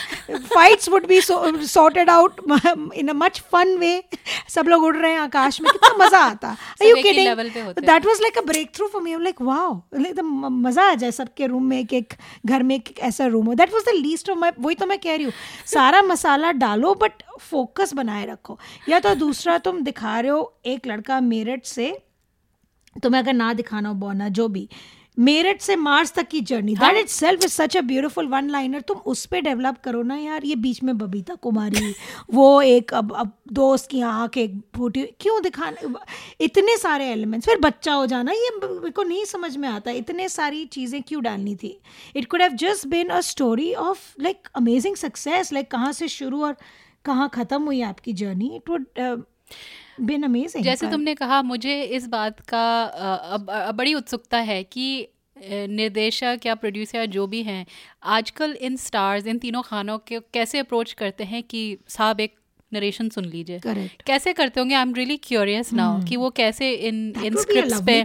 fights 0.54 0.88
would 0.88 1.06
be 1.06 1.20
sorted 1.20 2.10
out 2.10 2.40
in 2.94 3.08
a 3.08 3.12
much 3.14 3.40
fun 3.52 3.76
way 3.78 4.02
सब 4.48 4.68
लोग 4.68 4.82
उड़ 4.84 4.96
रहे 4.96 5.12
हैं 5.12 5.20
आकाश 5.20 5.60
में। 5.60 5.70
कितना 5.72 6.04
मज़ा 6.04 6.18
आता। 6.20 6.56
You 6.82 6.94
kidding. 6.96 7.28
That 7.80 8.06
was 8.06 8.20
like 8.22 8.38
a 8.38 8.42
breakthrough 8.76 8.86
for 8.92 9.02
me 9.02 9.16
like 9.22 9.42
wow 9.42 9.80
मज़ा 10.50 10.90
आ 10.90 10.94
जाए 10.94 11.10
सबके 11.12 11.46
रूम 11.46 11.64
में 11.64 11.78
एक 11.78 11.92
एक 11.94 12.14
घर 12.46 12.62
में 12.62 12.74
एक 12.74 12.98
ऐसा 13.00 13.26
रूम 13.26 13.46
हो। 13.46 13.54
That 13.54 13.72
was 13.74 13.84
the 13.84 13.94
least 13.96 14.30
of 14.30 14.38
my 14.38 14.50
वही 14.60 14.74
तो 14.74 14.86
मैं 14.86 14.98
कह 14.98 15.16
रही 15.16 15.24
हूँ। 15.24 15.32
सारा 15.66 16.02
मसाला 16.02 16.52
डालो 16.54 16.94
बट 16.94 17.22
फोकस 17.40 17.94
बनाए 17.94 18.26
रखो। 18.26 18.58
या 18.88 19.00
तो 19.00 19.14
दूसरा 19.14 19.58
तुम 19.58 19.82
दिखा 19.82 20.18
रहे 20.20 20.30
हो 20.30 20.54
एक 20.66 20.86
लड़का 20.86 21.20
मेरठ 21.20 21.64
से 21.64 21.92
तुम्हें 23.02 23.20
अगर 23.22 23.32
ना 23.32 23.52
दिखाना 23.52 23.88
हो 23.88 23.94
बोना 23.94 24.28
जो 24.28 24.48
भी 24.48 24.68
मेरठ 25.18 25.60
से 25.60 25.74
मार्स 25.76 26.12
तक 26.12 26.28
की 26.28 26.40
journey 26.40 26.74
that 26.74 26.96
itself 27.08 27.44
is 27.44 27.52
such 27.52 27.76
a 27.76 27.80
beautiful 27.80 28.26
one 28.26 28.48
liner 28.50 28.80
तुम 28.80 28.98
उस 29.06 29.24
पर 29.26 29.40
डेवलप 29.40 29.78
करो 29.84 30.02
ना 30.02 30.16
यार 30.16 30.44
ये 30.44 30.54
बीच 30.56 30.82
में 30.82 30.96
बबीता 30.98 31.34
कुमारी 31.34 31.94
वो 32.34 32.62
एक 32.62 32.94
अब 32.94 33.12
अब 33.16 33.32
दोस्त 33.52 33.88
की 33.90 34.00
आँख 34.00 34.38
एक 34.38 34.54
फूटी 34.76 35.02
क्यों 35.20 35.42
दिखाना 35.42 36.04
इतने 36.40 36.76
सारे 36.76 37.10
एलिमेंट्स 37.10 37.48
फिर 37.48 37.58
बच्चा 37.58 37.94
हो 37.94 38.06
जाना 38.06 38.32
ये 38.32 38.50
मेरे 38.56 38.90
को 38.90 39.02
नहीं 39.02 39.24
समझ 39.24 39.56
में 39.56 39.68
आता 39.68 39.90
इतने 39.90 40.28
सारी 40.28 40.64
चीज़ें 40.64 41.02
क्यों 41.02 41.22
डालनी 41.22 41.54
थी? 41.56 41.80
It 42.16 42.26
could 42.26 42.42
have 42.42 42.52
just 42.56 42.86
been 42.86 43.08
a 43.08 43.20
story 43.20 43.72
of 43.74 43.98
like 44.20 44.48
amazing 44.54 44.96
success 44.96 45.52
like 45.52 45.70
कहाँ 45.70 45.92
से 45.92 46.08
शुरू 46.08 46.44
और 46.44 46.56
कहाँ 47.04 47.28
ख़त्म 47.28 47.62
हुई 47.62 47.80
आपकी 47.80 48.12
journey 48.12 48.56
it 48.56 48.70
would 48.70 48.86
been 50.00 50.22
amazing 50.22 50.64
जैसे 50.64 50.90
तुमने 50.90 51.14
कहा 51.14 51.42
मुझे 51.42 51.82
इस 51.82 52.06
बात 52.06 52.40
का 52.40 52.82
अब 52.82 53.72
बड़ी 53.74 53.94
उत्सुकता 53.94 54.38
है 54.38 54.62
कि 54.64 55.08
निर्देशक 55.52 56.40
या 56.46 56.54
प्रोड्यूसर 56.54 56.98
या 56.98 57.04
जो 57.06 57.26
भी 57.26 57.42
हैं 57.42 57.66
आजकल 58.02 58.52
इन 58.52 58.76
स्टार्स 58.76 59.26
इन 59.26 59.38
तीनों 59.38 59.62
खानों 59.62 59.98
के 59.98 60.18
कैसे 60.20 60.58
अप्रोच 60.58 60.92
करते 60.92 61.24
हैं 61.24 61.42
कि 61.42 61.78
साहब 61.88 62.20
एक 62.20 62.34
नरेशन 62.72 63.08
सुन 63.08 63.24
लीजिए। 63.24 63.60
कैसे 64.06 64.32
करते 64.32 64.60
होंगे? 64.60 64.74
I 64.74 64.82
am 64.82 64.94
really 64.94 65.16
curious 65.16 65.72
now 65.72 66.02
कि 66.04 66.16
वो 66.16 66.30
कैसे 66.30 66.72
इन 66.72 67.14
इन 67.24 67.36
स्क्रिप्ट्स 67.36 67.80
पे 67.86 68.04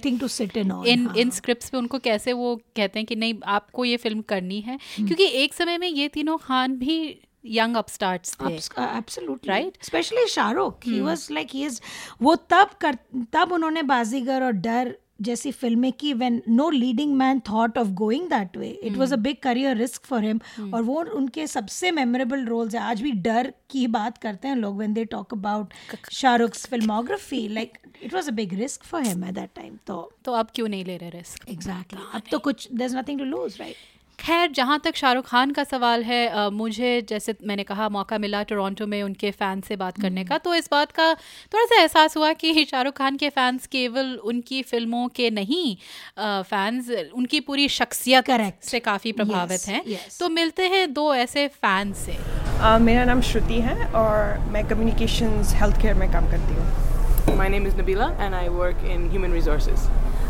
इन 0.60 0.71
हाँ। 1.08 1.15
इन 1.15 1.29
स्क्रिप्ट्स 1.29 1.69
पे 1.69 1.77
उनको 1.77 1.99
कैसे 1.99 2.34
वो 2.34 2.55
कहते 2.75 2.99
हैं 2.99 3.05
कि 3.05 3.15
नहीं 3.15 3.34
आपको 3.45 3.86
ये 3.86 3.97
फ़िल्म 3.97 4.21
करनी 4.21 4.62
है। 4.62 4.77
Hmm. 4.77 5.08
क्योंकि 5.08 5.25
एक 5.25 5.53
समय 5.53 5.77
में 5.77 5.88
ये 5.88 6.08
तीनों 6.08 6.38
खान 6.38 6.75
भी 6.75 7.19
young 7.45 7.75
upstarts 7.75 8.36
थे 8.36 8.58
absolutely. 8.86 9.49
Right? 9.49 9.77
Especially 9.81 10.27
Shahrukh 10.29 10.86
he 10.86 10.99
was 11.01 11.29
like 11.31 11.51
he 11.51 11.63
is 11.63 11.81
वो 12.21 12.36
तब 12.49 12.69
कर 12.81 12.97
तब 13.34 13.51
उन्होंने 13.51 13.84
बाजीगर 13.84 14.43
और 14.43 14.51
डर 14.67 14.95
जैसी 15.21 15.51
फ़िल्में 15.51 15.91
की 15.93 16.13
when 16.13 16.41
no 16.49 16.69
leading 16.69 17.13
man 17.17 17.39
thought 17.49 17.77
of 17.77 17.88
going 17.99 18.27
that 18.29 18.58
way 18.58 18.69
it 18.84 18.97
was 18.97 19.13
a 19.13 19.15
big 19.15 19.36
career 19.43 19.77
risk 19.77 20.05
for 20.05 20.23
him 20.23 20.39
और 20.73 20.81
वो 20.81 21.03
उनके 21.17 21.45
सबसे 21.47 21.91
मेमोरेबल 21.91 22.45
रोल्स 22.45 22.75
है। 22.75 22.81
आज 22.81 23.01
भी 23.01 23.12
डर 23.27 23.53
की 23.69 23.86
बात 23.88 24.17
करते 24.17 24.47
हैं 24.47 24.55
लोग 24.55 24.77
when 24.77 24.93
they 24.93 25.05
talk 25.05 25.34
about 25.34 25.73
Shahrukh 26.12 26.55
filmography 26.67 27.47
like 27.47 27.77
it 28.03 28.13
was 28.13 28.27
a 28.27 28.31
big 28.31 28.53
risk 28.53 28.84
for 28.84 29.03
him 29.03 29.23
at 29.23 29.34
that 29.34 29.49
time 29.55 29.77
तो 29.88 30.12
तो 30.25 30.34
अब 30.34 30.49
क्यों 30.55 30.67
नहीं 30.67 30.86
ले 30.86 30.97
रहे 30.97 31.10
रिस्क 31.10 31.49
एग्जैक्टली 31.49 32.01
अब 32.13 32.21
तो 32.31 32.39
कुछ 32.39 32.67
there 32.71 32.89
is 32.91 32.97
nothing 32.97 33.19
to 33.19 33.25
lose 33.25 33.58
right 33.60 33.94
खैर 34.19 34.51
जहाँ 34.56 34.80
तक 34.84 34.95
शाहरुख 34.95 35.25
खान 35.28 35.51
का 35.51 35.63
सवाल 35.63 36.04
है 36.04 36.28
आ, 36.30 36.49
मुझे 36.49 37.01
जैसे 37.10 37.36
मैंने 37.47 37.63
कहा 37.63 37.88
मौका 37.89 38.17
मिला 38.17 38.41
टोरंटो 38.49 38.88
में 38.88 39.01
उनके 39.04 39.32
फ़ैन 39.32 39.62
से 39.67 39.75
बात 39.75 40.01
करने 40.01 40.23
का 40.25 40.38
तो 40.45 40.54
इस 40.56 40.69
बात 40.71 40.91
का 40.99 41.13
थोड़ा 41.54 41.65
सा 41.65 41.80
एहसास 41.82 42.17
हुआ 42.17 42.32
कि 42.43 42.65
शाहरुख 42.71 42.93
खान 42.97 43.17
के 43.17 43.30
फ़ैन्स 43.30 43.67
केवल 43.75 44.15
उनकी 44.34 44.62
फ़िल्मों 44.71 45.08
के 45.15 45.30
नहीं 45.32 45.75
फ़ैन्स 46.19 46.89
उनकी 47.15 47.39
पूरी 47.49 47.67
शख्सियत 47.78 48.25
Correct. 48.30 48.63
से 48.69 48.80
काफ़ी 48.80 49.12
प्रभावित 49.12 49.60
Yes, 49.60 49.67
हैं 49.69 49.84
yes. 49.86 50.19
तो 50.19 50.30
मिलते 50.30 50.67
हैं 50.75 50.91
दो 50.93 51.13
ऐसे 51.15 51.47
फ़ैन 51.62 51.93
से 52.06 52.17
Uh, 52.56 52.80
मेरा 52.82 53.04
नाम 53.06 53.21
श्रुति 53.21 53.60
है 53.62 53.86
और 54.01 54.38
मैं 54.51 54.67
कम्युनिकेशंस 54.67 55.54
हेल्थ 55.62 55.82
केयर 55.82 55.93
में 56.01 56.12
काम 56.12 56.30
करती 56.32 56.56
हूँ 56.56 57.38
My 57.38 57.47
name 57.49 57.65
is 57.67 57.73
Nabila 57.78 58.06
and 58.25 58.36
I 58.36 58.43
work 58.58 58.84
in 58.95 59.10
human 59.13 59.34
resources. 59.38 59.88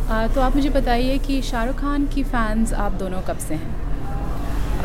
आ, 0.10 0.28
तो 0.28 0.41
आप 0.41 0.56
मुझे 0.56 0.70
बताइए 0.70 1.18
कि 1.18 1.41
शाहरुख 1.41 1.80
खान 1.82 2.06
की 2.13 2.24
फ़ैन्स 2.24 2.74
आप 2.86 2.91
दोनों 3.04 3.22
कब 3.30 3.38
से 3.48 3.56
हैं 3.56 3.84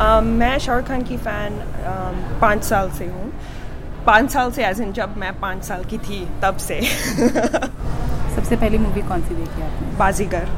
Um, 0.00 0.24
मैं 0.40 0.59
शाहरुख 0.59 0.87
खान 0.88 1.02
की 1.04 1.16
फ़ैन 1.16 1.56
um, 1.92 2.40
पाँच 2.40 2.62
साल 2.64 2.90
से 2.98 3.06
हूँ 3.06 3.33
पाँच 4.06 4.30
साल 4.33 4.50
से 4.52 4.64
एज 4.66 4.80
इन 4.80 4.92
जब 4.98 5.16
मैं 5.18 5.33
पाँच 5.40 5.64
साल 5.64 5.85
की 5.90 5.98
थी 6.06 6.24
तब 6.42 6.56
से 6.66 6.80
सबसे 6.83 8.56
पहली 8.56 8.78
मूवी 8.78 9.02
कौन 9.09 9.22
सी 9.22 9.35
देखी 9.35 9.62
आपने 9.62 9.96
Baazigar 9.98 10.48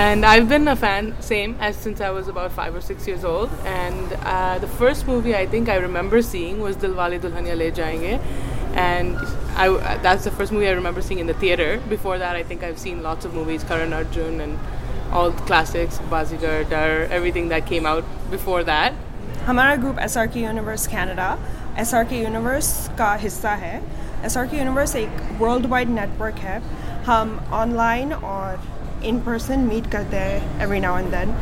And 0.00 0.24
I've 0.24 0.48
been 0.50 0.68
a 0.68 0.74
fan, 0.74 1.08
same, 1.20 1.54
as 1.60 1.76
since 1.76 2.00
I 2.00 2.08
was 2.10 2.28
about 2.28 2.52
five 2.52 2.76
or 2.76 2.80
six 2.80 3.06
years 3.06 3.24
old. 3.30 3.50
And 3.72 4.14
uh, 4.24 4.58
the 4.58 4.68
first 4.78 5.06
movie 5.06 5.34
I 5.36 5.42
think 5.54 5.68
I 5.68 5.74
remember 5.76 6.22
seeing 6.22 6.60
was 6.60 6.78
Dilwale 6.84 7.18
Dulhania 7.20 7.56
Le 7.62 7.66
Jayenge. 7.70 8.14
And 8.84 9.18
I, 9.55 9.97
that's 10.03 10.23
the 10.23 10.31
first 10.31 10.51
movie 10.51 10.67
I 10.67 10.71
remember 10.71 11.01
seeing 11.01 11.19
in 11.19 11.27
the 11.27 11.33
theater. 11.33 11.81
Before 11.89 12.17
that, 12.17 12.35
I 12.35 12.43
think 12.43 12.63
I've 12.63 12.77
seen 12.79 13.01
lots 13.01 13.25
of 13.25 13.33
movies, 13.33 13.63
Karan 13.63 13.93
Arjun 13.93 14.39
and 14.41 14.59
all 15.11 15.31
the 15.31 15.41
classics, 15.43 15.97
Bazigar, 16.09 16.69
Dar, 16.69 17.03
everything 17.19 17.49
that 17.49 17.65
came 17.65 17.85
out 17.85 18.03
before 18.31 18.63
that. 18.63 18.93
हमारा 19.47 19.75
group 19.75 19.99
S 19.99 20.17
R 20.17 20.27
K 20.27 20.39
universe 20.39 20.87
Canada 20.87 21.27
S 21.79 21.93
R 21.95 22.03
K 22.05 22.17
universe 22.21 22.71
का 22.97 23.13
हिस्सा 23.21 23.51
है 23.61 23.75
S 24.25 24.37
R 24.37 24.47
के 24.47 24.57
universe 24.57 24.95
एक 24.95 25.21
world 25.41 25.65
wide 25.73 25.89
network 25.89 26.35
है 26.47 26.61
हम 27.05 27.39
online 27.61 28.13
और 28.13 28.59
in 29.05 29.19
person 29.25 29.59
meet 29.69 29.91
करते 29.91 30.17
हैं 30.17 30.61
एवरी 30.63 30.79
नाउ 30.79 30.97
एंड 30.99 31.09
देन 31.11 31.33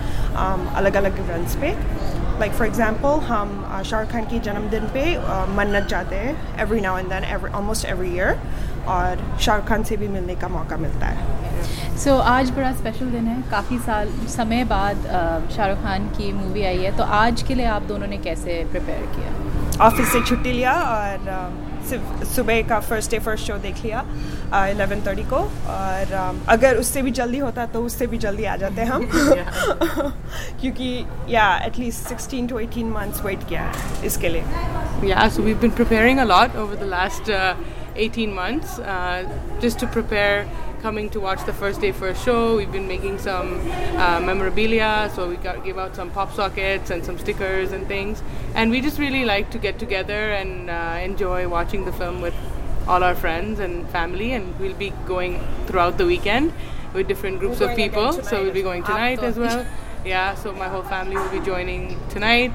अलग 0.76 0.96
अलग 0.96 1.20
इवेंट्स 1.20 1.56
पे 1.62 1.74
लाइक 2.41 2.53
फॉर 2.53 2.67
एग्ज़ाम्पल 2.67 3.21
हम 3.27 3.49
शाहरुख 3.85 4.11
खान 4.13 4.25
के 4.27 4.39
जन्मदिन 4.45 4.85
पे 4.93 5.03
मन्नत 5.57 5.89
जाते 5.89 6.17
हैं 6.17 6.61
every 6.63 6.81
now 6.81 6.99
and 6.99 7.09
then 7.09 7.25
almost 7.55 7.87
every 7.87 8.15
year 8.15 8.39
और 8.89 9.25
शाहरुख 9.41 9.67
खान 9.69 9.83
से 9.85 9.97
भी 9.97 10.09
मिलने 10.09 10.35
का 10.37 10.49
मौका 10.49 10.77
मिलता 10.77 11.07
है। 11.07 11.97
सो 11.97 12.11
so, 12.11 12.21
आज 12.27 12.51
बड़ा 12.51 12.73
स्पेशल 12.75 13.11
दिन 13.13 13.27
है। 13.27 13.43
काफ़ी 13.51 13.79
साल 13.89 14.13
समय 14.35 14.65
बाद 14.71 15.03
शाहरुख 15.57 15.83
खान 15.83 16.07
की 16.19 16.33
मूवी 16.33 16.63
आई 16.65 16.79
है। 16.79 16.97
तो 16.97 17.05
आज 17.17 17.43
के 17.49 17.55
लिए 17.55 17.67
आप 17.73 17.83
दोनों 17.91 18.07
ने 18.07 18.19
कैसे 18.29 18.55
प्रिपेयर 18.71 19.03
किया? 19.17 19.87
ऑफ़िस 19.87 20.13
से 20.13 20.23
छुट्टी 20.25 20.53
लिया 20.53 20.73
और 20.73 21.29
सुबह 22.35 22.63
का 22.69 22.81
फ़र्स्ट 22.81 23.11
डे 23.11 23.19
फ़र्स्ट 23.19 23.47
शो 23.47 23.55
देख 23.59 23.85
लिया 23.85 24.05
एलेवन 24.69 25.01
थर्टी 25.07 25.23
को 25.23 25.37
और 25.37 26.15
um, 26.21 26.49
अगर 26.49 26.77
उससे 26.77 27.03
भी 27.03 27.11
जल्दी 27.11 27.39
होता 27.39 27.67
तो 27.67 27.83
उससे 27.83 28.07
भी 28.07 28.19
जल्दी 28.19 28.45
आ 28.45 28.57
जाते 28.57 28.83
हम। 28.83 29.09
क्योंकि 30.61 31.07
या 31.29 31.57
at least 31.67 32.09
sixteen 32.09 32.47
to 32.47 32.59
eighteen 32.59 32.91
months 32.91 33.25
wait 33.25 33.49
किया 33.49 33.63
है 33.63 34.07
इसके 34.07 34.29
लिए। 34.29 35.09
Yeah 35.11 35.29
so 35.29 35.43
we 35.43 35.55
been 35.55 35.71
preparing 35.71 36.19
a 36.19 36.25
lot 36.25 36.57
over 36.57 36.75
the 36.77 36.89
last 36.89 37.31
uh, 37.31 37.55
18 37.97 38.35
months 38.35 38.79
uh, 38.79 39.23
just 39.63 39.79
to 39.79 39.87
prepare 39.87 40.47
coming 40.81 41.11
to 41.11 41.21
watch 41.21 41.45
the 41.45 41.53
first 41.53 41.81
day 41.81 41.93
first 41.93 42.25
show. 42.25 42.57
We've 42.57 42.73
been 42.73 42.89
making 42.89 43.19
some 43.19 43.61
uh, 43.97 44.21
memorabilia, 44.21 45.11
so 45.15 45.29
we 45.29 45.37
got 45.37 45.65
give 45.65 45.79
out 45.79 45.95
some 45.95 46.11
pop 46.11 46.33
sockets 46.33 46.91
and 46.91 47.05
some 47.05 47.19
stickers 47.19 47.73
and 47.73 47.87
things. 47.87 48.23
And 48.55 48.71
we 48.71 48.81
just 48.81 48.99
really 48.99 49.25
like 49.25 49.51
to 49.51 49.59
get 49.59 49.79
together 49.79 50.33
and 50.33 50.71
uh, 50.71 50.99
enjoy 51.03 51.49
watching 51.49 51.85
the 51.85 51.93
film 51.93 52.21
with 52.21 52.35
all 52.89 53.05
our 53.05 53.15
friends 53.15 53.61
and 53.61 53.89
family. 53.91 54.33
And 54.33 54.59
we'll 54.59 54.75
be 54.75 54.91
going 55.07 55.41
throughout 55.67 55.99
the 55.99 56.07
weekend 56.07 56.53
with 56.95 57.09
different 57.09 57.39
groups 57.39 57.61
of 57.61 57.77
people. 57.77 58.13
So 58.13 58.43
we'll 58.43 58.53
be 58.53 58.63
going 58.63 58.83
tonight 58.83 59.23
as 59.23 59.37
well. 59.39 59.67
Yeah, 60.05 60.35
so 60.35 60.53
my 60.53 60.69
whole 60.69 60.83
family 60.83 61.17
will 61.17 61.31
be 61.31 61.41
joining 61.41 62.01
tonight. 62.09 62.53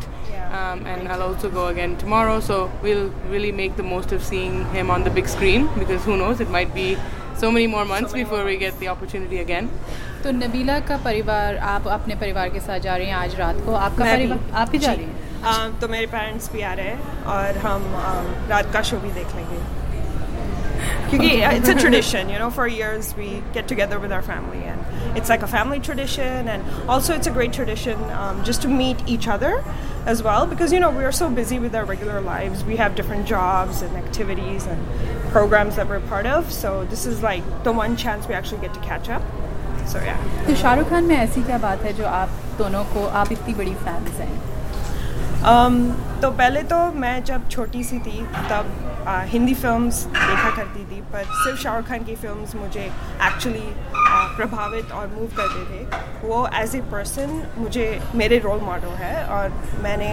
Um, 0.51 0.85
and 0.88 1.09
I'll 1.09 1.21
also 1.21 1.49
go 1.49 1.67
again 1.67 1.97
tomorrow. 1.97 2.39
So 2.39 2.71
we'll 2.81 3.09
really 3.29 3.51
make 3.51 3.75
the 3.75 3.83
most 3.83 4.11
of 4.13 4.23
seeing 4.23 4.65
him 4.71 4.89
on 4.89 5.03
the 5.03 5.09
big 5.09 5.27
screen 5.27 5.69
because 5.77 6.03
who 6.05 6.17
knows, 6.17 6.39
it 6.39 6.49
might 6.49 6.73
be 6.73 6.97
so 7.42 7.50
many 7.50 7.66
more 7.74 7.85
months 7.85 8.12
before 8.12 8.44
we 8.44 8.56
get 8.62 8.78
the 8.80 8.88
opportunity 8.94 9.38
again. 9.46 9.68
तो 10.24 10.30
नबीला 10.30 10.78
का 10.88 10.96
परिवार 11.04 11.56
आप 11.74 11.87
अपने 11.88 12.14
परिवार 12.22 12.48
के 12.56 12.61
साथ 12.61 12.78
जा 12.87 12.96
रही 12.96 13.06
हैं 13.06 13.14
आज 13.14 13.35
रात 13.40 13.64
को 13.66 13.74
आपका 13.74 14.04
मैं 14.04 14.16
भी। 14.18 14.26
परिवार 14.26 14.61
आप 14.62 14.68
भी 14.70 14.78
जा 14.78 14.94
जी। 14.94 15.02
रही 15.02 15.11
हैं 15.11 15.28
Um, 15.50 15.80
तो 15.80 15.88
मेरे 15.88 16.06
पेरेंट्स 16.06 16.50
भी 16.52 16.62
आ 16.62 16.72
रहे 16.78 16.88
हैं 16.88 17.22
और 17.35 17.59
हम 17.59 17.85
um, 18.00 18.50
रात 18.50 18.72
का 18.72 18.83
शो 18.88 18.96
भी 19.04 19.11
देख 19.11 19.35
लेंगे 19.37 19.61
क्योंकि 21.11 21.30
it's 21.50 21.68
a 21.68 21.74
tradition 21.78 22.28
you 22.33 22.38
know 22.42 22.50
for 22.59 22.66
years 22.72 23.09
we 23.20 23.28
get 23.54 23.66
together 23.72 23.98
with 24.02 24.12
our 24.16 24.22
family 24.26 24.61
and 24.72 24.84
it's 25.14 25.28
like 25.28 25.42
a 25.42 25.46
family 25.46 25.80
tradition 25.80 26.48
and 26.48 26.64
also 26.88 27.14
it's 27.14 27.26
a 27.26 27.30
great 27.30 27.52
tradition 27.52 27.98
um, 28.11 28.42
just 28.44 28.62
to 28.62 28.68
meet 28.68 28.96
each 29.06 29.28
other 29.28 29.62
as 30.06 30.22
well 30.22 30.46
because 30.46 30.72
you 30.72 30.80
know 30.80 30.90
we 30.90 31.04
are 31.04 31.12
so 31.12 31.28
busy 31.28 31.59
with 31.59 31.74
our 31.74 31.85
regular 31.85 32.20
lives 32.20 32.64
we 32.64 32.76
have 32.76 32.94
different 32.94 33.26
jobs 33.26 33.83
and 33.83 33.96
activities 33.96 34.66
and 34.66 34.80
programs 35.30 35.76
that 35.76 35.88
we're 35.88 36.00
part 36.00 36.26
of 36.26 36.50
so 36.52 36.85
this 36.87 37.06
is 37.06 37.22
like 37.22 37.42
the 37.64 37.72
one 37.72 37.96
chance 37.96 38.26
we 38.26 38.35
actually 38.35 38.61
get 38.61 38.72
to 38.74 38.80
catch 38.80 39.09
up 39.09 39.22
so 39.87 39.98
yeah 39.98 40.16
तो 40.46 40.54
शाहरुख 40.62 40.88
खान 40.88 41.04
में 41.04 41.16
ऐसी 41.16 41.42
क्या 41.42 41.59
बात 41.59 41.83
है 41.83 41.92
जो 41.98 42.04
आप 42.06 42.28
दोनों 42.59 42.85
को 42.94 43.06
आप 43.20 43.33
इतनी 43.33 43.54
बड़ी 43.54 43.74
फैंस 43.85 44.20
हैं 44.20 44.53
Um, 45.43 45.76
तो 46.21 46.32
पहले 46.32 46.62
तो 46.63 46.78
मैं 46.91 47.24
जब 47.24 47.48
छोटी 47.50 47.84
सी 47.84 48.00
थी 48.00 48.21
तब 48.50 49.06
आ, 49.08 49.21
हिंदी 49.21 49.54
फिल्म्स 49.54 50.04
देखा 50.06 50.50
करती 50.56 50.84
थी 50.86 51.02
पर 51.02 51.24
सिर्फ़ 51.24 51.60
शाहरुख 51.62 51.88
खान 51.88 52.04
की 52.04 52.15
फिल्म्स 52.15 52.56
मुझे 52.56 52.86
एक्चुअली 53.26 53.74
प्रभावित 54.38 54.91
और 54.91 55.08
मूव 55.08 55.28
करते 55.38 55.63
थे। 55.71 56.28
वो 56.28 56.48
एज 56.56 56.76
ए 56.76 56.82
पर्सन 56.91 57.41
मुझे 57.58 58.02
मेरे 58.15 58.39
रोल 58.39 58.60
मॉडल 58.60 58.95
है 58.98 59.26
और 59.26 59.50
मैंने 59.84 60.12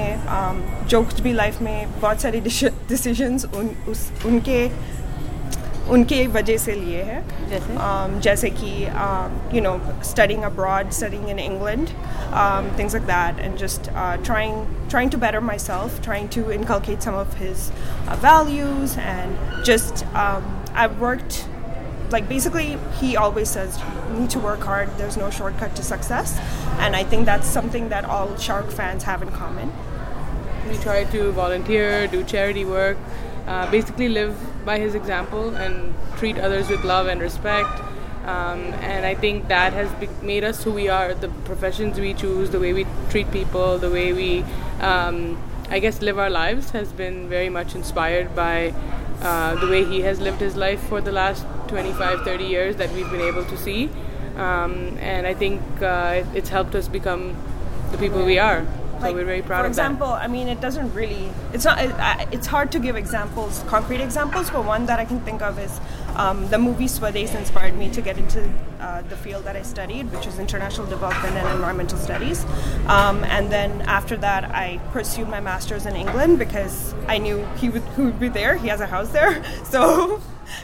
जो 0.88 1.02
कुछ 1.02 1.20
भी 1.20 1.32
लाइफ 1.32 1.60
में 1.62 2.00
बहुत 2.00 2.20
सारी 2.20 2.40
डिसीजंस 2.40 3.44
उन 3.44 3.70
उस 3.88 4.10
उनके 4.26 4.60
उनके 5.91 6.25
वजह 6.27 6.57
से 6.57 6.73
लिए 6.75 7.01
हैं 7.03 7.49
जैसे? 7.49 7.75
um, 7.75 8.19
जैसे 8.21 8.49
कि 8.59 8.71
you 9.55 9.61
know 9.61 9.79
studying 10.01 10.43
abroad 10.43 10.93
studying 10.93 11.27
in 11.33 11.39
England 11.39 11.93
um, 12.43 12.69
things 12.79 12.95
like 12.97 13.07
that 13.07 13.39
and 13.39 13.57
just 13.63 13.89
uh, 13.95 14.17
trying 14.29 14.57
trying 14.89 15.09
to 15.09 15.17
better 15.17 15.41
myself 15.41 16.01
trying 16.01 16.29
to 16.37 16.51
inculcate 16.51 17.07
some 17.09 17.15
of 17.15 17.37
his 17.43 17.71
uh, 18.07 18.15
values 18.15 18.97
and 18.97 19.65
just 19.71 20.05
um, 20.25 20.49
I've 20.73 20.99
worked 20.99 21.45
like 22.11 22.27
basically 22.29 22.77
he 22.99 23.15
always 23.17 23.49
says 23.49 23.79
you 24.09 24.19
need 24.19 24.29
to 24.29 24.39
work 24.39 24.61
hard 24.61 24.89
there's 24.97 25.17
no 25.17 25.29
shortcut 25.29 25.75
to 25.75 25.83
success 25.83 26.37
and 26.79 26.95
i 26.95 27.03
think 27.03 27.25
that's 27.25 27.47
something 27.47 27.89
that 27.89 28.05
all 28.05 28.37
shark 28.37 28.71
fans 28.71 29.03
have 29.03 29.21
in 29.21 29.29
common 29.29 29.73
we 30.69 30.77
try 30.77 31.03
to 31.03 31.31
volunteer 31.31 32.07
do 32.07 32.23
charity 32.23 32.63
work 32.63 32.97
uh, 33.47 33.69
basically 33.71 34.07
live 34.07 34.35
by 34.64 34.78
his 34.78 34.94
example 34.94 35.54
and 35.56 35.94
treat 36.16 36.38
others 36.38 36.68
with 36.68 36.84
love 36.84 37.06
and 37.06 37.20
respect 37.20 37.80
um, 38.24 38.60
and 38.80 39.04
I 39.04 39.14
think 39.16 39.48
that 39.48 39.72
has 39.72 39.90
be- 39.94 40.08
made 40.22 40.44
us 40.44 40.62
who 40.62 40.70
we 40.70 40.88
are, 40.88 41.12
the 41.12 41.28
professions 41.44 41.98
we 41.98 42.14
choose, 42.14 42.50
the 42.50 42.60
way 42.60 42.72
we 42.72 42.86
treat 43.10 43.30
people, 43.32 43.78
the 43.78 43.90
way 43.90 44.12
we, 44.12 44.44
um, 44.80 45.42
I 45.70 45.80
guess, 45.80 46.00
live 46.00 46.18
our 46.20 46.30
lives 46.30 46.70
has 46.70 46.92
been 46.92 47.28
very 47.28 47.48
much 47.48 47.74
inspired 47.74 48.36
by 48.36 48.74
uh, 49.22 49.56
the 49.56 49.66
way 49.66 49.84
he 49.84 50.02
has 50.02 50.20
lived 50.20 50.40
his 50.40 50.54
life 50.54 50.80
for 50.84 51.00
the 51.00 51.10
last 51.10 51.44
25, 51.66 52.22
30 52.22 52.44
years 52.44 52.76
that 52.76 52.92
we've 52.92 53.10
been 53.10 53.20
able 53.20 53.44
to 53.44 53.56
see. 53.56 53.90
Um, 54.36 54.96
and 55.00 55.26
I 55.26 55.34
think 55.34 55.60
uh, 55.82 56.22
it's 56.32 56.48
helped 56.48 56.76
us 56.76 56.86
become 56.86 57.36
the 57.90 57.98
people 57.98 58.24
we 58.24 58.38
are. 58.38 58.64
So 59.02 59.08
like, 59.08 59.16
we're 59.16 59.24
very 59.24 59.42
proud 59.42 59.62
for 59.62 59.64
of 59.64 59.70
example, 59.72 60.06
that. 60.06 60.22
I 60.22 60.28
mean, 60.28 60.46
it 60.46 60.60
doesn't 60.60 60.94
really. 60.94 61.28
It's 61.52 61.64
not. 61.64 61.78
It, 61.80 61.92
it's 62.32 62.46
hard 62.46 62.70
to 62.70 62.78
give 62.78 62.94
examples, 62.94 63.64
concrete 63.66 64.00
examples, 64.00 64.48
but 64.48 64.64
one 64.64 64.86
that 64.86 65.00
I 65.00 65.04
can 65.04 65.18
think 65.22 65.42
of 65.42 65.58
is 65.58 65.80
um, 66.14 66.48
the 66.50 66.58
movie 66.58 66.84
Swades 66.84 67.34
inspired 67.34 67.76
me 67.76 67.90
to 67.90 68.00
get 68.00 68.16
into 68.16 68.48
uh, 68.78 69.02
the 69.02 69.16
field 69.16 69.44
that 69.44 69.56
I 69.56 69.62
studied, 69.62 70.12
which 70.12 70.28
is 70.28 70.38
international 70.38 70.86
development 70.86 71.34
and 71.34 71.48
environmental 71.48 71.98
studies. 71.98 72.44
Um, 72.86 73.24
and 73.24 73.50
then 73.50 73.82
after 73.82 74.16
that, 74.18 74.44
I 74.44 74.78
pursued 74.92 75.28
my 75.28 75.40
master's 75.40 75.84
in 75.84 75.96
England 75.96 76.38
because 76.38 76.94
I 77.08 77.18
knew 77.18 77.44
he 77.56 77.70
would, 77.70 77.82
he 77.96 78.02
would 78.02 78.20
be 78.20 78.28
there. 78.28 78.56
He 78.56 78.68
has 78.68 78.80
a 78.80 78.86
house 78.86 79.08
there, 79.08 79.42
so 79.64 80.22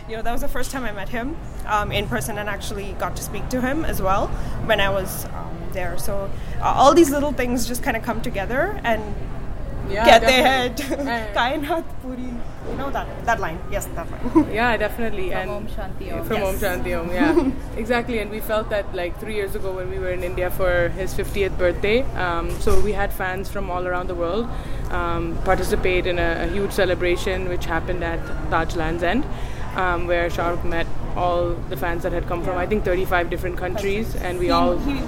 you 0.08 0.14
know 0.14 0.22
that 0.22 0.30
was 0.30 0.42
the 0.42 0.48
first 0.48 0.70
time 0.70 0.84
I 0.84 0.92
met 0.92 1.08
him 1.08 1.36
um, 1.66 1.90
in 1.90 2.06
person 2.06 2.38
and 2.38 2.48
actually 2.48 2.92
got 3.00 3.16
to 3.16 3.22
speak 3.22 3.48
to 3.48 3.60
him 3.60 3.84
as 3.84 4.00
well 4.00 4.28
when 4.66 4.80
I 4.80 4.90
was 4.90 5.24
um, 5.26 5.57
there. 5.72 5.98
So 5.98 6.30
uh, 6.60 6.64
all 6.64 6.94
these 6.94 7.10
little 7.10 7.32
things 7.32 7.66
just 7.66 7.82
kind 7.82 7.96
of 7.96 8.02
come 8.02 8.20
together 8.20 8.80
and 8.84 9.02
yeah, 9.90 10.04
get 10.04 10.22
definitely. 10.22 11.14
their 11.34 11.64
head. 11.64 11.84
puri. 12.02 12.22
You 12.70 12.76
know 12.76 12.90
that 12.90 13.06
that 13.24 13.40
line? 13.40 13.58
Yes, 13.70 13.86
that 13.94 14.10
line. 14.10 14.50
yeah, 14.52 14.76
definitely. 14.76 15.30
From 15.30 15.38
and 15.38 15.50
Om 15.50 15.66
Shanti 15.68 16.12
Om. 16.12 16.26
From 16.26 16.36
yes. 16.36 16.54
Om 16.54 16.60
Shanti 16.60 17.00
Om. 17.00 17.10
Yeah, 17.10 17.50
exactly. 17.76 18.18
And 18.18 18.30
we 18.30 18.40
felt 18.40 18.68
that 18.70 18.94
like 18.94 19.18
three 19.18 19.34
years 19.34 19.54
ago 19.54 19.72
when 19.72 19.88
we 19.90 19.98
were 19.98 20.10
in 20.10 20.22
India 20.22 20.50
for 20.50 20.88
his 20.90 21.14
50th 21.14 21.56
birthday. 21.56 22.02
Um, 22.16 22.50
so 22.60 22.78
we 22.80 22.92
had 22.92 23.12
fans 23.12 23.48
from 23.48 23.70
all 23.70 23.86
around 23.86 24.08
the 24.08 24.14
world 24.14 24.48
um, 24.90 25.38
participate 25.44 26.06
in 26.06 26.18
a, 26.18 26.44
a, 26.44 26.46
huge 26.48 26.72
celebration 26.72 27.48
which 27.48 27.64
happened 27.66 28.02
at 28.02 28.20
Taj 28.50 28.74
Lands 28.76 29.02
End 29.02 29.24
um, 29.76 30.06
where 30.06 30.28
Shahrukh 30.28 30.64
met 30.64 30.86
all 31.18 31.54
the 31.68 31.76
fans 31.76 32.04
that 32.04 32.12
had 32.12 32.26
come 32.28 32.42
from 32.44 32.56
I 32.56 32.66
think 32.66 32.84
35 32.84 33.28
different 33.30 33.56
countries, 33.58 34.14
and 34.16 34.38
we 34.38 34.46
he, 34.46 34.50
all 34.50 34.78
he 34.78 34.98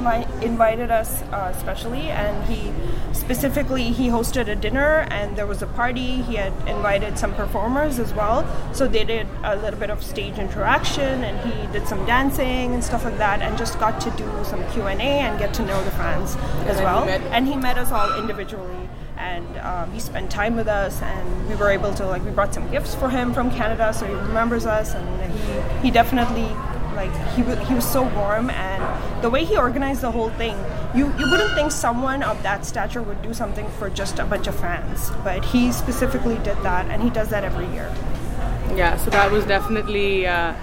invited 0.44 0.90
us 0.90 1.22
uh, 1.22 1.52
specially, 1.52 2.10
and 2.10 2.44
he 2.52 2.72
specifically 3.12 3.84
he 4.00 4.08
hosted 4.08 4.48
a 4.48 4.56
dinner, 4.56 5.06
and 5.10 5.36
there 5.36 5.46
was 5.46 5.62
a 5.62 5.66
party. 5.68 6.22
He 6.22 6.34
had 6.34 6.52
invited 6.68 7.18
some 7.18 7.34
performers 7.34 7.98
as 7.98 8.12
well, 8.14 8.44
so 8.74 8.88
they 8.88 9.04
did 9.04 9.28
a 9.44 9.56
little 9.56 9.78
bit 9.78 9.90
of 9.90 10.02
stage 10.02 10.38
interaction, 10.38 11.24
and 11.24 11.36
he 11.48 11.72
did 11.72 11.86
some 11.86 12.04
dancing 12.06 12.74
and 12.74 12.82
stuff 12.82 13.04
like 13.04 13.18
that, 13.18 13.40
and 13.40 13.56
just 13.56 13.78
got 13.78 14.00
to 14.00 14.10
do 14.22 14.28
some 14.44 14.66
Q 14.72 14.88
and 14.88 15.00
A 15.00 15.12
and 15.28 15.38
get 15.38 15.54
to 15.54 15.64
know 15.64 15.82
the 15.84 15.92
fans 15.92 16.36
as 16.66 16.78
well. 16.78 17.04
and 17.08 17.46
he 17.46 17.56
met 17.56 17.78
us 17.78 17.92
all 17.92 18.18
individually 18.18 18.88
and 19.20 19.58
um, 19.58 19.92
he 19.92 20.00
spent 20.00 20.30
time 20.30 20.56
with 20.56 20.66
us 20.66 21.00
and 21.02 21.48
we 21.48 21.54
were 21.54 21.70
able 21.70 21.92
to 21.94 22.06
like 22.06 22.24
we 22.24 22.30
brought 22.30 22.54
some 22.54 22.68
gifts 22.70 22.94
for 22.94 23.10
him 23.10 23.32
from 23.34 23.50
canada 23.50 23.92
so 23.92 24.06
he 24.06 24.14
remembers 24.14 24.66
us 24.66 24.94
and 24.94 25.32
he, 25.32 25.88
he 25.88 25.90
definitely 25.90 26.48
like 26.94 27.12
he, 27.34 27.42
he 27.66 27.74
was 27.74 27.88
so 27.88 28.02
warm 28.14 28.50
and 28.50 29.22
the 29.22 29.30
way 29.30 29.44
he 29.44 29.56
organized 29.56 30.00
the 30.00 30.10
whole 30.10 30.30
thing 30.30 30.56
you, 30.94 31.06
you 31.18 31.30
wouldn't 31.30 31.52
think 31.54 31.70
someone 31.70 32.22
of 32.22 32.42
that 32.42 32.64
stature 32.64 33.02
would 33.02 33.20
do 33.22 33.32
something 33.32 33.68
for 33.78 33.90
just 33.90 34.18
a 34.18 34.24
bunch 34.24 34.46
of 34.46 34.58
fans 34.58 35.10
but 35.22 35.44
he 35.44 35.70
specifically 35.70 36.36
did 36.38 36.56
that 36.62 36.86
and 36.86 37.02
he 37.02 37.10
does 37.10 37.28
that 37.28 37.44
every 37.44 37.66
year. 37.74 37.94
Yeah 38.74 38.96
so 38.96 39.10
that 39.10 39.30
was 39.30 39.44
definitely 39.44 40.26
uh, 40.26 40.54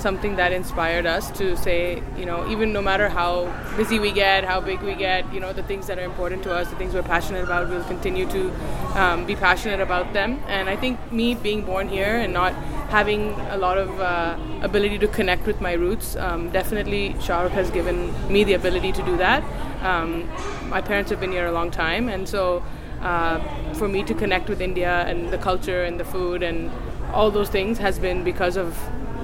something 0.00 0.36
that 0.36 0.52
inspired 0.52 1.06
us 1.06 1.30
to 1.32 1.56
say, 1.56 2.02
you 2.16 2.24
know, 2.24 2.48
even 2.50 2.72
no 2.72 2.82
matter 2.82 3.08
how 3.08 3.52
busy 3.76 3.98
we 3.98 4.12
get, 4.12 4.44
how 4.44 4.60
big 4.60 4.80
we 4.80 4.94
get, 4.94 5.32
you 5.32 5.40
know, 5.40 5.52
the 5.52 5.62
things 5.62 5.86
that 5.86 5.98
are 5.98 6.04
important 6.04 6.42
to 6.44 6.52
us, 6.52 6.68
the 6.68 6.76
things 6.76 6.94
we're 6.94 7.02
passionate 7.02 7.44
about, 7.44 7.68
we'll 7.68 7.84
continue 7.84 8.26
to 8.30 8.50
um, 8.98 9.26
be 9.26 9.36
passionate 9.36 9.80
about 9.80 10.12
them. 10.12 10.40
And 10.46 10.68
I 10.68 10.76
think 10.76 11.12
me 11.12 11.34
being 11.34 11.62
born 11.62 11.88
here 11.88 12.16
and 12.16 12.32
not 12.32 12.52
having 12.90 13.30
a 13.50 13.56
lot 13.56 13.78
of 13.78 14.00
uh, 14.00 14.36
ability 14.62 14.98
to 14.98 15.08
connect 15.08 15.46
with 15.46 15.60
my 15.60 15.74
roots, 15.74 16.16
um, 16.16 16.50
definitely 16.50 17.10
Shahrukh 17.20 17.50
has 17.50 17.70
given 17.70 18.12
me 18.32 18.42
the 18.44 18.54
ability 18.54 18.92
to 18.92 19.02
do 19.02 19.16
that. 19.18 19.44
Um, 19.82 20.28
my 20.68 20.80
parents 20.80 21.10
have 21.10 21.20
been 21.20 21.32
here 21.32 21.46
a 21.46 21.52
long 21.52 21.70
time, 21.70 22.08
and 22.08 22.28
so 22.28 22.62
uh, 23.00 23.38
for 23.74 23.88
me 23.88 24.02
to 24.04 24.14
connect 24.14 24.48
with 24.48 24.60
India 24.60 25.04
and 25.06 25.30
the 25.30 25.38
culture 25.38 25.84
and 25.84 25.98
the 25.98 26.04
food 26.04 26.42
and 26.42 26.70
all 27.12 27.30
those 27.30 27.48
things 27.48 27.78
has 27.78 27.98
been 27.98 28.22
because 28.24 28.56
of 28.56 28.76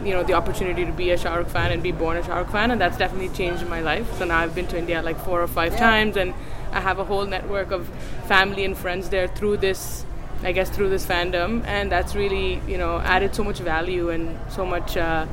you 0.06 0.12
know 0.12 0.22
the 0.22 0.34
opportunity 0.34 0.84
to 0.84 0.92
be 0.92 1.10
a 1.10 1.18
Shah 1.18 1.34
Rukh 1.34 1.48
fan 1.48 1.72
and 1.72 1.82
be 1.82 1.92
born 1.92 2.16
a 2.16 2.22
Shah 2.22 2.38
Rukh 2.38 2.50
fan, 2.50 2.70
and 2.70 2.80
that's 2.80 2.96
definitely 2.96 3.28
changed 3.30 3.66
my 3.66 3.80
life. 3.80 4.18
So 4.18 4.24
now 4.24 4.38
I've 4.38 4.54
been 4.54 4.66
to 4.68 4.78
India 4.78 5.02
like 5.02 5.18
four 5.18 5.42
or 5.42 5.48
five 5.48 5.72
yeah. 5.72 5.80
times, 5.80 6.16
and 6.16 6.32
I 6.72 6.80
have 6.80 6.98
a 6.98 7.04
whole 7.04 7.26
network 7.26 7.72
of 7.72 7.88
family 8.26 8.64
and 8.64 8.76
friends 8.76 9.08
there 9.08 9.28
through 9.28 9.58
this. 9.58 10.04
I 10.42 10.52
guess 10.52 10.68
through 10.68 10.90
this 10.90 11.06
fandom, 11.06 11.64
and 11.64 11.90
that's 11.90 12.14
really 12.14 12.60
you 12.68 12.78
know 12.78 12.98
added 13.00 13.34
so 13.34 13.42
much 13.42 13.58
value 13.58 14.10
and 14.10 14.38
so 14.50 14.64
much. 14.64 14.96
Uh, 14.96 15.26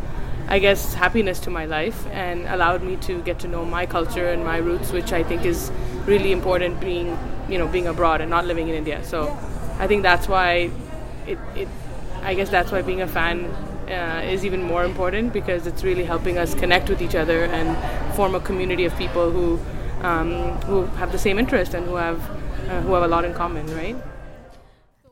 I 0.48 0.60
guess 0.60 0.94
happiness 0.94 1.40
to 1.42 1.50
my 1.50 1.66
life 1.66 2.06
and 2.08 2.46
allowed 2.48 2.84
me 2.84 2.98
to 3.08 3.22
get 3.22 3.40
to 3.40 3.48
know 3.48 3.64
my 3.64 3.86
culture 3.86 4.28
and 4.28 4.44
my 4.44 4.58
roots, 4.58 4.92
which 4.92 5.14
I 5.14 5.24
think 5.24 5.46
is 5.46 5.72
really 6.06 6.34
important 6.34 6.82
being, 6.82 7.18
you 7.48 7.58
know, 7.58 7.68
being 7.68 7.88
abroad 7.88 8.20
and 8.20 8.30
not 8.30 8.46
living 8.46 8.68
in 8.68 8.76
India. 8.76 9.04
So 9.06 9.30
I 9.80 9.88
think 9.88 10.04
that's 10.04 10.28
why 10.28 10.70
it, 11.26 11.40
it 11.56 11.70
I 12.24 12.34
guess 12.34 12.50
that's 12.50 12.72
why 12.72 12.82
being 12.82 13.02
a 13.02 13.08
fan 13.08 13.50
uh, 13.89 14.21
is 14.35 14.45
even 14.45 14.63
more 14.63 14.85
important 14.85 15.33
because 15.33 15.67
it's 15.67 15.83
really 15.85 16.05
helping 16.05 16.39
us 16.39 16.55
connect 16.55 16.89
with 16.89 17.01
each 17.01 17.15
other 17.15 17.45
and 17.45 17.77
form 18.15 18.35
a 18.35 18.41
community 18.41 18.85
of 18.85 18.97
people 18.97 19.31
who 19.31 19.59
um, 20.03 20.31
who 20.69 20.85
have 21.01 21.13
the 21.13 21.19
same 21.19 21.39
interest 21.39 21.75
and 21.75 21.87
who 21.87 21.97
have 21.97 22.31
uh, 22.31 22.81
who 22.83 22.95
have 22.95 23.03
a 23.03 23.09
lot 23.09 23.25
in 23.25 23.35
common, 23.35 23.75
right? 23.77 23.97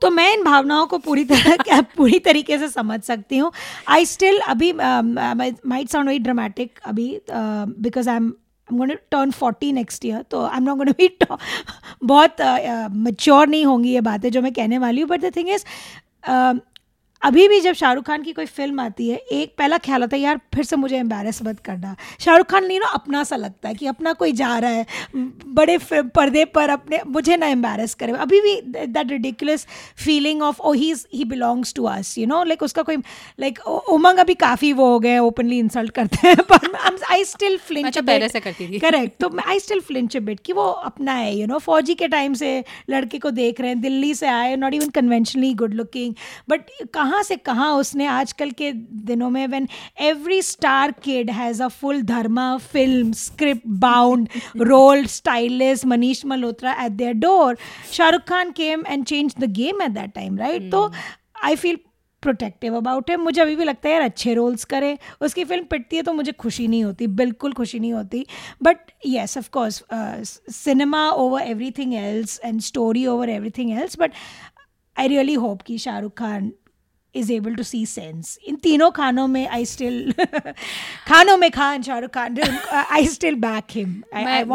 तो 0.02 0.10
मैं 0.10 0.32
इन 0.32 0.42
भावनाओं 0.44 0.86
को 0.86 0.98
पूरी 1.04 1.24
तरह 1.24 1.80
पूरी 1.96 2.18
तरीके 2.24 2.58
से 2.58 2.68
समझ 2.68 3.00
सकती 3.02 3.36
हूँ 3.38 3.50
आई 3.88 4.06
स्टिल 4.06 4.38
अभी 4.48 4.72
माइट 4.72 5.88
साउंड 5.88 6.08
वेरी 6.08 6.18
ड्रामेटिक 6.18 6.80
अभी 6.86 7.08
because 7.30 8.08
I 8.08 8.16
am 8.16 8.34
I'm 8.68 8.78
going 8.78 8.90
to 8.90 8.96
turn 9.14 9.32
40 9.32 9.72
next 9.72 10.04
year 10.04 10.22
तो 10.30 10.38
I'm 10.44 10.64
not 10.64 10.78
going 10.78 10.88
to 10.88 10.94
be 10.94 11.08
बहुत 12.02 12.40
मच्योर 12.92 13.44
uh, 13.44 13.50
नहीं 13.50 13.64
होंगी 13.64 13.92
ये 13.92 14.00
बातें 14.00 14.30
जो 14.30 14.42
मैं 14.42 14.52
कहने 14.52 14.78
वाली 14.78 15.00
हूँ 15.00 15.08
बट 15.08 15.20
द 15.20 15.32
थिंग 15.36 15.48
इज़ 15.48 15.64
अभी 17.21 17.47
भी 17.47 17.59
जब 17.61 17.73
शाहरुख 17.73 18.05
खान 18.05 18.21
की 18.23 18.31
कोई 18.33 18.45
फ़िल्म 18.45 18.79
आती 18.79 19.09
है 19.09 19.17
एक 19.31 19.53
पहला 19.57 19.77
ख्याल 19.77 20.03
आता 20.03 20.15
है 20.15 20.21
यार 20.21 20.39
फिर 20.55 20.63
से 20.63 20.75
मुझे 20.75 20.97
एम्बेरस 20.97 21.41
मत 21.43 21.59
करना। 21.65 21.95
शाहरुख 22.19 22.47
खान 22.51 22.65
नहीं 22.65 22.79
ना 22.79 22.87
अपना 22.93 23.23
सा 23.23 23.35
लगता 23.35 23.69
है 23.69 23.75
कि 23.75 23.87
अपना 23.87 24.13
कोई 24.13 24.31
जा 24.31 24.57
रहा 24.57 24.71
है 24.71 24.85
बड़े 25.15 25.77
पर्दे 25.91 26.45
पर 26.55 26.69
अपने 26.69 26.99
मुझे 27.07 27.37
ना 27.37 27.47
एम्बेरस 27.47 27.93
करे। 27.93 28.11
अभी 28.11 28.39
भी 28.41 28.55
that 28.87 29.11
ridiculous 29.11 29.65
feeling 30.05 30.41
of 30.41 30.61
oh 30.61 30.71
he 30.73 30.93
he 31.13 31.25
belongs 31.25 31.73
to 31.73 31.83
us 31.85 32.17
you 32.17 32.25
know 32.27 32.43
like 32.43 32.63
उसका 32.63 32.81
कोई 32.81 32.97
लाइक 33.39 33.59
उमंग 33.67 34.19
अभी 34.19 34.33
काफ़ी 34.37 34.71
वो 34.73 34.87
हो 34.91 34.99
गए 34.99 35.17
ओपनली 35.19 35.59
इंसल्ट 35.59 35.93
करते 35.95 36.27
हैं 36.27 36.35
पर 36.51 36.69
आई 37.11 37.23
स्टिल 37.25 37.57
फ्लिंच 37.57 37.97
करेक्ट 37.97 39.19
तो 39.21 39.29
आई 39.47 39.59
स्टिल 39.59 39.79
फ्लिंच 39.81 40.17
बिट 40.19 40.39
कि 40.45 40.53
वो 40.53 40.67
अपना 40.89 41.13
है 41.13 41.35
यू 41.35 41.47
नो 41.47 41.57
फौजी 41.59 41.95
के 41.95 42.07
टाइम 42.07 42.33
से 42.33 42.53
लड़के 42.89 43.19
को 43.19 43.31
देख 43.31 43.61
रहे 43.61 43.69
हैं 43.69 43.81
दिल्ली 43.81 44.13
से 44.15 44.27
आए 44.27 44.55
not 44.55 44.73
even 44.73 44.89
conventionally 44.89 45.53
good 45.53 45.73
looking 45.73 46.13
but 46.49 46.69
कहाँ 46.93 47.10
कहाँ 47.11 47.23
से 47.23 47.35
कहाँ 47.37 47.73
उसने 47.75 48.05
आजकल 48.05 48.51
के 48.51 48.71
दिनों 49.07 49.29
में 49.29 49.45
when 49.47 49.67
every 50.01 50.41
star 50.41 50.91
kid 51.03 51.29
has 51.31 51.61
a 51.63 51.67
full 51.67 52.01
Dharma 52.01 52.45
film 52.71 53.11
script 53.13 53.67
bound 53.79 54.29
role 54.57 55.05
stylist 55.05 55.85
Manish 55.85 56.25
Malhotra 56.25 56.75
at 56.83 56.91
their 56.91 57.13
door 57.13 57.57
Shahrukh 57.91 58.21
Khan 58.29 58.51
came 58.51 58.83
and 58.87 59.05
change 59.05 59.35
the 59.39 59.51
game 59.53 59.81
at 59.81 59.91
that 59.91 60.13
time 60.13 60.37
right 60.37 60.71
तो 60.71 60.91
आई 61.43 61.55
फील 61.55 61.79
प्रोटेक्टिव 62.23 62.75
अबाउट 62.77 63.09
है 63.09 63.17
मुझे 63.17 63.41
अभी 63.41 63.55
भी 63.55 63.63
लगता 63.63 63.89
है 63.89 63.93
यार 63.93 64.03
अच्छे 64.03 64.33
roles 64.33 64.63
करें। 64.65 64.97
उसकी 65.21 65.43
फ़िल्म 65.43 65.63
पिटती 65.65 65.95
है 65.95 66.01
तो 66.03 66.13
मुझे 66.13 66.31
खुशी 66.31 66.67
नहीं 66.67 66.83
होती 66.83 67.07
बिल्कुल 67.19 67.53
खुशी 67.53 67.79
नहीं 67.79 67.93
होती। 67.93 68.25
But 68.63 68.91
yes 69.05 69.37
of course 69.37 69.83
cinema 70.55 71.07
over 71.09 71.41
everything 71.77 71.93
else 71.93 72.39
and 72.45 72.61
story 72.61 73.05
over 73.07 73.29
everything 73.57 73.71
else 73.71 73.99
but 73.99 74.11
I 74.95 75.07
really 75.07 75.33
hope 75.33 75.61
कि 75.61 75.77
Shahrukh 75.77 76.17
Khan 76.17 76.51
is 77.15 77.33
able 77.33 77.55
to 77.55 77.63
see 77.63 77.85
sense 77.85 78.39
in 78.43 78.55
तीनों 78.55 78.91
खानों 78.91 79.27
में 79.27 79.47
आई 79.47 79.65
स्टिल 79.65 80.13
खानों 81.07 81.37
में 81.37 81.51
Khan 81.51 81.81
Shahrukh 81.81 82.11
Khan 82.11 82.39
I 82.91 83.07
still 83.07 83.35
back 83.35 83.63
him 83.71 84.03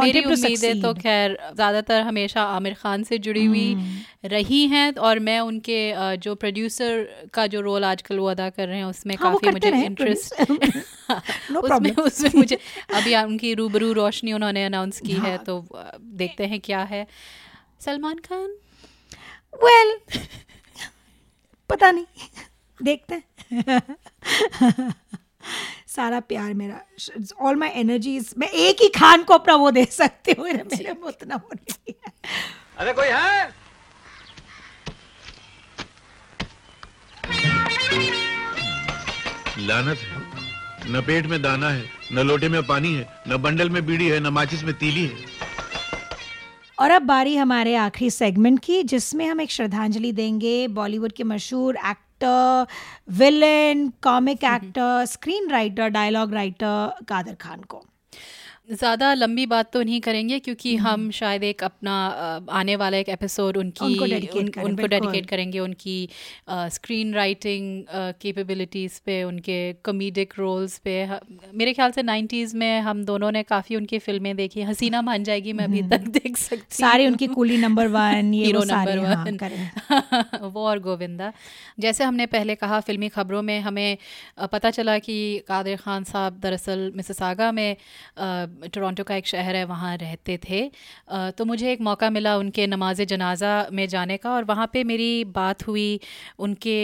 मेरी 0.01 0.21
उम्मीदें 0.21 0.81
तो 0.81 0.95
खैर 0.95 1.39
ज़्यादातर 1.55 2.01
हमेशा 2.01 2.43
आमिर 2.43 2.75
खान 2.75 3.03
से 3.03 3.19
जुड़ी 3.19 3.45
हुई 3.45 3.75
hmm. 3.75 4.33
रही 4.33 4.67
हैं 4.67 4.95
और 4.95 5.19
मैं 5.19 5.41
उनके 5.41 5.93
जो 6.17 6.35
प्रोड्यूसर 6.35 7.09
का 7.35 7.47
जो 7.47 7.61
रोल 7.61 7.85
आजकल 7.85 8.19
वो 8.19 8.27
अदा 8.27 8.51
कर 8.51 8.69
रहे 8.69 8.79
हैं 8.79 8.85
उसमें 8.85 9.15
हाँ, 9.15 9.33
काफ़ी 9.33 9.51
मुझे 9.51 9.85
इंटरेस्ट 9.85 10.35
no 11.51 11.57
उसमें 11.57 11.97
उसमें 11.97 12.31
मुझे 12.35 12.59
अभी 12.95 13.17
उनकी 13.17 13.55
रूबरू 13.55 13.93
रोशनी 13.93 14.33
उन्होंने 14.33 14.65
अनाउंस 14.65 15.01
की 15.01 15.13
हाँ. 15.13 15.31
है। 15.31 15.39
तो 15.39 15.69
देखते 16.01 16.45
हैं 16.45 16.61
क्या 16.61 16.83
है। 16.83 17.07
सलमान 17.81 18.15
खान? 18.15 18.55
वेल 19.65 19.99
well, 19.99 20.27
पता 21.71 21.91
नहीं। 21.91 22.07
देखते 22.81 23.15
हैं। 23.15 23.83
सारा 25.89 26.21
प्यार 26.21 26.53
मेरा 26.55 26.81
ऑल 27.41 27.57
माई 27.57 27.69
एनर्जीज 27.81 28.33
मैं 28.39 28.49
एक 28.65 28.81
ही 28.83 28.89
खान 28.97 29.23
को 29.25 29.35
अपना 29.35 29.55
वो 29.57 29.71
दे 29.71 29.85
सकती 29.93 30.33
हूँ 30.39 30.45
मेरे 30.47 30.93
में 30.93 31.03
उतना 31.09 31.35
होने 31.35 31.95
अरे 32.79 32.93
कोई 32.93 33.09
है? 33.09 33.49
लानत 39.59 39.99
है। 39.99 40.25
न 40.93 41.01
पेट 41.07 41.27
में 41.27 41.41
दाना 41.43 41.69
है 41.71 41.85
न 42.13 42.27
लोटे 42.27 42.49
में 42.49 42.63
पानी 42.67 42.95
है 42.95 43.07
न 43.29 43.37
बंडल 43.43 43.71
में 43.71 43.85
बीड़ी 43.87 44.09
है 44.09 44.19
न 44.21 44.27
माचिस 44.33 44.63
में 44.65 44.75
तीली 44.75 45.07
है। 45.07 45.36
और 46.79 46.91
अब 46.91 47.03
बारी 47.03 47.37
हमारे 47.37 47.75
आखिरी 47.75 48.11
सेगमेंट 48.11 48.61
की 48.61 48.83
जिसमें 48.83 49.27
हम 49.27 49.41
एक 49.41 49.51
श्रद्धांजलि 49.51 50.13
देंगे। 50.13 50.69
बॉलीवुड 50.69 51.13
के 51.13 51.25
मशहूर 51.25 51.77
actor 51.77 52.67
villain 53.13 53.89
comic 54.03 54.45
actor 54.45 55.05
screen 55.05 55.49
writer 55.51 55.89
dialogue 55.89 56.35
writer 56.35 57.05
Kader 57.09 57.35
Khan 57.35 57.61
को। 57.61 57.85
ज़्यादा 58.69 59.13
लंबी 59.15 59.45
बात 59.47 59.71
तो 59.73 59.83
नहीं 59.83 60.01
करेंगे 60.01 60.39
क्योंकि 60.39 60.75
हम्म। 60.77 60.89
हम 60.89 61.11
शायद 61.11 61.43
एक 61.45 61.63
अपना 61.65 61.93
आने 62.51 62.75
वाला 62.77 62.97
एक 62.97 63.09
एपिसोड 63.09 63.57
उनकी 63.57 63.85
उनको 63.85 64.05
डेडिकेट 64.05 64.59
उन, 64.59 64.65
उनको 64.65 64.87
डेडिकेट 64.87 65.27
करेंगे 65.27 65.59
उनकी 65.59 66.09
स्क्रीन 66.51 67.15
राइटिंग 67.15 67.85
कैपेबिलिटीज़ 68.21 69.01
पे 69.07 69.23
उनके 69.23 69.59
कॉमेडिक 69.85 70.33
रोल्स 70.39 70.79
पे। 70.79 70.95
मेरे 71.55 71.73
ख्याल 71.73 71.91
से 71.91 72.03
नाइन्टीज़ 72.03 72.57
में 72.57 72.81
हम 72.81 73.05
दोनों 73.05 73.31
ने 73.33 73.43
काफ़ी 73.43 73.77
उनकी 73.77 73.99
फ़िल्में 73.99 74.35
देखी। 74.37 74.63
हसीना 74.63 75.03
मान 75.03 75.25
जाएगी 75.25 75.53
मैं 75.53 75.65
अभी 75.65 75.83
तक 75.83 76.01
हम्म। 76.01 76.11
देख 76.11 76.37
सकती 76.37 76.77
सारे 76.77 77.07
उनकी 77.07 77.27
Coolie 77.27 77.57
number 77.57 77.87
one 77.89 78.33
Hero 78.33 78.65
number 78.65 78.99
one 78.99 79.39
हाँ, 79.91 80.41
वो 80.43 80.67
और 80.67 80.79
गोविंदा। 80.79 81.33
जैसे 81.81 82.05
हमने 82.05 82.27
पहले 82.27 82.55
कहा 82.55 82.81
फिल्मी 82.81 83.09
खबरों 83.09 83.43
में 83.43 83.59
हमें 83.61 83.97
पता 84.53 84.71
चला 84.71 84.99
कि 84.99 85.17
कादिर 85.49 85.77
खान 85.77 86.05
साहब 86.05 86.41
दरअसल 86.41 86.91
मिससागा 86.97 87.53
में 87.53 87.77
टोरंटो 88.65 89.05
का 89.05 89.15
एक 89.15 89.27
शहर 89.27 89.57
है, 89.57 89.65
वहाँ 89.65 89.97
रहते 89.97 90.39
थे। 90.41 90.61
तो 91.39 91.45
मुझे 91.45 91.73
एक 91.73 91.81
मौका 91.81 92.11
मिला 92.11 92.37
उनके 92.39 92.67
नमाज़ 92.67 93.03
जनाजा 93.05 93.55
में 93.73 93.87
जाने 93.89 94.17
का 94.17 94.33
और 94.33 94.45
वहाँ 94.45 94.67
पे 94.73 94.85
मेरी 94.85 95.25
बात 95.33 95.67
हुई 95.67 96.01
उनके 96.39 96.79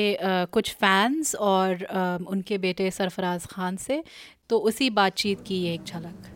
कुछ 0.52 0.72
फ़ैंस 0.74 1.34
और 1.36 1.84
उनके 2.28 2.58
बेटे 2.58 2.90
सरफराज 2.90 3.46
ख़ान 3.46 3.76
से। 3.78 4.02
तो 4.48 4.58
उसी 4.60 4.90
बातचीत 4.92 5.40
की 5.40 5.62
ये 5.62 5.74
एक 5.74 5.82
झलक। 5.86 6.28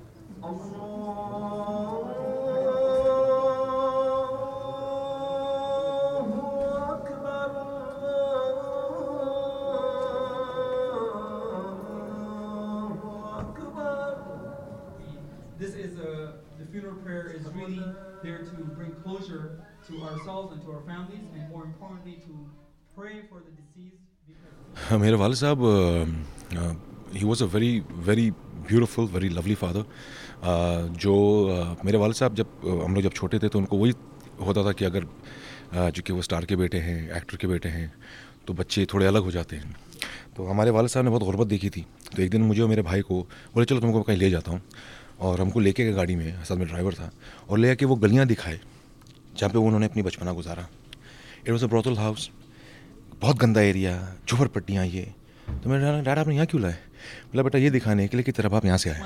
Funeral 16.76 16.96
prayer 17.04 17.26
is 17.36 17.44
really 17.58 17.84
there 18.22 18.40
to 18.50 18.56
bring 18.78 18.92
closure 19.04 19.44
to 19.88 19.94
ourselves 20.08 20.48
and 20.52 20.60
to 20.64 20.72
our 20.74 20.82
families, 20.88 21.26
and 21.34 21.42
more 21.52 21.64
importantly, 21.64 22.16
to 22.28 22.34
pray 22.96 23.16
for 23.28 23.38
the 23.46 23.52
deceased. 23.60 24.02
मेरे 25.04 25.16
वाले 25.22 25.36
साहब 25.36 25.58
he 27.16 27.24
was 27.24 27.42
a 27.44 27.46
very 27.54 27.72
very 28.08 28.30
beautiful 28.70 29.06
very 29.14 29.28
lovely 29.38 29.54
father 29.62 29.84
जो 31.04 31.14
uh, 31.54 31.84
मेरे 31.84 31.98
वाले 31.98 32.14
साहब 32.20 32.34
जब 32.34 32.60
uh, 32.60 32.84
हम 32.84 32.94
लोग 32.94 33.02
जब 33.04 33.12
छोटे 33.20 33.38
थे 33.38 33.48
तो 33.48 33.58
उनको 33.58 33.76
वही 33.78 33.92
होता 34.46 34.64
था 34.66 34.72
कि 34.78 34.84
अगर 34.84 35.04
uh, 35.04 35.90
जो 35.90 36.02
कि 36.02 36.12
वो 36.12 36.22
स्टार 36.28 36.44
के 36.44 36.56
बेटे 36.62 36.78
हैं 36.88 36.98
एक्टर 37.16 37.36
के 37.36 37.46
बेटे 37.54 37.68
हैं 37.78 37.92
तो 38.46 38.54
बच्चे 38.60 38.86
थोड़े 38.92 39.06
अलग 39.06 39.22
हो 39.22 39.30
जाते 39.38 39.56
हैं। 39.56 39.74
तो 40.36 40.46
हमारे 40.46 40.70
वाले 40.76 40.88
साहब 40.88 41.04
ने 41.04 41.10
बहुत 41.10 41.24
गुर्बत 41.24 41.46
देखी 41.46 41.70
थी। 41.70 41.86
तो 42.14 42.22
एक 42.22 42.30
दिन 42.30 42.42
मुझे 42.42 42.62
और 42.62 42.68
मेरे 42.68 42.82
भाई 42.82 43.02
को 43.08 43.20
बोले 43.54 43.64
चलो 43.66 43.80
तुमको 43.80 44.02
कहीं 44.02 44.16
ले 44.18 44.30
जाता 44.30 44.50
हूँ। 44.52 44.60
और 45.20 45.40
हमको 45.40 45.60
लेके 45.60 45.84
गए 45.84 45.92
गाड़ी 45.92 46.16
में, 46.16 46.44
साथ 46.44 46.56
में 46.56 46.66
ड्राइवर 46.68 46.94
था, 46.94 47.10
और 47.48 47.58
ले 47.58 47.70
आके 47.70 47.84
वो 47.84 47.96
गलियाँ 47.96 48.26
दिखाए, 48.26 48.58
जहाँ 49.36 49.50
पे 49.52 49.58
उन्होंने 49.58 49.86
अपनी 49.86 50.02
बचपना 50.02 50.32
गुजारा। 50.32 50.66
It 51.38 51.50
was 51.50 51.64
a 51.64 51.68
brothel 51.68 51.96
house 51.96 52.30
बहुत 53.20 53.36
गंदा 53.38 53.60
एरिया 53.62 53.92
झुफर 54.28 54.46
पट्टियाँ 54.48 54.84
ये। 54.86 55.02
तो 55.46 55.70
मैंने 55.70 56.02
डैड 56.02 56.18
आपने 56.18 56.34
यहाँ 56.34 56.46
क्यों 56.46 56.62
लाए? 56.62 56.72
बोला, 57.32 57.42
बेटा, 57.42 57.58
ये 57.58 57.70
दिखाने 57.70 58.06
के 58.08 58.16
लिए 58.16 58.24
कि 58.24 58.32
तेरा 58.32 58.48
बाप 58.48 58.64
यहाँ 58.64 58.78
से 58.78 58.90
आए 58.90 59.00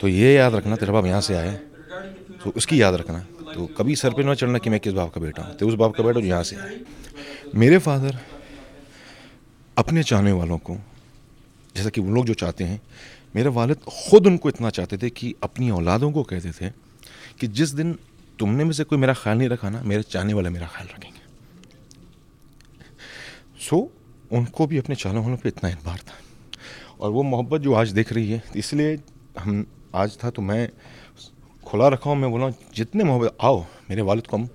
तो 0.00 0.08
ये 0.08 0.32
याद 0.34 0.54
रखना, 0.54 0.76
तेरा 0.76 0.92
बाप 0.92 1.06
यहाँ 1.06 1.20
से 1.20 1.34
आए 1.34 1.52
तो 2.42 2.50
उसकी 2.56 2.80
याद 2.80 2.94
रखना। 2.94 3.18
तो 3.54 3.66
कभी 3.78 3.96
सर 3.96 4.14
पे 4.14 4.22
ना 4.24 4.34
चढ़ना 4.34 4.58
कि 4.58 4.70
मैं 4.70 4.80
किस 4.80 4.92
बाप 4.92 5.12
का 5.14 5.20
बेटा 5.20 5.42
हूँ। 5.42 5.56
तो 5.56 5.68
उस 5.68 5.74
बाप 5.74 5.94
का 5.94 6.02
बेटा 6.02 6.20
जो 6.20 6.26
यहाँ 6.26 6.42
से 6.42 6.56
आए 6.56 6.80
मेरे 7.54 7.78
फादर 7.78 8.18
अपने 9.76 10.02
चाहने 10.02 10.32
वालों 10.32 10.58
को, 10.58 10.76
जैसा 11.74 11.88
कि 11.88 12.00
वो 12.00 12.10
लोग 12.10 12.26
जो 12.26 12.34
चाहते 12.34 12.64
हैं 12.64 12.80
मेरे 13.34 13.48
वालिद 13.50 13.78
ख़ुद 13.88 14.26
उनको 14.26 14.48
इतना 14.48 14.70
चाहते 14.70 14.96
थे 14.98 15.10
कि 15.10 15.34
अपनी 15.42 15.70
औलादों 15.70 16.10
को 16.12 16.22
कहते 16.22 16.50
थे 16.52 16.70
कि 17.40 17.46
जिस 17.48 17.70
दिन 17.72 17.98
तुमने 18.38 18.64
में 18.64 18.72
से 18.72 18.84
कोई 18.84 18.98
मेरा 18.98 19.14
ख्याल 19.14 19.38
नहीं 19.38 19.48
रखा 19.48 19.70
ना 19.70 19.82
मेरे 19.82 20.02
चाहने 20.04 20.34
वाले 20.34 20.50
मेरा 20.50 20.66
ख्याल 20.66 20.88
रखेंगे। 20.88 21.20
सो 23.60 23.76
so, 23.76 23.88
उनको 24.32 24.66
भी 24.66 24.78
अपने 24.78 24.94
चाहने 24.96 25.20
वालों 25.20 25.36
पर 25.36 25.48
इतना 25.48 25.70
एतबार 25.70 25.98
था। 25.98 26.16
और 27.00 27.10
वो 27.10 27.22
मोहब्बत 27.24 27.60
जो 27.60 27.72
आज 27.74 27.88
दिख 27.92 28.12
रही 28.12 28.30
है 28.30 28.42
इसलिए 28.56 28.98
हम 29.38 29.64
आज 29.94 30.16
था 30.24 30.30
तो 30.30 30.42
मैं 30.42 30.68
खुला 31.66 31.88
रखा 31.88 32.10
हूँ 32.10 32.18
मैं 32.18 32.30
बोला 32.30 32.48
जितने 32.76 33.04
मोहब्बत 33.04 33.36
आओ 33.40 33.64
मेरे 33.90 34.02
वालद 34.02 34.26
को 34.26 34.36
हम 34.36 34.46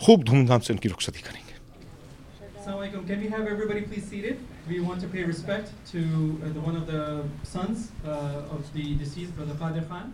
खूब 0.00 0.22
धूमधाम 0.24 0.60
से 0.60 0.72
उनकी 0.72 0.88
रुखसती 0.88 1.20
करेंगे। 1.20 1.43
Can 2.64 3.20
we 3.20 3.28
have 3.28 3.46
everybody 3.46 3.82
please 3.82 4.04
seated? 4.04 4.38
we 4.66 4.80
want 4.80 4.98
to 4.98 5.08
pay 5.08 5.22
respect 5.22 5.68
to 5.90 5.98
uh, 5.98 6.48
the 6.48 6.60
one 6.60 6.76
of 6.76 6.86
the 6.86 7.22
sons 7.42 7.90
uh, 8.06 8.54
of 8.56 8.62
the 8.72 8.94
deceased 8.94 9.36
brother 9.36 9.54
Qadir 9.54 9.86
Khan. 9.88 10.12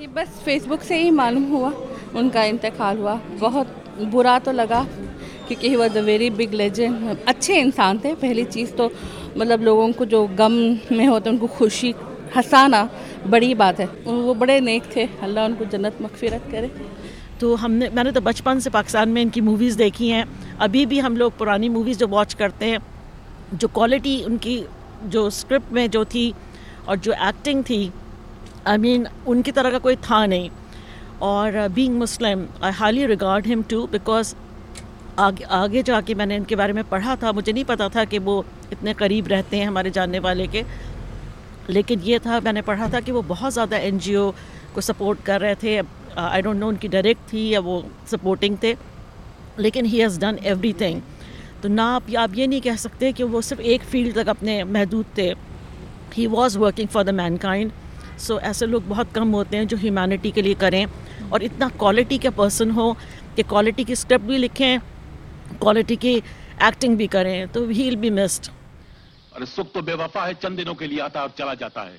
ये 0.00 0.06
बस 0.14 0.40
फेसबुक 0.44 0.82
से 0.82 0.96
ही 1.02 1.10
मालूम 1.10 1.44
हुआ 1.52 1.70
उनका 2.16 2.44
इंतकाल 2.44 2.98
हुआ। 2.98 3.14
बहुत 3.40 3.68
बुरा 4.12 4.38
तो 4.38 4.52
लगा 4.52 4.82
क्योंकि 5.48 5.68
he 5.68 5.76
was 5.76 5.98
a 5.98 6.02
very 6.02 6.30
big 6.40 6.54
legend 6.60 7.16
अच्छे 7.28 7.60
इंसान 7.60 7.98
थे 8.04 8.14
पहली 8.22 8.44
चीज़ 8.44 8.72
तो 8.76 8.90
मतलब 9.36 9.62
लोगों 9.62 9.92
को 9.92 10.04
जो 10.12 10.26
गम 10.38 10.52
में 10.92 11.06
होते 11.06 11.30
उनको 11.30 11.46
खुशी 11.58 11.94
हंसाना 12.36 12.88
बड़ी 13.26 13.54
बात 13.54 13.80
है। 13.80 13.86
वो 14.04 14.34
बड़े 14.34 14.60
नेक 14.60 14.82
थे। 14.96 15.08
अल्लाह 15.22 15.46
उनको 15.46 15.64
जन्नत 15.72 16.02
मगफिरत 16.02 16.48
करे। 16.50 16.70
तो 17.40 17.54
हमने 17.56 17.88
मैंने 17.90 18.12
तो 18.12 18.20
बचपन 18.20 18.58
से 18.60 18.70
पाकिस्तान 18.70 19.08
में 19.08 19.20
इनकी 19.22 19.40
मूवीज़ 19.40 19.76
देखी 19.78 20.08
हैं। 20.08 20.24
अभी 20.60 20.84
भी 20.86 20.98
हम 20.98 21.16
लोग 21.16 21.36
पुरानी 21.38 21.68
मूवीज़ 21.68 21.98
जो 21.98 22.06
वॉच 22.08 22.34
करते 22.34 22.66
हैं 22.66 22.78
जो 23.54 23.68
क्वालिटी 23.68 24.22
उनकी 24.24 24.62
जो 25.06 25.28
स्क्रिप्ट 25.32 25.72
में 25.72 25.88
जो 25.90 26.04
थी 26.06 26.32
और 26.88 26.96
जो 26.98 27.12
एक्टिंग 27.28 27.62
थी 27.64 27.82
आई 28.66 28.76
I 28.76 28.80
मीन 28.80 29.04
mean, 29.04 29.28
उनकी 29.28 29.52
तरह 29.52 29.70
का 29.70 29.78
कोई 29.78 29.96
था 29.98 30.24
नहीं। 30.26 30.50
और 31.22 31.68
being 31.68 31.96
Muslim 31.98 32.46
I 32.64 32.72
highly 32.72 33.06
regard 33.06 33.46
him 33.46 33.62
too 33.70 33.86
because 33.92 34.34
आगे 35.18 35.44
आगे 35.44 35.82
जाके 35.82 36.14
मैंने 36.14 36.36
इनके 36.36 36.56
बारे 36.56 36.72
में 36.72 36.82
पढ़ा 36.88 37.16
था। 37.22 37.32
मुझे 37.32 37.52
नहीं 37.52 37.64
पता 37.64 37.88
था 37.88 38.04
कि 38.04 38.18
वो 38.20 38.44
इतने 38.72 38.94
करीब 38.94 39.28
रहते 39.28 39.56
हैं 39.56 39.66
हमारे 39.66 39.90
जानने 39.90 40.18
वाले 40.18 40.46
के। 40.46 40.64
लेकिन 41.70 42.00
ये 42.02 42.18
था 42.18 42.40
मैंने 42.40 42.62
पढ़ा 42.62 42.88
था 42.92 43.00
कि 43.00 43.12
वो 43.12 43.22
बहुत 43.24 43.52
ज़्यादा 43.52 43.76
एनजीओ 43.78 44.30
को 44.74 44.80
सपोर्ट 44.80 45.22
कर 45.24 45.40
रहे 45.40 45.54
थे। 45.54 45.80
आई 46.18 46.42
डोंट 46.42 46.56
नो 46.56 46.68
उनकी 46.68 46.88
डायरेक्ट 46.88 47.32
थी 47.32 47.48
या 47.48 47.60
वो 47.60 47.84
सपोर्टिंग 48.10 48.56
थे, 48.62 48.76
लेकिन 49.58 49.86
he 49.86 50.00
has 50.00 50.18
done 50.20 50.38
every 50.44 50.72
thing 50.80 51.02
तो 51.62 51.68
ना 51.68 51.84
आप 51.94 52.14
आप 52.18 52.34
ये 52.36 52.46
नहीं 52.46 52.60
कह 52.60 52.76
सकते 52.78 53.12
कि 53.12 53.22
वो 53.24 53.40
सिर्फ़ 53.42 53.62
एक 53.64 53.82
फ़ील्ड 53.84 54.14
तक 54.14 54.28
अपने 54.28 54.62
महदूद 54.66 55.06
थे. 55.18 55.32
He 56.14 56.26
was 56.28 56.58
working 56.58 56.88
for 56.88 57.02
the 57.04 57.10
mankind 57.38 57.72
so 58.18 58.38
ऐसे 58.40 58.66
लोग 58.66 58.88
बहुत 58.88 59.12
कम 59.12 59.30
होते 59.32 59.56
हैं 59.56 59.66
जो 59.66 59.76
ह्यूमैनिटी 59.76 60.30
के 60.30 60.42
लिए 60.42 60.54
करें. 60.56 60.86
और 61.32 61.42
इतना 61.42 61.68
क्वालिटी 61.78 62.18
का 62.18 62.30
पर्सन 62.32 62.70
हो 62.70 62.92
कि 63.36 63.42
क्वालिटी 63.44 63.84
की 63.84 63.96
स्क्रिप्ट 63.96 64.24
भी 64.26 64.38
लिखें 64.38 64.78
क्वालिटी 65.60 65.96
की 65.96 66.16
एक्टिंग 66.62 66.96
भी 66.96 67.06
करें 67.08 67.48
तो 67.48 67.66
ही 67.66 67.84
विल 67.84 67.96
बी 67.96 68.10
मिस्ड 68.10 68.50
अरे 69.36 69.46
सुख 69.46 69.72
तो 69.72 69.82
बेवफा 69.82 70.24
है, 70.24 70.34
चंद 70.34 70.56
दिनों 70.56 70.74
के 70.74 70.86
लिए 70.86 71.00
आता 71.00 71.22
और 71.22 71.34
चला 71.38 71.54
जाता 71.54 71.82
है. 71.82 71.98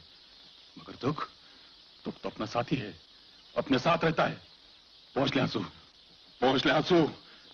मगर 0.78 0.94
दुख 1.02 1.28
दुख 2.06 2.14
तो 2.24 2.30
अपना 2.30 2.46
साथी 2.48 2.76
है. 2.76 2.94
अपने 3.58 3.80
साथ 3.80 3.98
रहता 4.04 4.24
है। 4.24 4.42
पहुँच 5.16 5.36
ले 5.36 5.42
आँसू। 5.42 5.60
पहुँच 6.42 6.66
ले 6.66 6.72
आँसू। 6.72 7.12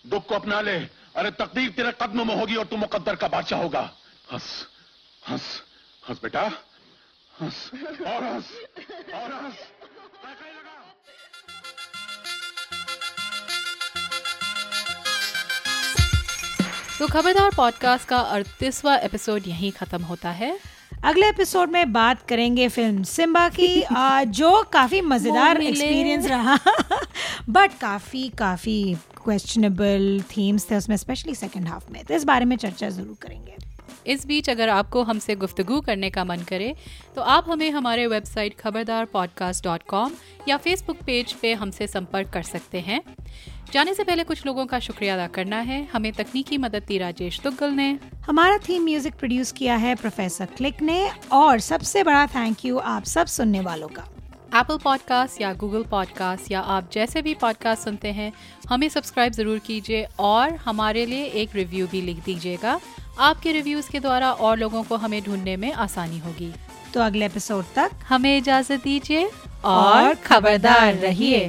दुख 0.07 0.27
को 0.27 0.35
अपना 0.35 0.61
ले। 0.61 0.77
अरे 1.15 1.31
तकदीर 1.31 1.69
तेरे 1.69 1.91
कदम 1.91 2.27
में 2.27 2.35
होगी 2.35 2.55
और 2.55 2.65
तू 2.65 2.77
मुकद्दर 2.77 3.15
का 3.15 3.27
बादशाह 3.27 3.61
होगा। 3.61 3.91
हंस। 4.33 4.67
हंस। 5.29 5.61
हंस 6.09 6.17
बेटा। 6.23 6.41
हंस। 7.41 7.71
और 8.07 8.23
हंस। 8.23 8.51
और 9.13 9.33
हंस। 9.33 9.55
तो 16.99 17.07
खबरदार 17.07 17.51
पॉडकास्ट 17.57 18.07
का 18.07 18.17
अड़तीसवा 18.17 18.95
एपिसोड 18.95 19.47
यहीं 19.47 19.71
ख़त्म 19.71 20.03
होता 20.03 20.29
है। 20.29 20.76
अगले 21.03 21.27
एपिसोड 21.29 21.69
में 21.69 21.93
बात 21.93 22.21
करेंगे 22.21 22.67
फ़िल्म 22.67 23.03
सिम्बा 23.03 23.49
की। 23.49 23.83
जो 24.31 24.63
काफ़ी 24.63 25.01
मज़ेदार 25.01 25.61
एक्सपीरियंस 25.61 26.25
रहा। 26.25 26.57
बट 27.49 27.71
काफ़ी 27.81 28.29
काफ़ी 28.29 28.97
क्वेश्चनेबल 29.23 30.21
थीम्स 30.37 30.71
थे 30.71 30.75
उसमें 30.75 30.97
स्पेशली 30.97 31.35
सेकंड 31.35 31.67
हाफ़ 31.67 31.91
में। 31.91 32.03
तो 32.05 32.13
इस 32.13 32.23
बारे 32.23 32.45
में 32.45 32.55
चर्चा 32.57 32.89
ज़रूर 32.89 33.17
करेंगे। 33.21 33.55
इस 34.07 34.27
बीच 34.27 34.49
अगर 34.49 34.69
आपको 34.69 35.03
हमसे 35.03 35.35
गुफ्तगू 35.35 35.81
करने 35.81 36.09
का 36.09 36.23
मन 36.23 36.37
करे 36.37 36.75
तो 37.15 37.21
आप 37.21 37.45
हमें 37.49 37.71
हमारे 37.71 38.07
website 38.07 38.59
Khabardar 38.59 39.05
podcast 39.05 39.63
dot 39.63 39.83
com 39.83 40.11
या 40.47 40.57
फेसबुक 40.57 40.97
पेज 41.05 41.33
पे 41.33 41.53
हमसे 41.53 41.87
संपर्क 41.87 42.29
कर 42.29 42.43
सकते 42.43 42.79
हैं। 42.79 43.01
जाने 43.73 43.93
से 43.93 44.03
पहले 44.03 44.23
कुछ 44.23 44.45
लोगों 44.45 44.65
का 44.65 44.79
शुक्रिया 44.79 45.13
अदा 45.13 45.27
करना 45.27 45.57
है। 45.59 45.83
हमें 45.85 46.11
तकनीकी 46.13 46.57
मदद 46.57 46.83
दी 46.87 46.97
राजेश 46.97 47.39
तुगल 47.39 47.71
ने। 47.71 47.87
हमारा 48.25 48.57
थीम 48.67 48.83
म्यूज़िक 48.83 49.15
प्रोड्यूस 49.15 49.51
किया 49.51 49.75
है 49.75 49.95
प्रोफेसर 49.95 50.45
क्लिक 50.57 50.81
ने 50.81 51.09
और 51.31 51.59
सबसे 51.59 52.03
बड़ा 52.03 52.25
थैंक 52.27 52.65
यू 52.65 52.77
आप 52.77 53.03
सब 53.05 53.27
सुनने 53.27 53.59
वालों 53.59 53.87
का। 53.87 54.07
एप्पल 54.55 54.77
पॉडकास्ट 54.77 55.41
या 55.41 55.53
गूगल 55.55 55.83
पॉडकास्ट 55.83 56.51
या 56.51 56.59
आप 56.61 56.89
जैसे 56.93 57.21
भी 57.21 57.33
पॉडकास्ट 57.33 57.83
सुनते 57.83 58.11
हैं 58.11 58.31
हमें 58.69 58.87
सब्सक्राइब 58.89 59.33
ज़रूर 59.33 59.59
कीजिए 59.59 60.05
और 60.19 60.55
हमारे 60.55 61.05
लिए 61.05 61.25
एक 61.41 61.55
रिव्यू 61.55 61.87
भी 61.87 62.01
लिख 62.01 62.23
दीजिएगा। 62.25 62.79
आपके 63.19 63.51
रिव्यूज़ 63.51 63.91
के 63.91 63.99
द्वारा 63.99 64.31
और 64.31 64.57
लोगों 64.57 64.83
को 64.83 64.95
हमें 64.95 65.21
ढूँढने 65.23 65.57
में 65.57 65.71
आसानी 65.73 66.19
होगी। 66.19 66.51
तो 66.93 67.01
अगले 67.01 67.25
एपिसोड 67.25 67.65
तक 67.75 67.91
हमें 68.09 68.37
इजाज़त 68.37 68.83
दीजिए 68.83 69.29
और 69.65 70.13
खबरदार 70.25 70.93
रहिए। 70.95 71.47